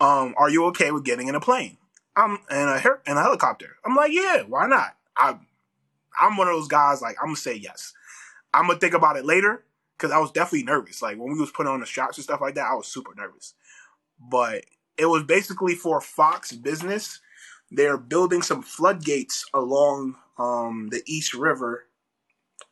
Um, 0.00 0.34
are 0.36 0.50
you 0.50 0.66
okay 0.66 0.90
with 0.90 1.04
getting 1.04 1.28
in 1.28 1.34
a 1.34 1.40
plane? 1.40 1.78
I'm 2.16 2.38
in 2.50 2.56
a 2.56 2.82
in 3.06 3.16
a 3.16 3.22
helicopter. 3.22 3.76
I'm 3.84 3.94
like, 3.94 4.12
yeah, 4.12 4.42
why 4.42 4.66
not? 4.66 4.96
I 5.16 5.38
I'm 6.20 6.36
one 6.36 6.48
of 6.48 6.54
those 6.54 6.68
guys 6.68 7.00
like 7.00 7.16
I'm 7.20 7.28
gonna 7.28 7.36
say 7.36 7.54
yes. 7.54 7.92
I'm 8.52 8.66
gonna 8.66 8.78
think 8.78 8.94
about 8.94 9.16
it 9.16 9.24
later 9.24 9.64
because 9.96 10.12
I 10.12 10.18
was 10.18 10.30
definitely 10.30 10.64
nervous. 10.64 11.02
Like 11.02 11.18
when 11.18 11.32
we 11.32 11.40
was 11.40 11.50
putting 11.50 11.72
on 11.72 11.80
the 11.80 11.86
shots 11.86 12.18
and 12.18 12.24
stuff 12.24 12.40
like 12.40 12.54
that, 12.54 12.66
I 12.66 12.74
was 12.74 12.88
super 12.88 13.14
nervous. 13.16 13.54
But 14.18 14.64
it 14.98 15.06
was 15.06 15.22
basically 15.22 15.74
for 15.74 16.00
Fox 16.00 16.52
Business 16.52 17.20
they're 17.70 17.96
building 17.96 18.42
some 18.42 18.62
floodgates 18.62 19.46
along 19.54 20.16
um, 20.38 20.88
the 20.90 21.02
East 21.06 21.34
River 21.34 21.86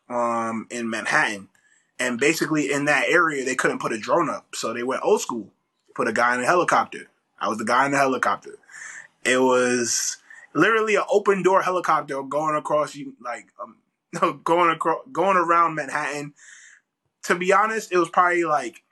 um, 0.08 0.66
in 0.70 0.90
Manhattan. 0.90 1.48
And 2.00 2.18
basically, 2.18 2.72
in 2.72 2.84
that 2.86 3.08
area, 3.08 3.44
they 3.44 3.54
couldn't 3.54 3.80
put 3.80 3.92
a 3.92 3.98
drone 3.98 4.28
up. 4.28 4.54
So 4.54 4.72
they 4.72 4.82
went 4.82 5.02
old 5.04 5.20
school, 5.20 5.50
put 5.94 6.08
a 6.08 6.12
guy 6.12 6.34
in 6.34 6.40
a 6.40 6.46
helicopter. 6.46 7.08
I 7.40 7.48
was 7.48 7.58
the 7.58 7.64
guy 7.64 7.86
in 7.86 7.92
the 7.92 7.98
helicopter. 7.98 8.58
It 9.24 9.40
was 9.40 10.16
literally 10.54 10.96
an 10.96 11.04
open 11.10 11.42
door 11.42 11.62
helicopter 11.62 12.22
going 12.22 12.56
across, 12.56 12.96
like, 13.20 13.48
um, 13.62 13.76
going 14.44 14.70
across, 14.70 15.00
going 15.12 15.36
around 15.36 15.74
Manhattan. 15.74 16.34
To 17.24 17.34
be 17.34 17.52
honest, 17.52 17.92
it 17.92 17.98
was 17.98 18.08
probably 18.08 18.44
like 18.44 18.82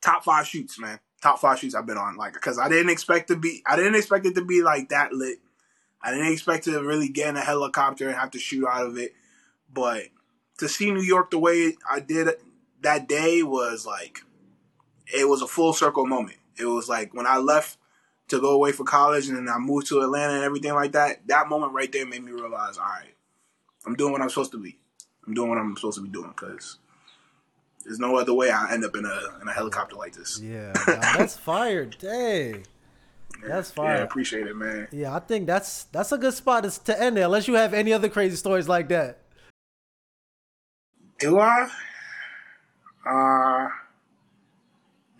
top 0.00 0.24
five 0.24 0.46
shoots, 0.46 0.78
man 0.78 1.00
top 1.20 1.38
five 1.38 1.58
shoots 1.58 1.74
I've 1.74 1.86
been 1.86 1.98
on. 1.98 2.16
Like, 2.16 2.32
because 2.32 2.58
I 2.58 2.68
didn't 2.68 2.90
expect 2.90 3.28
to 3.28 3.36
be, 3.36 3.62
I 3.66 3.76
didn't 3.76 3.94
expect 3.94 4.26
it 4.26 4.34
to 4.36 4.44
be 4.44 4.62
like 4.62 4.88
that 4.88 5.12
lit. 5.12 5.38
I 6.02 6.10
didn't 6.12 6.32
expect 6.32 6.64
to 6.64 6.82
really 6.82 7.08
get 7.08 7.28
in 7.28 7.36
a 7.36 7.40
helicopter 7.40 8.08
and 8.08 8.16
have 8.16 8.30
to 8.30 8.38
shoot 8.38 8.66
out 8.66 8.86
of 8.86 8.96
it. 8.96 9.12
But 9.72 10.04
to 10.58 10.68
see 10.68 10.90
New 10.90 11.02
York 11.02 11.30
the 11.30 11.38
way 11.38 11.76
I 11.88 12.00
did 12.00 12.28
that 12.80 13.08
day 13.08 13.42
was 13.42 13.86
like, 13.86 14.20
it 15.14 15.28
was 15.28 15.42
a 15.42 15.46
full 15.46 15.72
circle 15.72 16.06
moment. 16.06 16.38
It 16.58 16.64
was 16.64 16.88
like 16.88 17.12
when 17.14 17.26
I 17.26 17.36
left 17.36 17.76
to 18.28 18.40
go 18.40 18.50
away 18.50 18.72
for 18.72 18.84
college 18.84 19.28
and 19.28 19.36
then 19.36 19.48
I 19.48 19.58
moved 19.58 19.88
to 19.88 20.00
Atlanta 20.00 20.34
and 20.34 20.44
everything 20.44 20.72
like 20.72 20.92
that. 20.92 21.26
That 21.26 21.48
moment 21.48 21.72
right 21.72 21.90
there 21.90 22.06
made 22.06 22.24
me 22.24 22.32
realize, 22.32 22.78
all 22.78 22.84
right, 22.84 23.14
I'm 23.86 23.94
doing 23.94 24.12
what 24.12 24.20
I'm 24.20 24.28
supposed 24.28 24.52
to 24.52 24.58
be. 24.58 24.78
I'm 25.26 25.34
doing 25.34 25.48
what 25.48 25.58
I'm 25.58 25.74
supposed 25.76 25.98
to 25.98 26.02
be 26.04 26.10
doing 26.10 26.30
because 26.30 26.78
There's 27.84 27.98
no 27.98 28.16
other 28.16 28.34
way 28.34 28.50
I 28.50 28.72
end 28.72 28.84
up 28.84 28.94
in 28.96 29.04
a 29.06 29.40
in 29.42 29.48
a 29.48 29.52
helicopter 29.52 29.96
like 29.96 30.14
this. 30.14 30.40
Yeah, 30.42 30.72
nah, 30.86 31.00
that's 31.16 31.36
fire. 31.50 31.86
Dang. 31.86 32.66
That's 33.46 33.70
fire. 33.70 33.96
Yeah, 33.98 34.02
appreciate 34.02 34.46
it, 34.46 34.54
man. 34.56 34.88
Yeah, 34.92 35.14
I 35.14 35.20
think 35.20 35.46
that's 35.46 35.84
that's 35.84 36.12
a 36.12 36.18
good 36.18 36.34
spot 36.34 36.64
to- 36.64 36.84
to 36.84 37.00
end 37.02 37.16
there. 37.16 37.24
Unless 37.24 37.48
you 37.48 37.54
have 37.54 37.72
any 37.72 37.92
other 37.92 38.08
crazy 38.10 38.36
stories 38.36 38.68
like 38.68 38.88
that. 38.90 39.18
Do 41.18 41.38
I? 41.38 41.70
Uh 43.06 43.68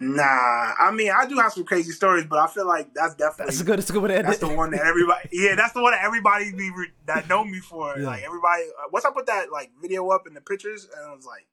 Nah, 0.03 0.23
I 0.25 0.91
mean 0.95 1.11
I 1.11 1.27
do 1.27 1.37
have 1.37 1.53
some 1.53 1.65
crazy 1.65 1.93
stories, 1.93 2.25
but 2.25 2.39
I 2.39 2.47
feel 2.47 2.67
like 2.67 2.95
that's 2.95 3.15
definitely 3.15 3.47
That's 3.47 3.61
a 3.61 3.65
good. 3.65 3.79
That's 3.79 3.91
a 3.91 3.93
good 3.93 4.11
end 4.11 4.27
That's 4.27 4.39
it. 4.43 4.47
the 4.49 4.55
one 4.57 4.71
that 4.71 4.81
everybody, 4.81 5.29
yeah, 5.33 5.55
that's 5.57 5.75
the 5.75 5.83
one 5.83 5.93
that 5.93 6.03
everybody 6.03 6.53
be 6.53 6.71
re- 6.71 6.93
that 7.05 7.29
know 7.29 7.45
me 7.45 7.59
for. 7.59 7.99
Yeah. 7.99 8.07
Like 8.07 8.23
everybody, 8.23 8.63
uh, 8.63 8.89
once 8.91 9.05
I 9.05 9.11
put 9.11 9.27
that 9.27 9.53
like 9.53 9.71
video 9.81 10.09
up 10.09 10.27
in 10.27 10.33
the 10.33 10.41
pictures, 10.41 10.89
and 10.97 11.07
I 11.07 11.15
was 11.15 11.27
like, 11.27 11.47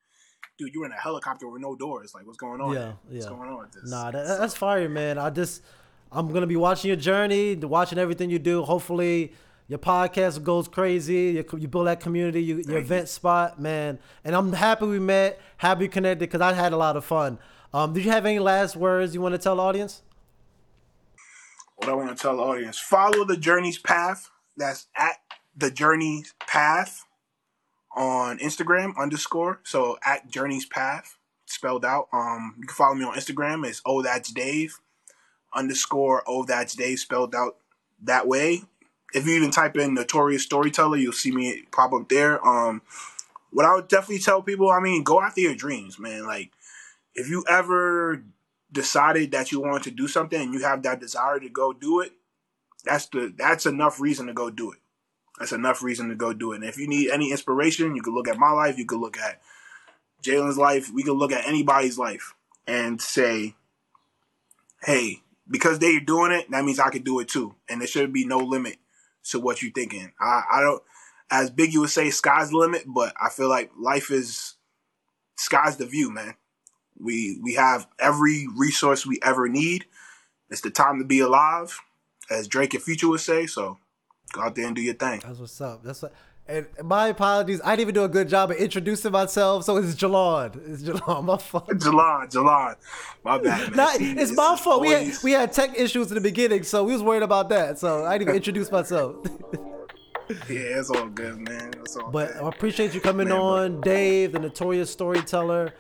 dude, 0.58 0.74
you 0.74 0.80
were 0.80 0.86
in 0.86 0.94
a 0.94 0.96
helicopter 0.96 1.50
with 1.50 1.62
no 1.62 1.76
doors. 1.76 2.14
Like, 2.16 2.26
what's 2.26 2.38
going 2.38 2.62
on? 2.62 2.74
Yeah, 2.74 2.94
What's 3.10 3.26
yeah. 3.26 3.32
going 3.32 3.50
on 3.50 3.60
with 3.60 3.72
this? 3.74 3.92
Nah, 3.92 4.12
that, 4.12 4.26
that's 4.40 4.56
fire, 4.56 4.88
man. 4.88 5.18
I 5.18 5.30
just, 5.30 5.62
I'm 6.10 6.32
gonna 6.32 6.48
be 6.48 6.56
watching 6.56 6.88
your 6.88 6.96
journey, 6.98 7.54
watching 7.56 7.98
everything 7.98 8.30
you 8.30 8.40
do. 8.40 8.64
Hopefully, 8.64 9.34
your 9.68 9.80
podcast 9.80 10.42
goes 10.42 10.70
crazy. 10.70 11.32
You, 11.32 11.46
you 11.58 11.68
build 11.68 11.88
that 11.88 12.00
community, 12.00 12.42
you, 12.44 12.64
your 12.66 12.78
event 12.78 13.10
spot, 13.10 13.60
man. 13.60 14.00
And 14.24 14.38
I'm 14.38 14.54
happy 14.54 14.86
we 14.86 15.00
met, 15.00 15.38
happy 15.58 15.82
we 15.82 15.88
connected, 15.90 16.20
because 16.20 16.40
I 16.40 16.54
had 16.54 16.72
a 16.72 16.78
lot 16.78 16.96
of 16.96 17.04
fun. 17.04 17.40
Um, 17.74 17.94
did 17.94 18.06
you 18.06 18.12
have 18.12 18.26
any 18.26 18.40
last 18.40 18.76
words 18.76 19.14
you 19.14 19.22
want 19.22 19.34
to 19.34 19.40
tell 19.40 19.58
the 19.58 19.62
audience? 19.62 20.02
what 21.78 21.90
I 21.90 21.94
want 21.94 22.10
to 22.10 22.22
tell 22.22 22.38
the 22.38 22.44
audience: 22.44 22.80
follow 22.80 23.24
the 23.24 23.38
journey's 23.38 23.78
path. 23.78 24.30
That's 24.58 24.88
at 24.96 25.18
the 25.56 25.72
journey's 25.72 26.34
path 26.40 27.06
on 27.96 28.40
Instagram 28.40 28.98
underscore. 28.98 29.62
So 29.64 29.98
at 30.06 30.30
journey's 30.30 30.66
path 30.66 31.18
spelled 31.46 31.86
out. 31.86 32.08
Um, 32.12 32.56
you 32.60 32.68
can 32.68 32.76
follow 32.76 32.96
me 32.96 33.06
on 33.06 33.14
Instagram. 33.14 33.66
It's 33.66 33.82
oh 33.86 34.02
that's 34.02 34.32
Dave 34.32 34.80
underscore 35.54 36.24
oh 36.28 36.44
that's 36.44 36.76
Dave 36.76 37.00
spelled 37.00 37.34
out 37.34 37.58
that 38.04 38.28
way. 38.28 38.64
If 39.14 39.26
you 39.26 39.34
even 39.36 39.52
type 39.52 39.78
in 39.78 39.94
notorious 39.94 40.44
storyteller, 40.44 40.98
you'll 40.98 41.14
see 41.14 41.32
me 41.32 41.64
pop 41.72 41.94
up 41.94 42.10
there. 42.10 42.46
Um, 42.46 42.82
what 43.52 43.66
I 43.66 43.74
would 43.76 43.88
definitely 43.88 44.20
tell 44.20 44.42
people, 44.42 44.70
I 44.70 44.82
mean, 44.82 45.04
go 45.04 45.22
after 45.22 45.42
your 45.42 45.56
dreams, 45.56 45.98
man. 45.98 46.26
Like 46.26 46.52
if 47.18 47.30
you 47.30 47.44
ever 47.50 48.24
decided 48.72 49.32
that 49.32 49.52
you 49.52 49.60
wanted 49.60 49.84
to 49.84 49.92
do 49.92 50.08
something 50.08 50.42
and 50.42 50.54
you 50.54 50.62
have 50.62 50.84
that 50.84 51.02
desire 51.02 51.40
to 51.40 51.50
go 51.50 51.74
do 51.74 52.00
it, 52.00 52.14
that's 52.86 53.08
the 53.08 53.34
that's 53.38 53.66
enough 53.66 54.00
reason 54.00 54.28
to 54.28 54.34
go 54.34 54.50
do 54.50 54.72
it. 54.72 54.80
That's 55.40 55.52
enough 55.52 55.84
reason 55.84 56.10
to 56.10 56.16
go 56.16 56.32
do 56.32 56.54
it. 56.54 56.58
And 56.58 56.66
if 56.66 56.78
you 56.78 56.88
need 56.88 57.10
any 57.12 57.32
inspiration, 57.32 57.96
you 57.96 58.02
can 58.02 58.14
look 58.14 58.30
at 58.30 58.38
my 58.38 58.52
life, 58.52 58.78
you 58.78 58.86
can 58.86 59.02
look 59.02 59.18
at 59.18 59.42
Jalen's 60.24 60.58
life, 60.58 60.90
we 60.94 61.04
can 61.04 61.14
look 61.14 61.32
at 61.32 61.48
anybody's 61.48 61.98
life 61.98 62.34
and 62.66 63.02
say, 63.02 63.56
hey, 64.84 65.22
because 65.50 65.80
they're 65.80 66.00
doing 66.00 66.32
it, 66.32 66.50
that 66.52 66.66
means 66.66 66.80
I 66.80 66.90
can 66.90 67.04
do 67.04 67.20
it 67.20 67.28
too. 67.28 67.56
And 67.70 67.82
there 67.82 67.88
should 67.88 68.14
be 68.14 68.26
no 68.26 68.38
limit 68.38 68.78
to 69.26 69.40
what 69.40 69.62
you're 69.62 69.72
thinking. 69.72 70.12
I, 70.20 70.44
I 70.52 70.62
don't 70.62 70.82
as 71.30 71.50
big 71.50 71.74
you 71.74 71.82
would 71.82 71.90
say, 71.90 72.10
sky's 72.10 72.52
the 72.52 72.58
limit, 72.58 72.84
but 72.88 73.14
I 73.22 73.30
feel 73.30 73.50
like 73.50 73.72
life 73.78 74.12
is 74.12 74.56
sky's 75.36 75.78
the 75.78 75.86
view, 75.86 76.10
man. 76.10 76.36
We 77.00 77.40
we 77.44 77.54
have 77.56 77.88
every 78.00 78.48
resource 78.56 79.06
we 79.06 79.20
ever 79.24 79.48
need. 79.48 79.86
It's 80.50 80.62
the 80.62 80.70
time 80.72 81.00
to 81.00 81.06
be 81.06 81.20
alive, 81.20 81.80
as 82.30 82.48
Drake 82.48 82.74
and 82.74 82.82
Future 82.84 83.10
would 83.10 83.20
say. 83.20 83.46
So 83.46 83.78
go 84.32 84.42
out 84.42 84.56
there 84.56 84.68
and 84.68 84.76
do 84.76 84.82
your 84.82 84.94
thing. 84.96 85.22
That's 85.26 85.40
what's 85.40 85.60
up. 85.62 85.84
That's 85.84 86.02
what. 86.02 86.14
And 86.50 86.66
my 86.82 87.10
apologies. 87.10 87.60
I 87.62 87.72
didn't 87.76 87.82
even 87.82 87.96
do 87.96 88.04
a 88.06 88.10
good 88.10 88.30
job 88.30 88.52
of 88.52 88.58
introducing 88.58 89.12
myself. 89.12 89.66
So 89.66 89.76
it's 89.76 89.96
Jelan. 89.96 90.56
It's 90.72 90.82
Jelan. 90.82 91.24
My 91.26 91.38
fault. 91.38 91.68
Jelan, 91.68 92.32
Jelan, 92.32 92.76
my 93.22 93.38
bad, 93.38 93.68
man. 93.68 93.76
Not, 93.76 93.96
it's 94.00 94.30
this 94.30 94.32
my 94.32 94.56
fault. 94.56 94.80
We 94.80 94.92
had 94.92 95.14
we 95.24 95.34
had 95.34 95.52
tech 95.52 95.78
issues 95.78 96.08
in 96.08 96.16
the 96.16 96.22
beginning, 96.22 96.64
so 96.64 96.86
we 96.86 96.94
was 96.94 97.04
worried 97.04 97.24
about 97.24 97.50
that. 97.50 97.80
So 97.80 98.06
I 98.06 98.18
didn't 98.18 98.30
even 98.30 98.36
introduce 98.38 98.72
myself. 98.72 99.18
yeah, 100.30 100.80
it's 100.80 100.90
all 100.90 101.08
good, 101.08 101.38
man. 101.38 101.74
It's 101.82 101.98
all 101.98 102.12
But 102.12 102.32
good. 102.32 102.44
I 102.44 102.48
appreciate 102.48 102.94
you 102.94 103.02
coming 103.02 103.28
Man, 103.28 103.38
on, 103.38 103.82
Dave, 103.82 104.32
the 104.32 104.40
notorious 104.40 104.90
storyteller. 104.90 105.74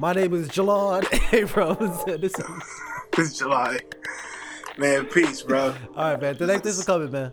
My 0.00 0.12
name 0.12 0.34
is 0.34 0.48
Jelan 0.48 1.04
Abrams. 1.32 2.04
This 2.04 2.38
is, 2.38 2.44
it's 3.16 3.38
July, 3.38 3.78
man. 4.76 5.06
Peace, 5.06 5.42
bro. 5.42 5.74
all 5.96 6.12
right, 6.12 6.20
man. 6.20 6.36
The 6.36 6.46
next 6.46 6.62
this 6.62 6.78
is 6.78 6.84
coming, 6.84 7.10
man. 7.10 7.30